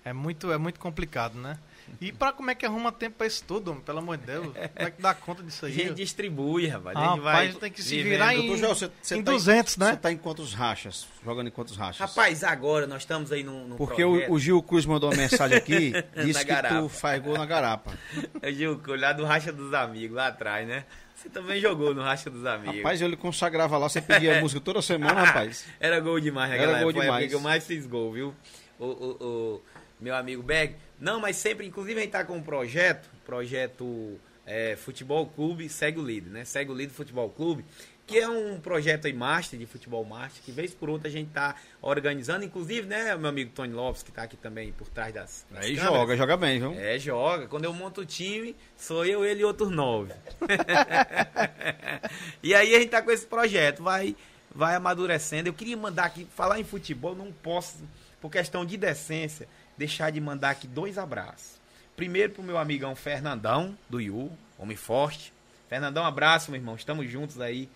[0.03, 1.57] é muito, é muito complicado, né?
[1.99, 3.83] E pra como é que arruma tempo pra isso tudo, homem?
[3.83, 4.45] pelo amor de Deus?
[4.47, 5.73] Como é que dá conta disso A aí?
[5.73, 6.95] gente distribui, rapaz.
[6.95, 8.11] Ah, a gente vai rapaz, tem que se vivendo.
[8.11, 9.89] virar em- Doutor Joel, você, você em tá 200, né?
[9.91, 11.07] Você tá em quantos rachas?
[11.23, 11.99] Jogando em quantos rachas?
[11.99, 15.57] Rapaz, agora nós estamos aí num, num Porque o, o Gil Cruz mandou uma mensagem
[15.57, 15.91] aqui,
[16.23, 16.81] disse que garapa.
[16.81, 17.91] tu faz gol na garapa.
[18.41, 20.85] É Gil, lá do Racha dos Amigos, lá atrás, né?
[21.15, 22.77] Você também jogou no Racha dos Amigos.
[22.77, 25.65] Rapaz, eu lhe consagrava lá, você pedia música toda semana, rapaz.
[25.79, 26.91] Era gol demais Era naquela gol.
[26.93, 27.29] Foi a demais.
[27.29, 28.33] que eu mais fiz gol, viu?
[28.79, 29.11] O, o,
[29.57, 29.61] o
[29.99, 30.75] meu amigo Berg.
[31.01, 35.99] Não, mas sempre, inclusive a gente tá com um projeto, projeto é, Futebol Clube Segue
[35.99, 36.45] o Líder, né?
[36.45, 37.65] Segue o Líder Futebol Clube,
[38.05, 41.31] que é um projeto aí master, de futebol master, que vez por outra a gente
[41.31, 45.45] tá organizando, inclusive, né, meu amigo Tony Lopes, que tá aqui também por trás das,
[45.49, 45.97] das Aí câmeras.
[45.97, 46.73] joga, joga bem, viu?
[46.73, 47.47] É, joga.
[47.47, 50.13] Quando eu monto o time, sou eu, ele e outros nove.
[52.43, 54.15] e aí a gente tá com esse projeto, vai,
[54.53, 55.49] vai amadurecendo.
[55.49, 57.77] Eu queria mandar aqui, falar em futebol, não posso,
[58.19, 59.47] por questão de decência,
[59.81, 61.59] deixar de mandar aqui dois abraços.
[61.95, 65.33] Primeiro pro meu amigão Fernandão, do IU, homem forte.
[65.67, 66.75] Fernandão, abraço, meu irmão.
[66.75, 67.67] Estamos juntos aí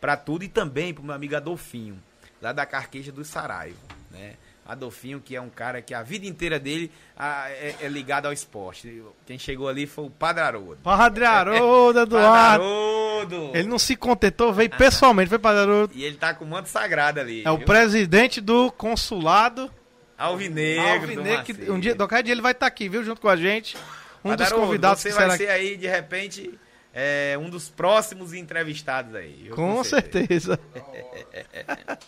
[0.00, 0.44] pra tudo.
[0.44, 1.96] E também pro meu amigo Adolfinho,
[2.42, 3.78] lá da Carqueja do Saraiva,
[4.10, 4.34] né?
[4.66, 8.32] Adolfinho, que é um cara que a vida inteira dele ah, é, é ligado ao
[8.32, 9.02] esporte.
[9.26, 10.78] Quem chegou ali foi o Padre Haroldo.
[10.82, 12.64] Padre Haroldo, Eduardo.
[12.64, 13.58] Padre!
[13.58, 15.92] Ele não se contentou, veio pessoalmente, foi Padre Haroldo.
[15.94, 17.42] E ele tá com o manto sagrado ali.
[17.44, 17.66] É o viu?
[17.66, 19.70] presidente do consulado
[20.16, 20.82] Alvinegro.
[20.82, 21.74] Alvinegro, do que Macedo.
[21.74, 23.76] um dia, qualquer dia ele vai estar aqui, viu, junto com a gente.
[24.24, 26.58] Um Padre dos convidados você que vai será ser aí, de repente,
[26.92, 29.34] é, um dos próximos entrevistados aí.
[29.44, 29.54] viu?
[29.54, 30.58] Com certeza.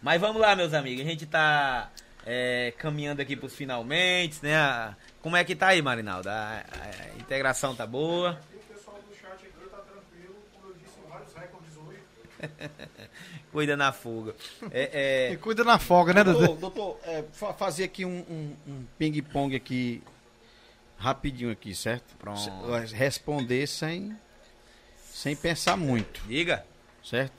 [0.00, 1.04] Mas vamos lá, meus amigos.
[1.04, 1.90] A gente tá
[2.24, 4.94] é, caminhando aqui pros finalmente, né?
[5.20, 6.28] Como é que tá aí, Marinaldo?
[6.28, 8.38] A, a integração tá boa?
[8.54, 11.98] O pessoal do chat aqui tá tranquilo, como eu disse, vários recordes hoje.
[13.56, 14.36] Cuida na fuga.
[14.70, 16.40] É, E é, cuida na folga, né, Dudu?
[16.40, 20.02] Doutor, doutor é, fa- fazer aqui um, um- um ping-pong aqui,
[20.98, 22.14] rapidinho aqui, certo?
[22.18, 22.38] Pronto.
[22.92, 24.14] Responder sem,
[25.10, 26.66] sem pensar muito, diga.
[27.02, 27.32] certo?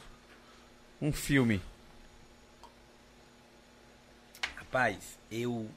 [0.99, 1.61] Um filme.
[4.56, 5.69] Rapaz, eu.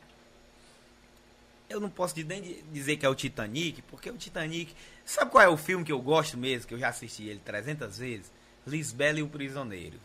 [1.69, 4.75] Eu não posso de- nem di- dizer que é o Titanic, porque o Titanic.
[5.05, 7.99] Sabe qual é o filme que eu gosto mesmo, que eu já assisti ele 300
[7.99, 8.33] vezes?
[8.67, 10.01] Lisbela e o Prisioneiro.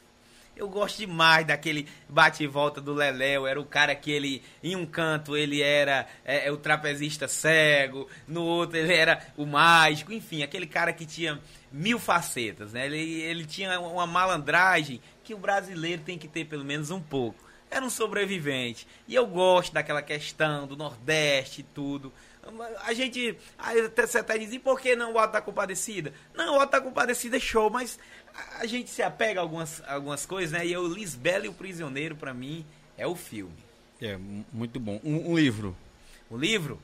[0.55, 3.45] Eu gosto demais daquele bate e volta do Leléu.
[3.45, 8.07] Era o cara que ele, em um canto, ele era é, é, o trapezista cego,
[8.25, 10.13] no outro, ele era o mágico.
[10.13, 11.41] Enfim, aquele cara que tinha
[11.71, 12.85] mil facetas, né?
[12.85, 17.43] Ele, ele tinha uma malandragem que o brasileiro tem que ter pelo menos um pouco.
[17.69, 18.87] Era um sobrevivente.
[19.07, 22.13] E eu gosto daquela questão do Nordeste e tudo.
[22.85, 23.35] A gente.
[23.57, 26.13] Até- você até diz, e por que não o Auto da Compadecida?
[26.33, 27.99] Não, o Auto da Compadecida é show, mas
[28.59, 30.65] a- gente se apega a algumas, algumas coisas, né?
[30.65, 32.65] E eu, Lisbela e o Prisioneiro, pra mim,
[32.97, 33.55] é o filme.
[34.01, 34.17] É,
[34.51, 34.99] muito bom.
[35.03, 35.75] Um, um livro.
[36.29, 36.81] O livro,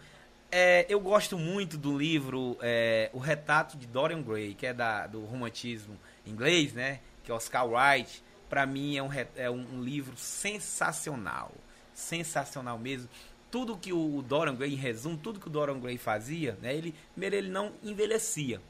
[0.52, 5.08] é, eu gosto muito do livro é, O Retrato de Dorian Gray, que é da,
[5.08, 7.00] do romantismo inglês, né?
[7.24, 8.24] Que é Oscar Wilde.
[8.50, 11.52] Pra mim é um, é um livro sensacional.
[11.94, 13.10] Sensacional mesmo.
[13.50, 16.74] Tudo que o Dorian Gray, em resumo, tudo que o Dorian Gray fazia, né?
[16.74, 18.62] Ele, primeiro, ele não envelhecia.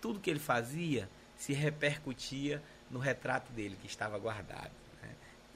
[0.00, 1.08] Tudo que ele fazia
[1.40, 4.70] se repercutia no retrato dele, que estava guardado.
[5.02, 5.08] né?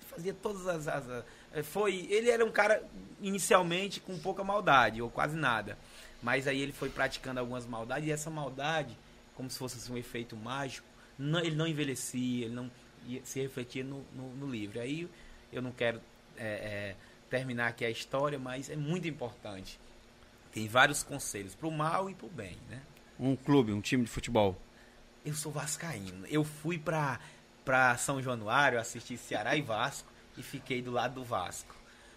[0.09, 2.83] Fazia todas as, as- eh, foi ele era um cara
[3.21, 5.77] inicialmente com pouca maldade ou quase nada
[6.23, 8.97] mas aí ele foi praticando algumas maldades e essa maldade
[9.37, 10.87] como se fosse assim, um efeito mágico
[11.19, 12.71] não- ele não envelhecia ele não
[13.25, 15.09] se refletia no, no, no livro aí
[15.53, 16.01] eu não quero
[16.37, 16.97] é, é,
[17.29, 19.79] terminar aqui a história mas é muito importante
[20.53, 22.81] tem vários conselhos para o mal e para o bem né
[23.19, 24.57] Um clube, um time de futebol.
[25.25, 26.27] Eu sou vascaíno.
[26.29, 27.19] Eu fui pra,
[27.65, 31.75] pra São Januário assistir Ceará e Vasco e fiquei do lado do Vasco.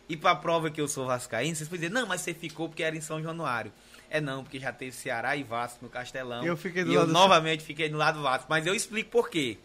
[0.10, 2.82] e pra prova que eu sou vascaíno, vocês podem dizer, não, mas você ficou porque
[2.84, 3.72] era em São Januário.
[4.10, 6.46] É não, porque já teve Ceará e Vasco no Castelão.
[6.46, 8.48] Eu fiquei do e eu lado do- novamente fiquei do lado do Vasco.
[8.50, 9.58] Mas eu explico por quê.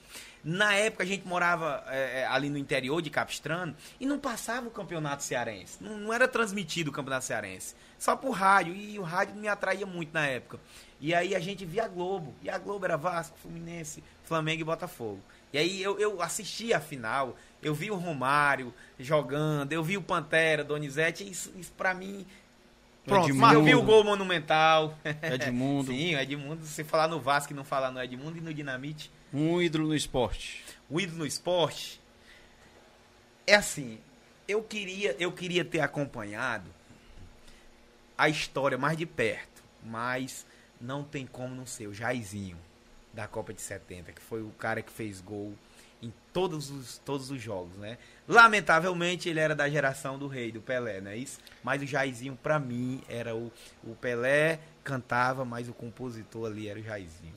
[0.44, 4.66] Na época a gente morava é, é, ali no interior de Capistrano e não passava
[4.66, 5.78] o campeonato cearense.
[5.80, 7.74] Não, não era transmitido o campeonato cearense.
[7.98, 8.74] Só por rádio.
[8.74, 10.58] E o rádio me atraía muito na época.
[11.00, 12.34] E aí a gente via a Globo.
[12.42, 15.20] E a Globo era Vasco, Fluminense, Flamengo e Botafogo.
[15.52, 17.36] E aí eu, eu assisti a final.
[17.62, 19.72] Eu vi o Romário jogando.
[19.72, 21.28] Eu vi o Pantera, Donizete.
[21.28, 22.26] Isso, isso pra mim
[23.04, 23.54] Pronto, Edmundo.
[23.54, 24.96] eu vi o gol monumental.
[25.22, 25.90] Edmundo.
[25.92, 26.64] Sim, o Edmundo.
[26.64, 29.10] Se falar no Vasco e não falar no Edmundo e no Dinamite.
[29.32, 30.64] Um ídolo no esporte.
[30.90, 32.00] O ídolo no esporte.
[33.46, 33.98] É assim.
[34.46, 36.68] Eu queria, eu queria ter acompanhado
[38.18, 39.62] a história mais de perto.
[39.82, 40.46] Mas
[40.80, 42.58] não tem como não ser o Jairzinho
[43.12, 45.54] da Copa de 70, que foi o cara que fez gol
[46.02, 47.96] em todos os, todos os jogos, né?
[48.26, 51.38] Lamentavelmente ele era da geração do rei, do Pelé, não é isso?
[51.62, 53.52] Mas o Jairzinho, pra mim, era o,
[53.84, 57.34] o Pelé cantava, mas o compositor ali era o Jairzinho.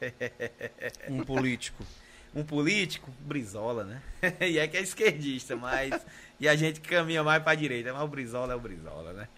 [1.08, 1.84] Um político.
[2.34, 4.02] Um político, Brizola, né?
[4.40, 5.94] e é que é esquerdista, mas.
[6.38, 9.28] e a gente caminha mais pra direita, mas o Brizola é o Brizola, né?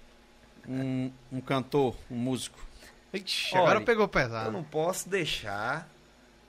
[0.68, 2.59] Um, um cantor, um músico.
[3.12, 4.52] Ixi, Olha, agora pegou Eu pesado.
[4.52, 5.89] não posso deixar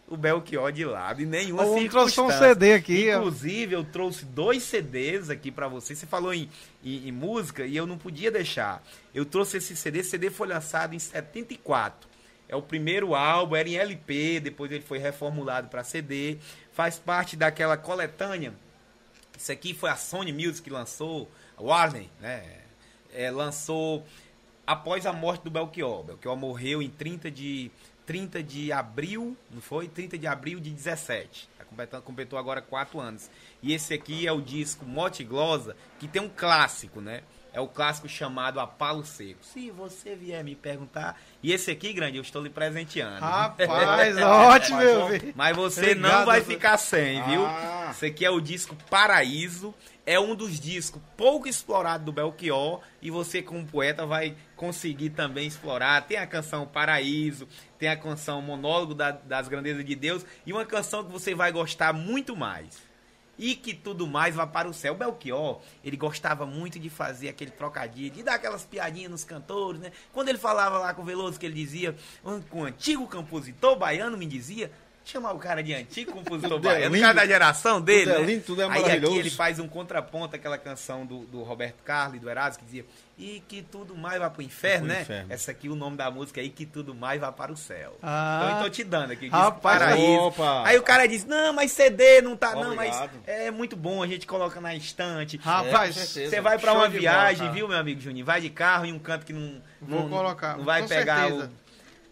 [0.08, 2.30] o Belchior de lado em nenhuma Ou trouxe um.
[2.30, 3.10] CD aqui.
[3.10, 5.96] Inclusive, eu trouxe dois CDs aqui pra você.
[5.96, 6.50] Você falou em,
[6.84, 8.84] em, em música e eu não podia deixar.
[9.14, 10.00] Eu trouxe esse CD.
[10.00, 12.13] Esse CD foi lançado em 74.
[12.48, 16.38] É o primeiro álbum, era em LP, depois ele foi reformulado para CD.
[16.72, 18.54] Faz parte daquela coletânea.
[19.38, 22.44] Isso aqui foi a Sony Music que lançou, a Warner, né?
[23.14, 24.06] É, lançou
[24.66, 26.04] após a morte do Belchior.
[26.04, 27.72] Belchior morreu em 30 de,
[28.06, 29.88] 30 de abril, não foi?
[29.88, 31.50] 30 de abril de 17.
[31.90, 33.32] Tá completou agora 4 anos.
[33.62, 37.24] E esse aqui é o disco Mote Glosa, que tem um clássico, né?
[37.54, 39.40] É o clássico chamado A Palo Seco.
[39.44, 41.22] Se você vier me perguntar.
[41.44, 43.20] E esse aqui, grande, eu estou lhe presenteando.
[43.20, 45.34] Rapaz, ótimo, meu filho.
[45.36, 46.54] Mas você não Obrigado, vai doutor.
[46.56, 47.46] ficar sem, viu?
[47.46, 47.90] Ah.
[47.92, 49.74] Esse aqui é o disco Paraíso.
[50.06, 52.82] É um dos discos pouco explorados do Belchior.
[53.02, 56.02] E você, como poeta, vai conseguir também explorar.
[56.08, 57.48] Tem a canção Paraíso,
[57.78, 60.26] tem a canção Monólogo da- das Grandezas de Deus.
[60.46, 62.82] E uma canção que você vai gostar muito mais.
[63.38, 64.94] E que tudo mais vá para o céu.
[64.94, 69.82] O Belchior, ele gostava muito de fazer aquele trocadilho, de dar aquelas piadinhas nos cantores,
[69.82, 69.92] né?
[70.12, 73.76] Quando ele falava lá com o Veloso, que ele dizia, "Ah, com o antigo compositor
[73.76, 74.72] baiano, me dizia,
[75.06, 77.02] chamar o cara de antigo compositor é baiano, o lindo.
[77.02, 78.26] cara da geração dele, Tudo é né?
[78.26, 79.20] lindo, tudo é Aí aqui maravilhoso.
[79.20, 82.86] ele faz um contraponto àquela canção do, do Roberto Carlos e do Erasmo, que dizia,
[83.18, 85.04] e que tudo mais vá para o inferno, Vai né?
[85.04, 85.34] pro inferno.
[85.34, 87.98] Essa aqui, o nome da música é E que tudo mais vá para o céu.
[88.02, 88.44] Ah.
[88.46, 90.20] então eu tô te dando aqui, Rapaz, Paraíso.
[90.22, 90.64] opa.
[90.66, 93.20] Aí o cara diz, não, mas CD não tá, não, mas Obrigado.
[93.28, 95.38] é muito bom, a gente coloca na estante.
[95.38, 96.28] Rapaz, É.
[96.30, 98.26] Você vai pra Show uma viagem, bola, viu, meu amigo Juninho?
[98.26, 101.28] Vai de carro em um canto que não, Vou não, colocar, não vai com pegar
[101.28, 101.46] certeza.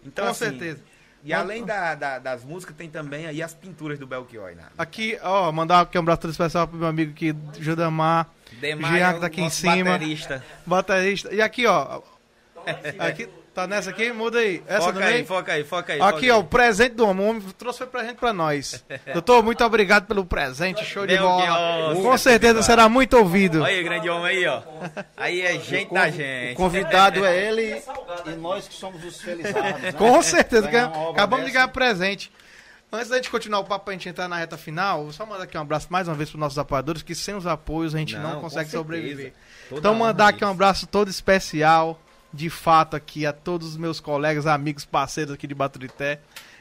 [0.03, 0.07] o...
[0.07, 0.90] Então, Com assim, certeza.
[1.23, 4.55] E além da, da- das músicas, tem também aí as pinturas do Belchior.
[4.55, 4.63] Né?
[4.77, 8.27] Aqui, ó, mandar aqui um abraço todo especial pro meu amigo aqui, Judamar,
[8.59, 9.91] Demar Jean é que tá aqui em cima.
[9.91, 10.43] baterista.
[10.65, 11.33] baterista.
[11.33, 12.01] E aqui, ó.
[12.99, 14.11] Aqui, tá nessa aqui?
[14.11, 14.63] Muda aí.
[14.67, 15.07] Essa foca também?
[15.15, 16.01] aí, foca aí, foca aí.
[16.01, 16.41] Aqui, foca ó, aí.
[16.41, 17.25] o presente do homem.
[17.25, 18.83] O homem trouxe foi presente pra nós.
[19.13, 20.83] Doutor, muito obrigado pelo presente.
[20.85, 21.93] Show de Meu bola.
[21.93, 22.03] Deus.
[22.05, 23.61] Com certeza será muito ouvido.
[23.61, 24.61] Olha aí, grande homem aí, ó.
[25.17, 26.55] Aí é gente da O gente.
[26.55, 27.83] convidado é ele
[28.25, 29.61] e nós que somos os felizados.
[29.81, 29.91] né?
[29.93, 30.67] Com certeza.
[30.67, 31.53] acabamos de dessa.
[31.53, 32.31] ganhar presente.
[32.93, 35.45] Antes da gente continuar o papo pra gente entrar na reta final, vou só mandar
[35.45, 38.17] aqui um abraço mais uma vez pros nossos apoiadores, que sem os apoios a gente
[38.17, 39.31] não, Não, consegue sobreviver.
[39.69, 41.97] Toda Então mandar a aqui um abraço todo especial,
[42.33, 46.19] de fato, aqui a todos os meus colegas, amigos, parceiros aqui de Baturité.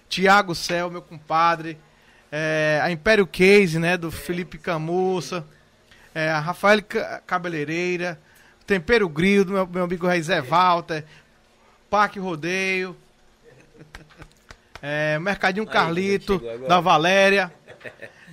[0.09, 1.79] Tiago Cel, meu compadre.
[2.33, 5.45] é, a Império Case, né, do Felipe Camussa.
[6.15, 8.21] é, a Rafael Ca- Cabeleireira.
[8.67, 11.05] Tempero Grill, do meu, meu amigo Rei Zé Walter.
[11.89, 12.97] Parque Rodeio.
[14.83, 17.53] É, Mercadinho Carlito, da Valéria.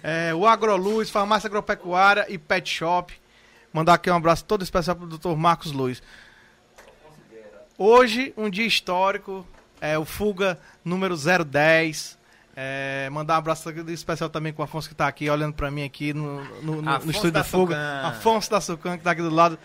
[0.04, 3.14] É, o Agroluz, Farmácia Agropecuária e Pet Shop.
[3.74, 5.36] Mandar aqui um abraço todo especial pro Dr.
[5.36, 6.02] Marcos Luiz.
[7.78, 9.46] Hoje, um dia histórico,
[9.80, 12.18] é o Fuga número 010.
[12.60, 15.84] É, mandar um abraço especial também com o Afonso que tá aqui, olhando pra mim
[15.84, 17.76] aqui no, no, no- no estúdio da Fuga.
[17.76, 18.02] Sucan.
[18.08, 19.60] Afonso da Sucan, que tá aqui do lado.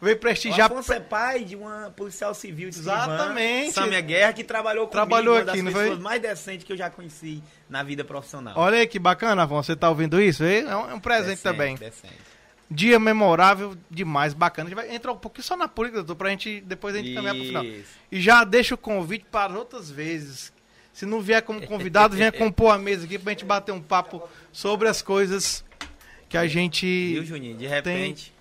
[0.00, 0.68] Veio O prestigiar.
[0.68, 3.70] Afonso é pai de uma policial civil de Exatamente.
[3.74, 6.76] Samia Guerra, que trabalhou comigo, Trabalhou uma das aqui, não pessoas mais decentes que eu
[6.76, 7.40] já conheci
[7.70, 8.54] na vida profissional.
[8.56, 9.66] Olha aí que bacana, Afonso.
[9.68, 10.42] Você tá ouvindo isso?
[10.42, 11.76] É um, é um presente Decente, também.
[11.76, 12.31] decente.
[12.74, 14.66] Dia memorável demais, bacana.
[14.66, 17.12] A gente vai entrar um pouquinho só na política, doutor, pra gente depois a gente
[17.14, 17.64] caminhar pro final.
[17.64, 17.90] Isso.
[18.10, 20.52] E já deixa o convite para outras vezes.
[20.92, 24.22] Se não vier como convidado, venha compor a mesa aqui pra gente bater um papo
[24.52, 25.64] sobre as coisas
[26.28, 26.86] que a gente.
[27.14, 27.56] Viu, Juninho?
[27.56, 28.32] De repente,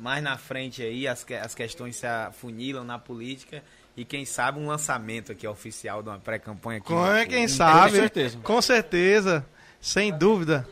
[0.00, 3.62] mais na frente aí as, que- as questões se afunilam na política
[3.96, 6.88] e quem sabe um lançamento aqui oficial de uma pré-campanha aqui.
[6.88, 7.92] Com, é, quem Com sabe.
[7.92, 8.38] certeza.
[8.42, 9.46] Com certeza.
[9.80, 10.66] Sem dúvida.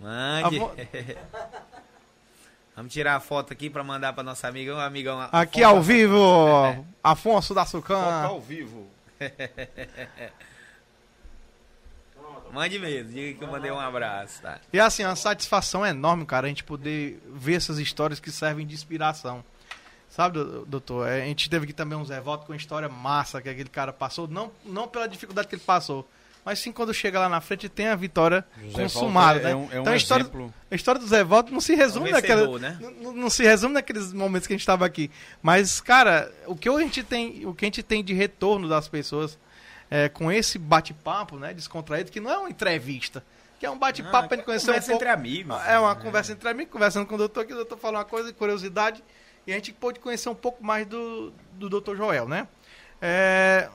[0.00, 0.58] Mande.
[0.58, 0.74] Vo-
[2.76, 5.18] Vamos tirar a foto aqui pra mandar pra nossa amiga, um amigão.
[5.32, 7.96] Aqui Afonso ao vivo, Afonso da Sucan.
[8.22, 8.86] ao vivo.
[12.52, 14.60] Mande mesmo, diga que eu mandei um abraço, tá?
[14.72, 18.66] E assim, é uma satisfação enorme, cara, a gente poder ver essas histórias que servem
[18.66, 19.44] de inspiração.
[20.08, 21.08] Sabe, do- doutor?
[21.08, 23.68] É, A gente teve aqui também um Zé Voto com uma história massa que aquele
[23.68, 26.08] cara passou, não, não pela dificuldade que ele passou,
[26.46, 29.50] mas sim quando chega lá na frente tem a vitória José consumada, né?
[29.50, 30.54] é um, é um então a história, exemplo.
[30.70, 32.78] a história do Zé Voto não se resume É um naquela, vencedor, né?
[33.02, 35.10] não, não- se resume naqueles momentos que a gente estava aqui.
[35.42, 38.86] Mas, cara, o que a gente tem, o que a gente tem de retorno das
[38.88, 39.36] pessoas
[39.90, 43.22] é, com esse bate-papo, né, descontraído, que não é uma entrevista,
[43.58, 45.04] que é um bate-papo Ah, pra gente conhecer um conversa pouco.
[45.04, 45.56] entre amigos.
[45.66, 46.00] É uma né?
[46.00, 49.02] conversa entre amigos, conversando com o doutor, que o doutor falou uma coisa, curiosidade,
[49.46, 52.46] e a gente pôde conhecer um pouco mais do, do doutor Joel, né?
[53.02, 53.68] É,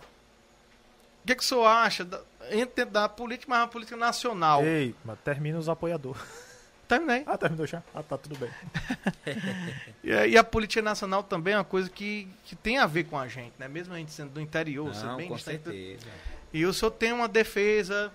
[1.24, 2.20] O que, que o senhor acha da,
[2.52, 4.64] entre- da política, mas uma política nacional?
[4.64, 6.22] Ei, mas termina os apoiadores.
[6.88, 7.24] Terminei.
[7.26, 7.82] Ah, terminou já?
[7.96, 8.50] Ah, tá, tudo bem.
[10.04, 13.06] E, a- e a política nacional também é uma coisa que, que tem a ver
[13.06, 13.68] com a gente, né?
[13.68, 15.64] Mesmo a gente sendo do interior, Não, bem com distante.
[15.64, 16.08] certeza.
[16.52, 18.12] E o senhor tem uma defesa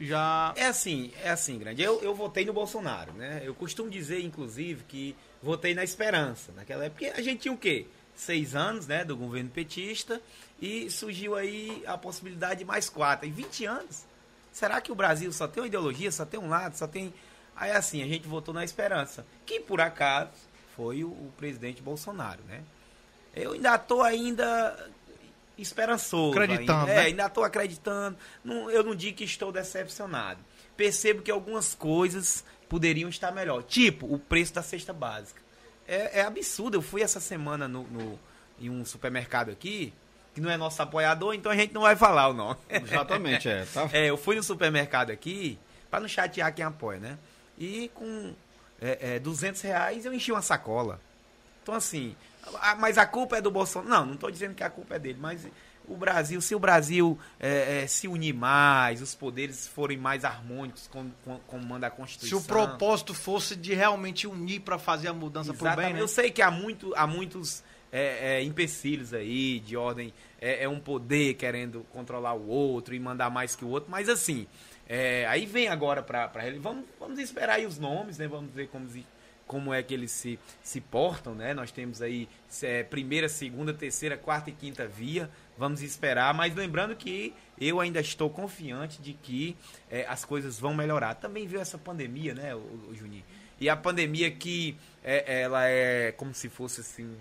[0.00, 0.52] já.
[0.56, 1.82] É assim, é assim, grande.
[1.82, 3.42] Eu, eu votei no Bolsonaro, né?
[3.44, 6.52] Eu costumo dizer, inclusive, que votei na esperança.
[6.56, 7.86] Naquela época a gente tinha o quê?
[8.14, 10.22] Seis anos, né, do governo petista
[10.60, 13.26] e surgiu aí a possibilidade de mais quatro.
[13.28, 14.04] Em 20 anos,
[14.52, 17.12] será que o Brasil só tem uma ideologia, só tem um lado, só tem...
[17.54, 20.30] Aí assim, a gente votou na esperança, que por acaso
[20.76, 22.62] foi o, o presidente Bolsonaro, né?
[23.34, 24.90] Eu ainda tô ainda
[25.58, 26.38] esperançoso.
[26.38, 26.92] Acreditando, ainda.
[26.92, 27.02] É, né?
[27.02, 28.16] ainda estou acreditando.
[28.44, 30.40] Não, eu não digo que estou decepcionado.
[30.76, 33.62] Percebo que algumas coisas poderiam estar melhor.
[33.62, 35.40] Tipo, o preço da cesta básica.
[35.88, 36.76] É, é absurdo.
[36.76, 38.18] Eu fui essa semana no, no-
[38.58, 39.92] em um supermercado aqui,
[40.36, 42.58] que não é nosso apoiador, então a gente não vai falar o nome.
[42.68, 43.64] Exatamente, é.
[43.72, 43.88] Tá?
[43.92, 45.58] É, eu fui no supermercado aqui,
[45.90, 47.18] para não chatear quem apoia, né?
[47.58, 48.34] E com
[48.80, 51.00] é, é, 200 reais eu enchi uma sacola.
[51.62, 52.14] Então, assim,
[52.60, 53.88] a- mas a culpa é do Bolsonaro.
[53.90, 55.48] Não, não estou dizendo que a culpa é dele, mas
[55.88, 60.86] o Brasil, se o Brasil é, é, se unir mais, os poderes forem mais harmônicos,
[60.92, 62.38] como, como- como manda a Se Constituição.
[62.40, 65.94] o propósito fosse de realmente unir para fazer a mudança pro bem, Exatamente.
[65.94, 66.00] né?
[66.02, 70.12] Eu sei que há, muito, há muitos é, é, empecilhos aí, de ordem.
[70.40, 74.08] É, é um poder querendo controlar o outro e mandar mais que o outro, mas
[74.08, 74.46] assim.
[74.88, 76.58] é, aí vem agora pra ele.
[76.58, 78.28] Vamos, vamos esperar aí os nomes, né?
[78.28, 78.88] Vamos ver como,
[79.46, 81.54] como é que eles se, se portam, né?
[81.54, 82.28] Nós temos aí
[82.62, 85.30] é, primeira, segunda, terceira, quarta e quinta via.
[85.56, 89.56] Vamos esperar, mas lembrando que eu ainda estou confiante de que
[89.90, 91.14] é, as coisas vão melhorar.
[91.14, 93.24] Também viu essa pandemia, né, o, o Juninho?
[93.58, 97.16] E a pandemia que é, ela é como se fosse assim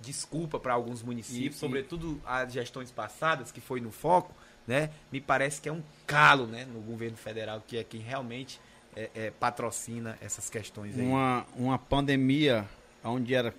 [0.00, 4.34] desculpa para alguns municípios, E- e- sobretudo as gestões passadas que foi no foco,
[4.66, 4.90] né?
[5.12, 8.60] Me parece que é um calo, né, no governo federal que é quem realmente
[8.96, 11.04] é, é, patrocina essas questões aí.
[11.04, 12.64] Uma, uma pandemia
[13.02, 13.52] onde era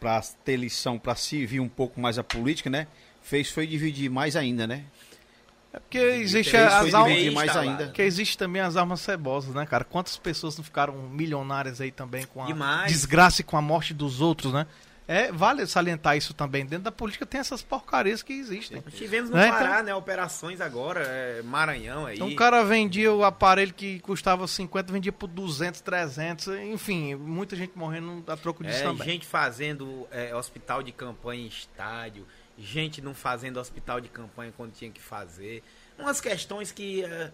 [0.00, 2.86] para ter lição, para se vir um pouco mais a política, né?
[3.22, 4.84] Fez foi dividir mais ainda, né?
[5.72, 7.86] É porque existe as dividir mais ainda.
[7.86, 9.84] Porque existe também as armas cebosas, né, cara?
[9.84, 12.92] Quantas pessoas não ficaram milionárias aí também com a Demais.
[12.92, 14.66] desgraça e com a morte dos outros, né?
[15.08, 16.64] É, vale salientar isso também.
[16.64, 18.80] Dentro da política tem essas porcarias que existem.
[18.92, 22.14] Tivemos no Né, Pará, né, operações agora, é, Maranhão aí.
[22.14, 27.56] Então o cara vendia o aparelho que custava 50, vendia por 200, 300, enfim, muita
[27.56, 29.04] gente morrendo a troco disso É, também.
[29.08, 32.26] gente fazendo é, hospital de campanha em estádio,
[32.56, 35.64] gente não fazendo hospital de campanha quando tinha que fazer.
[35.98, 37.30] Umas questões que é,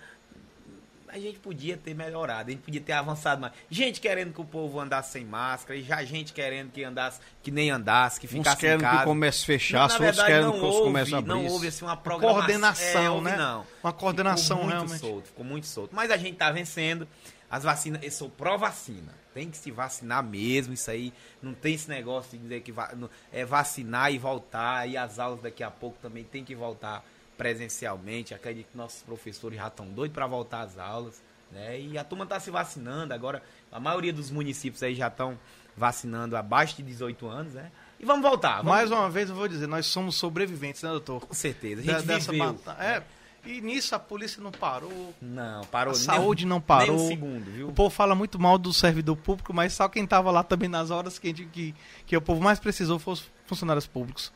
[1.10, 3.52] a gente podia ter melhorado, a gente podia ter avançado mais.
[3.70, 7.50] Gente querendo que o povo andasse sem máscara, e já gente querendo que andasse, que
[7.50, 10.44] nem andasse, que Uns ficasse em querem que o comércio Não, fechasse, outros verdade, querem
[10.44, 13.36] não que os houve, comércios não houve assim uma programação, coordenação, é, houve, né?
[13.36, 13.66] Não.
[13.82, 15.00] Uma coordenação ficou muito realmente.
[15.00, 15.94] solto, ficou muito solto.
[15.94, 17.06] Mas a gente tá vencendo.
[17.50, 19.14] As vacinas, eu sou pró-vacina.
[19.32, 21.14] Tem que se vacinar mesmo, isso aí.
[21.40, 24.86] Não tem esse negócio de dizer que va- não- é vacinar e voltar.
[24.86, 27.02] E as aulas daqui a pouco também tem que voltar
[27.38, 28.34] presencialmente.
[28.34, 31.22] Acredito que nossos professores já estão doidos para voltar às aulas.
[31.50, 31.80] Né?
[31.80, 33.14] E a turma tá se vacinando.
[33.14, 33.42] Agora,
[33.72, 35.38] a maioria dos municípios aí já estão
[35.74, 37.70] vacinando abaixo de 18 anos, né?
[38.00, 38.56] E vamos voltar.
[38.56, 38.72] Vamos...
[38.72, 41.20] Mais uma vez eu vou dizer, nós somos sobreviventes, né, doutor?
[41.24, 41.80] Com certeza.
[41.80, 42.52] A Da- gente dessa viveu.
[42.52, 42.84] batalha.
[42.84, 43.02] É,
[43.48, 45.14] e nisso a polícia não parou.
[45.22, 45.94] Não, parou.
[45.94, 46.96] A nem- saúde não Nem parou.
[46.96, 47.68] um segundo, viu?
[47.68, 50.90] O povo fala muito mal do servidor público, mas só quem estava lá também nas
[50.90, 51.74] horas que, a gente- que,
[52.06, 54.32] que o povo mais precisou foram os funcionários públicos.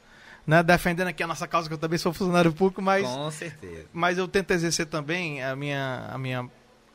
[0.46, 0.62] Né?
[0.62, 3.86] Defendendo aqui a nossa causa, que eu também sou funcionário público, mas, Com certeza.
[3.92, 6.42] mas eu tento exercer também a minha, a minha,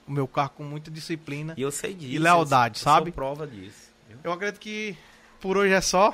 [0.08, 1.54] o meu cargo com muita disciplina.
[1.58, 2.14] E eu sei disso.
[2.14, 3.10] E lealdade, eu, sabe?
[3.10, 3.88] Eu prova disso.
[4.24, 4.98] Eu acredito que
[5.40, 6.10] por hoje é só.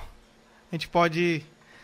[0.71, 1.43] A gente pode.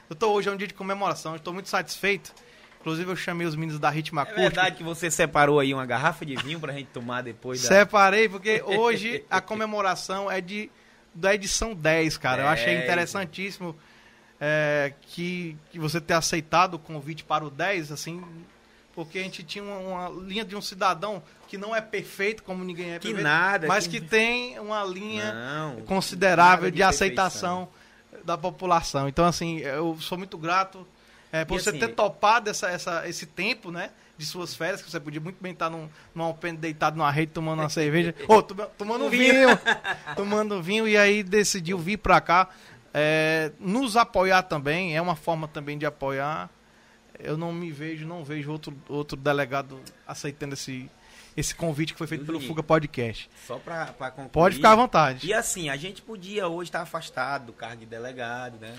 [0.09, 2.33] Eu tô hoje é um dia de comemoração, estou muito satisfeito.
[2.79, 6.25] Inclusive eu chamei os meninos da Ritmo É verdade que você separou aí uma garrafa
[6.25, 7.67] de vinho pra gente tomar depois da...
[7.67, 10.71] Separei, porque hoje a comemoração é de
[11.13, 12.43] da edição 10, cara.
[12.43, 12.83] Eu achei 10.
[12.83, 13.75] interessantíssimo
[14.39, 18.23] é, que, que você ter aceitado o convite para o 10, assim,
[18.93, 22.63] porque a gente tinha uma, uma linha de um cidadão que não é perfeito, como
[22.63, 26.89] ninguém é Que perfeito, nada, mas que- que tem uma linha Não, considerável de, perfeição.
[27.07, 27.69] aceitação
[28.23, 29.07] da população.
[29.07, 30.85] Então, assim, eu sou muito grato
[31.31, 33.91] é, por E você assim, ter topado essa, essa, esse tempo, né?
[34.17, 37.31] De suas férias, que você podia muito bem estar num, num alpendre deitado numa rede
[37.31, 38.13] tomando uma cerveja.
[38.27, 39.47] Ô, toma- tomando um vinho.
[40.15, 42.49] tomando vinho e aí decidiu vir pra cá.
[42.93, 46.49] É, nos apoiar também, é uma forma também de apoiar.
[47.19, 50.89] Eu não me vejo, não vejo outro, outro delegado aceitando esse,
[51.35, 52.39] esse convite que foi feito pelo?
[52.39, 53.29] Fuga Podcast.
[53.45, 54.29] Só pra concluir.
[54.29, 55.27] Pode ficar à vontade.
[55.27, 58.73] E assim, a gente podia hoje estar afastado do cargo de delegado, né?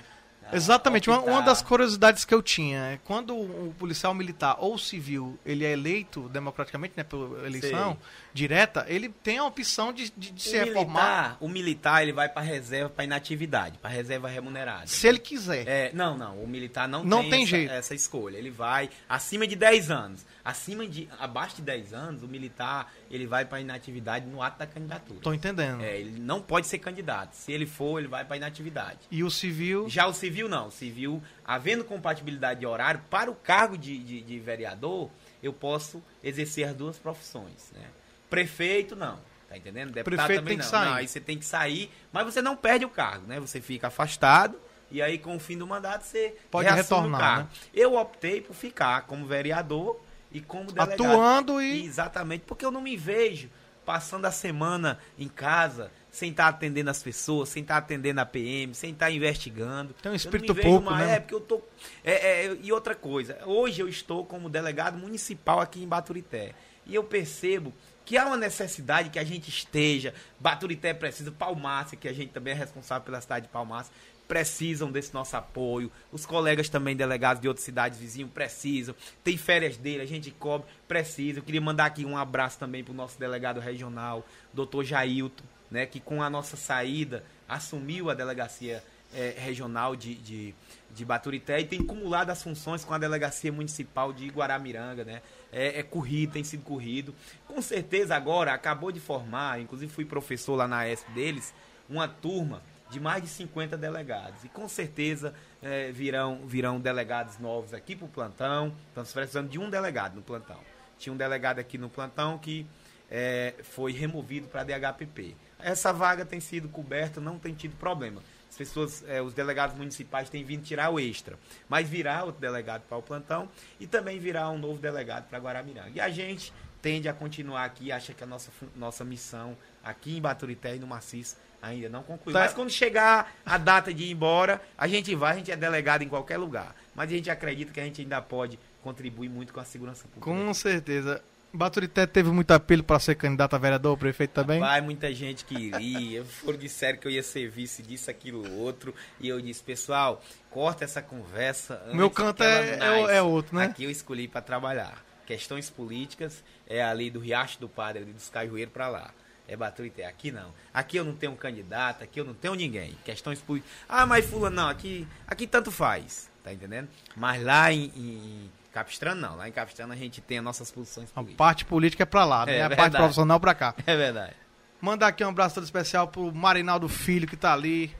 [0.44, 1.08] Ah, Exatamente.
[1.08, 5.64] Uma, uma das curiosidades que eu tinha é quando o policial militar ou civil ele
[5.64, 7.96] é eleito democraticamente, né, pela eleição
[8.32, 12.12] direta, ele tem a opção de, de, de o se reformar militar, o militar ele
[12.12, 14.86] vai pra reserva, pra inatividade, pra reserva remunerada.
[14.86, 15.66] se ele quiser.
[15.66, 17.72] É, não, não, o militar não, Não tem, tem essa, jeito.
[17.72, 18.36] essa escolha.
[18.36, 20.24] Ele vai acima de 10 anos.
[20.44, 24.66] Acima de abaixo de 10 anos, o militar, ele vai para inatividade no ato da
[24.66, 25.20] candidatura.
[25.20, 25.82] Tô entendendo.
[25.82, 27.34] É, ele não pode ser candidato.
[27.34, 28.98] Se ele for, ele vai para inatividade.
[29.10, 30.68] E o civil, Já o civil não.
[30.68, 35.10] O civil, havendo compatibilidade de horário, para o cargo de, de, de vereador,
[35.42, 37.70] eu posso exercer as duas profissões.
[37.74, 37.82] Né?
[38.30, 39.18] Prefeito, não.
[39.48, 39.90] Tá entendendo?
[39.90, 40.70] Deputado Prefeito também tem que não.
[40.70, 40.88] sair.
[40.88, 43.40] Não, aí você tem que sair, mas você não perde o cargo, né?
[43.40, 44.56] Você fica afastado
[44.90, 47.42] e aí com o fim do mandato você Pode retornar, o cargo.
[47.42, 47.48] né?
[47.74, 50.00] Eu optei por ficar como vereador
[50.32, 51.04] e como delegado.
[51.04, 53.50] atuando e Exatamente, porque eu não me vejo
[53.84, 58.74] passando a semana em casa sem estar atendendo as pessoas, sem estar atendendo a PM,
[58.74, 59.94] sem estar investigando.
[59.94, 61.16] Tem um Eu espírito não me vejo pouco, né?
[61.16, 61.60] É, porque eu tô...
[62.04, 66.52] É, é, e outra coisa, hoje eu estou como delegado municipal aqui em Baturité.
[66.86, 67.72] E eu percebo
[68.10, 72.52] que há uma necessidade que a gente esteja, Baturité precisa, Palmácia, que a gente também
[72.52, 73.92] é responsável pela cidade de Palmácia,
[74.26, 75.92] precisam desse nosso apoio.
[76.10, 78.96] Os colegas também delegados de outras cidades vizinhos precisam.
[79.22, 81.38] Tem férias dele, a gente cobre, precisa.
[81.38, 85.86] Eu queria mandar aqui um abraço também para o nosso delegado regional, doutor Jailton, né,
[85.86, 88.82] que com a nossa saída assumiu a delegacia
[89.14, 90.52] eh, regional de, de,
[90.94, 95.22] de Baturité e tem cumulado as funções com a delegacia municipal de Guaramiranga, né?
[95.52, 97.14] É, é corrido, tem sido corrido.
[97.46, 101.54] Com certeza agora acabou de formar, inclusive fui professor lá na ESP deles,
[101.88, 104.44] uma turma de mais de 50 delegados.
[104.44, 108.74] E com certeza eh, virão, virão delegados novos aqui para o plantão.
[108.88, 110.58] Estamos precisando de um delegado no plantão.
[110.98, 112.66] Tinha um delegado aqui no plantão que
[113.10, 115.36] eh, foi removido para a DHPP.
[115.60, 118.20] Essa vaga tem sido coberta, não tem tido problema.
[118.50, 121.38] As pessoas, eh, os delegados municipais têm vindo tirar o extra.
[121.68, 123.48] Mas virá outro delegado para o plantão
[123.78, 125.92] e também virá um novo delegado para Guaramiranga.
[125.94, 126.52] E a gente
[126.82, 130.86] tende a continuar aqui, acha que a nossa, nossa missão aqui em Baturité e no
[130.86, 132.34] Maciço ainda não concluiu.
[132.34, 132.40] Tá.
[132.40, 136.02] Mas quando chegar a data de ir embora, a gente vai, a gente é delegado
[136.02, 136.74] em qualquer lugar.
[136.94, 140.24] Mas a gente acredita que a gente ainda pode contribuir muito com a segurança pública.
[140.24, 141.22] com certeza.
[141.52, 144.60] Baturité teve muito apelo para ser candidato a vereador, prefeito também.
[144.60, 146.24] Vai, muita gente que iria.
[146.24, 148.94] Foram disseram que eu ia ser vice disso, aquilo, outro.
[149.18, 151.82] E eu disse, pessoal, corta essa conversa.
[151.92, 153.64] Meu canto é, é, é outro, né?
[153.64, 155.04] Aqui eu escolhi para trabalhar.
[155.26, 159.10] Questões políticas é ali do Riacho do Padre, ali dos Cajueiros para lá.
[159.48, 160.06] É Baturité.
[160.06, 160.52] Aqui não.
[160.72, 162.96] Aqui eu não tenho um candidato, aqui eu não tenho ninguém.
[163.04, 163.76] Questões políticas.
[163.88, 166.30] Ah, mas fulano, não, aqui, aqui tanto faz.
[166.44, 166.88] Tá entendendo?
[167.16, 169.36] Mas lá em, em Capistrano, não.
[169.36, 171.36] Lá em Capistrano a gente tem as nossas posições A políticas.
[171.36, 172.56] parte política é pra lá, né?
[172.58, 172.96] É a parte verdade.
[173.02, 173.74] profissional pra cá.
[173.86, 174.34] É verdade.
[174.80, 177.94] Mandar aqui um abraço todo especial pro Marinaldo Filho, que tá ali,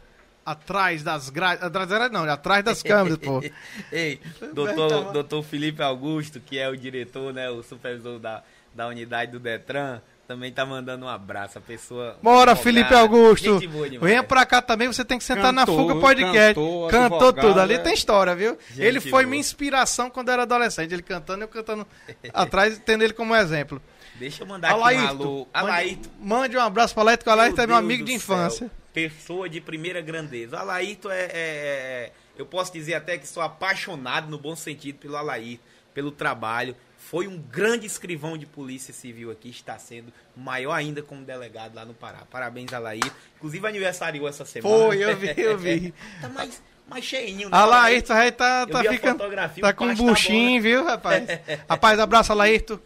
[0.47, 1.63] atrás das grades.
[1.63, 3.43] Atrás das grades não, atrás das câmeras, pô.
[3.93, 4.21] Ei,
[4.55, 8.43] doutor, doutor Felipe Augusto, que é o diretor, né, o supervisor da,
[8.75, 10.01] da unidade do Detran,
[10.31, 11.59] também tá mandando um abraço.
[11.59, 12.17] A pessoa.
[12.23, 13.59] Bora, advogada, Felipe Augusto.
[14.01, 16.55] Venha pra cá também, você tem que sentar na Fuga Podcast.
[16.55, 17.61] cantor, Cantou tudo.
[17.61, 18.57] Ali tem história, viu?
[18.69, 19.23] Gente ele foi boa.
[19.25, 20.93] minha inspiração quando eu era adolescente.
[20.95, 21.85] Ele cantando e eu cantando
[22.33, 23.83] atrás, tendo ele como exemplo.
[24.15, 25.07] Deixa eu mandar aqui um Alairto.
[25.23, 25.49] alô.
[25.53, 26.09] Alairto.
[26.21, 28.17] Mande, mande um abraço pra Alairto, que o Alairto é meu Deus amigo de céu.
[28.17, 28.71] infância.
[28.95, 30.57] Pessoa de primeira grandeza.
[30.57, 34.99] O Alairto é, é- é- Eu posso dizer até que sou apaixonado, no bom sentido,
[34.99, 35.61] pelo Alairto,
[35.93, 36.77] pelo trabalho.
[37.11, 41.85] Foi um grande escrivão de polícia civil aqui, está sendo maior ainda como delegado lá
[41.85, 42.19] no Pará.
[42.31, 43.11] Parabéns, Alairto.
[43.37, 44.77] Inclusive aniversariou essa semana.
[44.77, 45.93] Foi, eu vi, eu vi.
[46.23, 47.57] tá mais, mais cheinho, né?
[47.57, 49.25] Alairto aí tá, tá a ficando.
[49.61, 51.27] Tá com um tá buchinho, viu, rapaz?
[51.69, 52.81] rapaz, abraço, Alairto.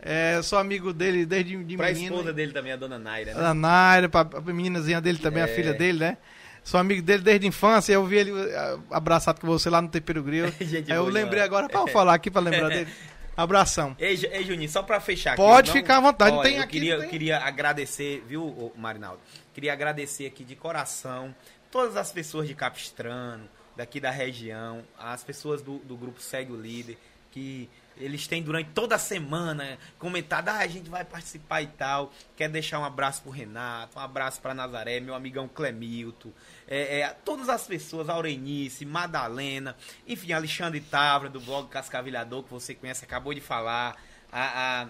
[0.00, 2.16] É, sou amigo dele desde de Pra menino.
[2.16, 3.46] esposa dele também, a dona Naira, né?
[3.46, 5.54] A Naira, pra meninazinha dele também, a É.
[5.54, 6.16] filha dele, né?
[6.64, 7.92] Sou amigo dele desde a infância.
[7.92, 10.46] Eu vi ele ah, abraçado com você lá no Tempero Grill.
[10.88, 12.90] Eu lembrei agora pra eu falar aqui, pra lembrar dele.
[13.36, 13.94] Abração.
[13.98, 15.42] Ei, ei, Juninho, só pra fechar aqui.
[15.42, 19.20] Pode eu ficar à vontade, Olha, tem eu aqui, Queria, tem- queria agradecer, viu, Marinaldo?
[19.52, 21.34] Queria agradecer aqui de coração
[21.70, 26.56] todas as pessoas de Capistrano, daqui da região, as pessoas do, do grupo Segue o
[26.60, 26.96] Líder,
[27.30, 27.68] que
[27.98, 32.12] eles têm durante toda a semana comentado, ah, a gente vai participar e tal.
[32.36, 36.30] Quer deixar um abraço pro Renato, um abraço pra Nazaré, meu amigão Clemilton,
[36.68, 39.76] é, é, todas as pessoas, Aurenice, Madalena,
[40.06, 43.96] enfim, Alexandre Tavra, do blog Cascavilhador, que você conhece, acabou de falar,
[44.32, 44.88] a, a,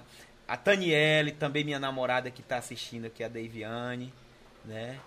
[0.48, 4.12] a Taniele, também minha namorada que tá assistindo aqui, a Deiviane,
[4.64, 4.98] né?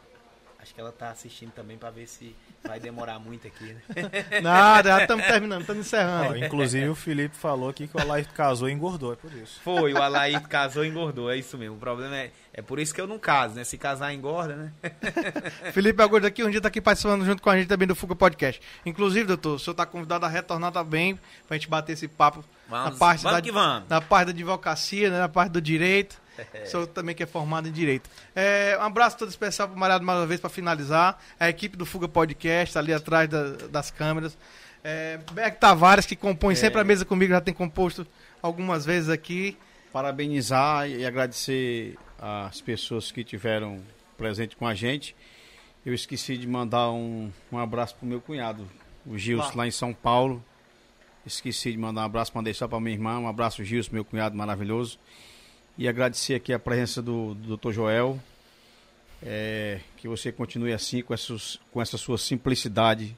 [0.61, 3.81] Acho que ela tá assistindo também pra ver se vai demorar muito aqui, né?
[4.43, 6.37] Nada, já estamos terminando, estamos Ó, encerrando.
[6.37, 9.61] inclusive o Felipe falou aqui que o Alair casou e engordou, é por isso.
[9.63, 11.77] Foi, o Alair casou e engordou, é isso mesmo.
[11.77, 13.63] O problema é, é por isso que eu não caso, né?
[13.63, 14.73] Se casar engorda, né?
[15.71, 18.13] Felipe Agordo aqui, um dia tá aqui participando junto com a gente também do Fuga
[18.15, 18.61] Podcast.
[18.85, 21.17] Inclusive, doutor, o senhor tá convidado a retornar também
[21.47, 23.87] pra gente bater esse papo Vamos, na parte vamos da, que vamos.
[23.87, 26.21] na parte da advocacia, né, na parte do direito.
[26.63, 28.09] O senhor também que é formado em direito.
[28.35, 31.19] É, um abraço todo especial pro Mariado mais uma vez para finalizar.
[31.39, 34.37] A equipe do Fuga Podcast, ali atrás da- das câmeras.
[34.83, 38.07] É, Beck Tavares, que compõe sempre a mesa comigo, já tem composto
[38.41, 39.57] algumas vezes aqui.
[39.91, 43.81] Parabenizar e agradecer as pessoas que tiveram
[44.17, 45.15] presente com a gente.
[45.85, 48.69] Eu esqueci de mandar um, um abraço pro meu cunhado,
[49.05, 50.43] o Gilson, lá em São Paulo.
[51.25, 53.19] Esqueci de mandar um abraço para deixar para minha irmã.
[53.19, 54.97] Um abraço, Gilson, meu cunhado maravilhoso.
[55.79, 57.71] E agradecer aqui a presença do, do Dr.
[57.71, 58.19] Joel.
[59.23, 63.15] É, que você continue assim, com, essas, com essa sua simplicidade.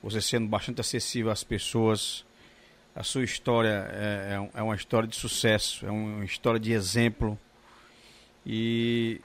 [0.00, 2.24] Você sendo bastante acessível às pessoas.
[2.94, 7.36] A sua história é, é é uma história de sucesso, é uma história de exemplo.
[8.46, 9.20] E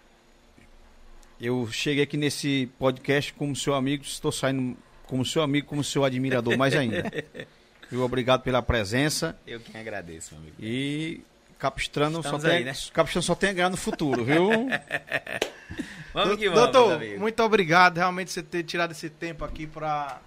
[1.40, 4.76] eu cheguei aqui nesse podcast como seu amigo, estou saindo
[5.06, 7.04] como seu amigo, como seu admirador, mais ainda.
[7.92, 8.02] Viu?
[8.02, 10.56] Obrigado pela presença Eu quem agradeço, meu amigo.
[10.60, 11.22] e
[11.58, 12.74] Capistrano só Estamos tem, aí, né?
[12.94, 14.50] Capistrano só tem a ganhar no futuro, viu?
[16.14, 20.20] Vamos que vamos, doutor, muito obrigado realmente você ter tirado esse tempo aqui para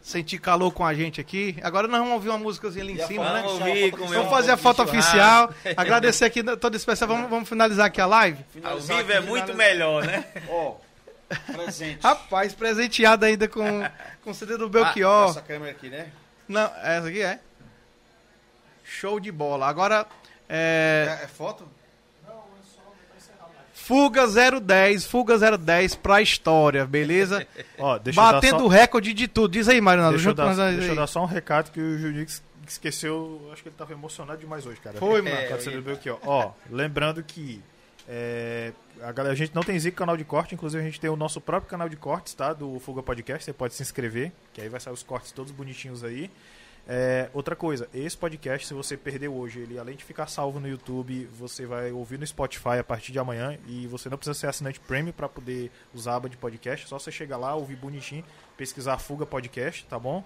[0.00, 1.56] sentir calor com a gente aqui.
[1.62, 3.42] Agora nós vamos ouvir uma músicazinha ali em cima, né?
[3.42, 5.52] Vamos ouvir, comer Vamos um fazer a foto oficial.
[5.76, 7.08] Agradecer aqui todo especial.
[7.08, 8.44] Vamos, vamos finalizar aqui a live.
[8.62, 10.24] Ao vivo é muito melhor, né?
[10.48, 10.76] Ó,
[11.52, 12.02] presente.
[12.02, 13.82] Rapaz, presenteado ainda com,
[14.22, 15.30] com o CD do Ah, Belchior.
[15.30, 16.08] Essa câmera aqui, né?
[16.48, 17.40] Não, essa aqui é.
[18.84, 19.66] Show de bola.
[19.66, 20.06] Agora,
[20.52, 21.66] é, É, é foto?
[23.74, 24.26] Fuga
[24.60, 27.44] 010, Fuga 010 pra história, beleza?
[27.78, 29.50] Ó, deixa eu dar Batendo só- recorde de tudo.
[29.52, 30.16] Diz aí, Marinaldo.
[30.16, 33.48] Deixa eu, dar, deixa eu dar só um recado que o es- esqueceu.
[33.52, 34.98] Acho que ele tava emocionado demais hoje, cara.
[34.98, 35.36] Foi, mano.
[35.36, 36.18] Por causa do Belchior.
[36.24, 37.60] Ó, lembrando que
[38.08, 38.72] é,
[39.02, 41.16] a, galera, a gente não tem Zico canal de corte, inclusive a gente tem o
[41.16, 42.52] nosso próprio canal de cortes, tá?
[42.52, 43.44] Do Fuga Podcast.
[43.44, 46.30] Você pode se inscrever, que aí vai sair os cortes todos bonitinhos aí.
[46.86, 50.68] É, outra coisa, esse podcast, se você perdeu hoje, ele além de ficar salvo no
[50.68, 54.48] YouTube, você vai ouvir no Spotify a partir de amanhã e você não precisa ser
[54.48, 57.76] assinante premium para poder usar a aba de podcast, é só você chegar lá, ouvir
[57.76, 58.24] bonitinho,
[58.56, 60.24] pesquisar Fuga Podcast, tá bom?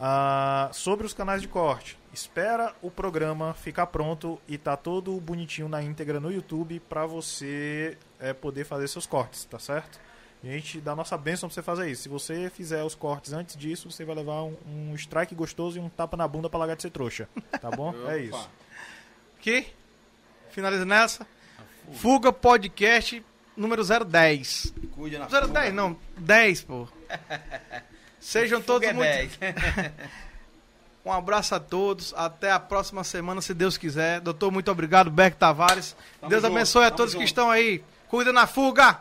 [0.00, 5.68] Ah, sobre os canais de corte, espera o programa ficar pronto e tá todo bonitinho
[5.68, 10.00] na íntegra no YouTube para você é, poder fazer seus cortes, tá certo?
[10.44, 12.02] A gente dá nossa bênção pra você fazer isso.
[12.02, 15.80] Se você fizer os cortes antes disso, você vai levar um, um strike gostoso e
[15.80, 17.28] um tapa na bunda pra largar de ser trouxa.
[17.60, 17.94] Tá bom?
[18.10, 18.50] é isso.
[19.38, 19.66] Aqui.
[20.50, 21.26] Finaliza nessa.
[21.92, 23.24] Fuga Podcast
[23.56, 24.74] número 010.
[24.94, 26.88] Cuide na 010 não, 10, pô.
[28.18, 29.38] Sejam todos Fuga muito.
[29.40, 29.92] é 10.
[31.04, 32.14] Um abraço a todos.
[32.16, 34.20] Até a próxima semana, se Deus quiser.
[34.20, 35.10] Doutor, muito obrigado.
[35.10, 35.96] Beck Tavares.
[36.20, 37.26] Tamo Deus junto, abençoe a tamo todos que junto.
[37.26, 37.82] estão aí.
[38.08, 39.00] Cuida na fuga.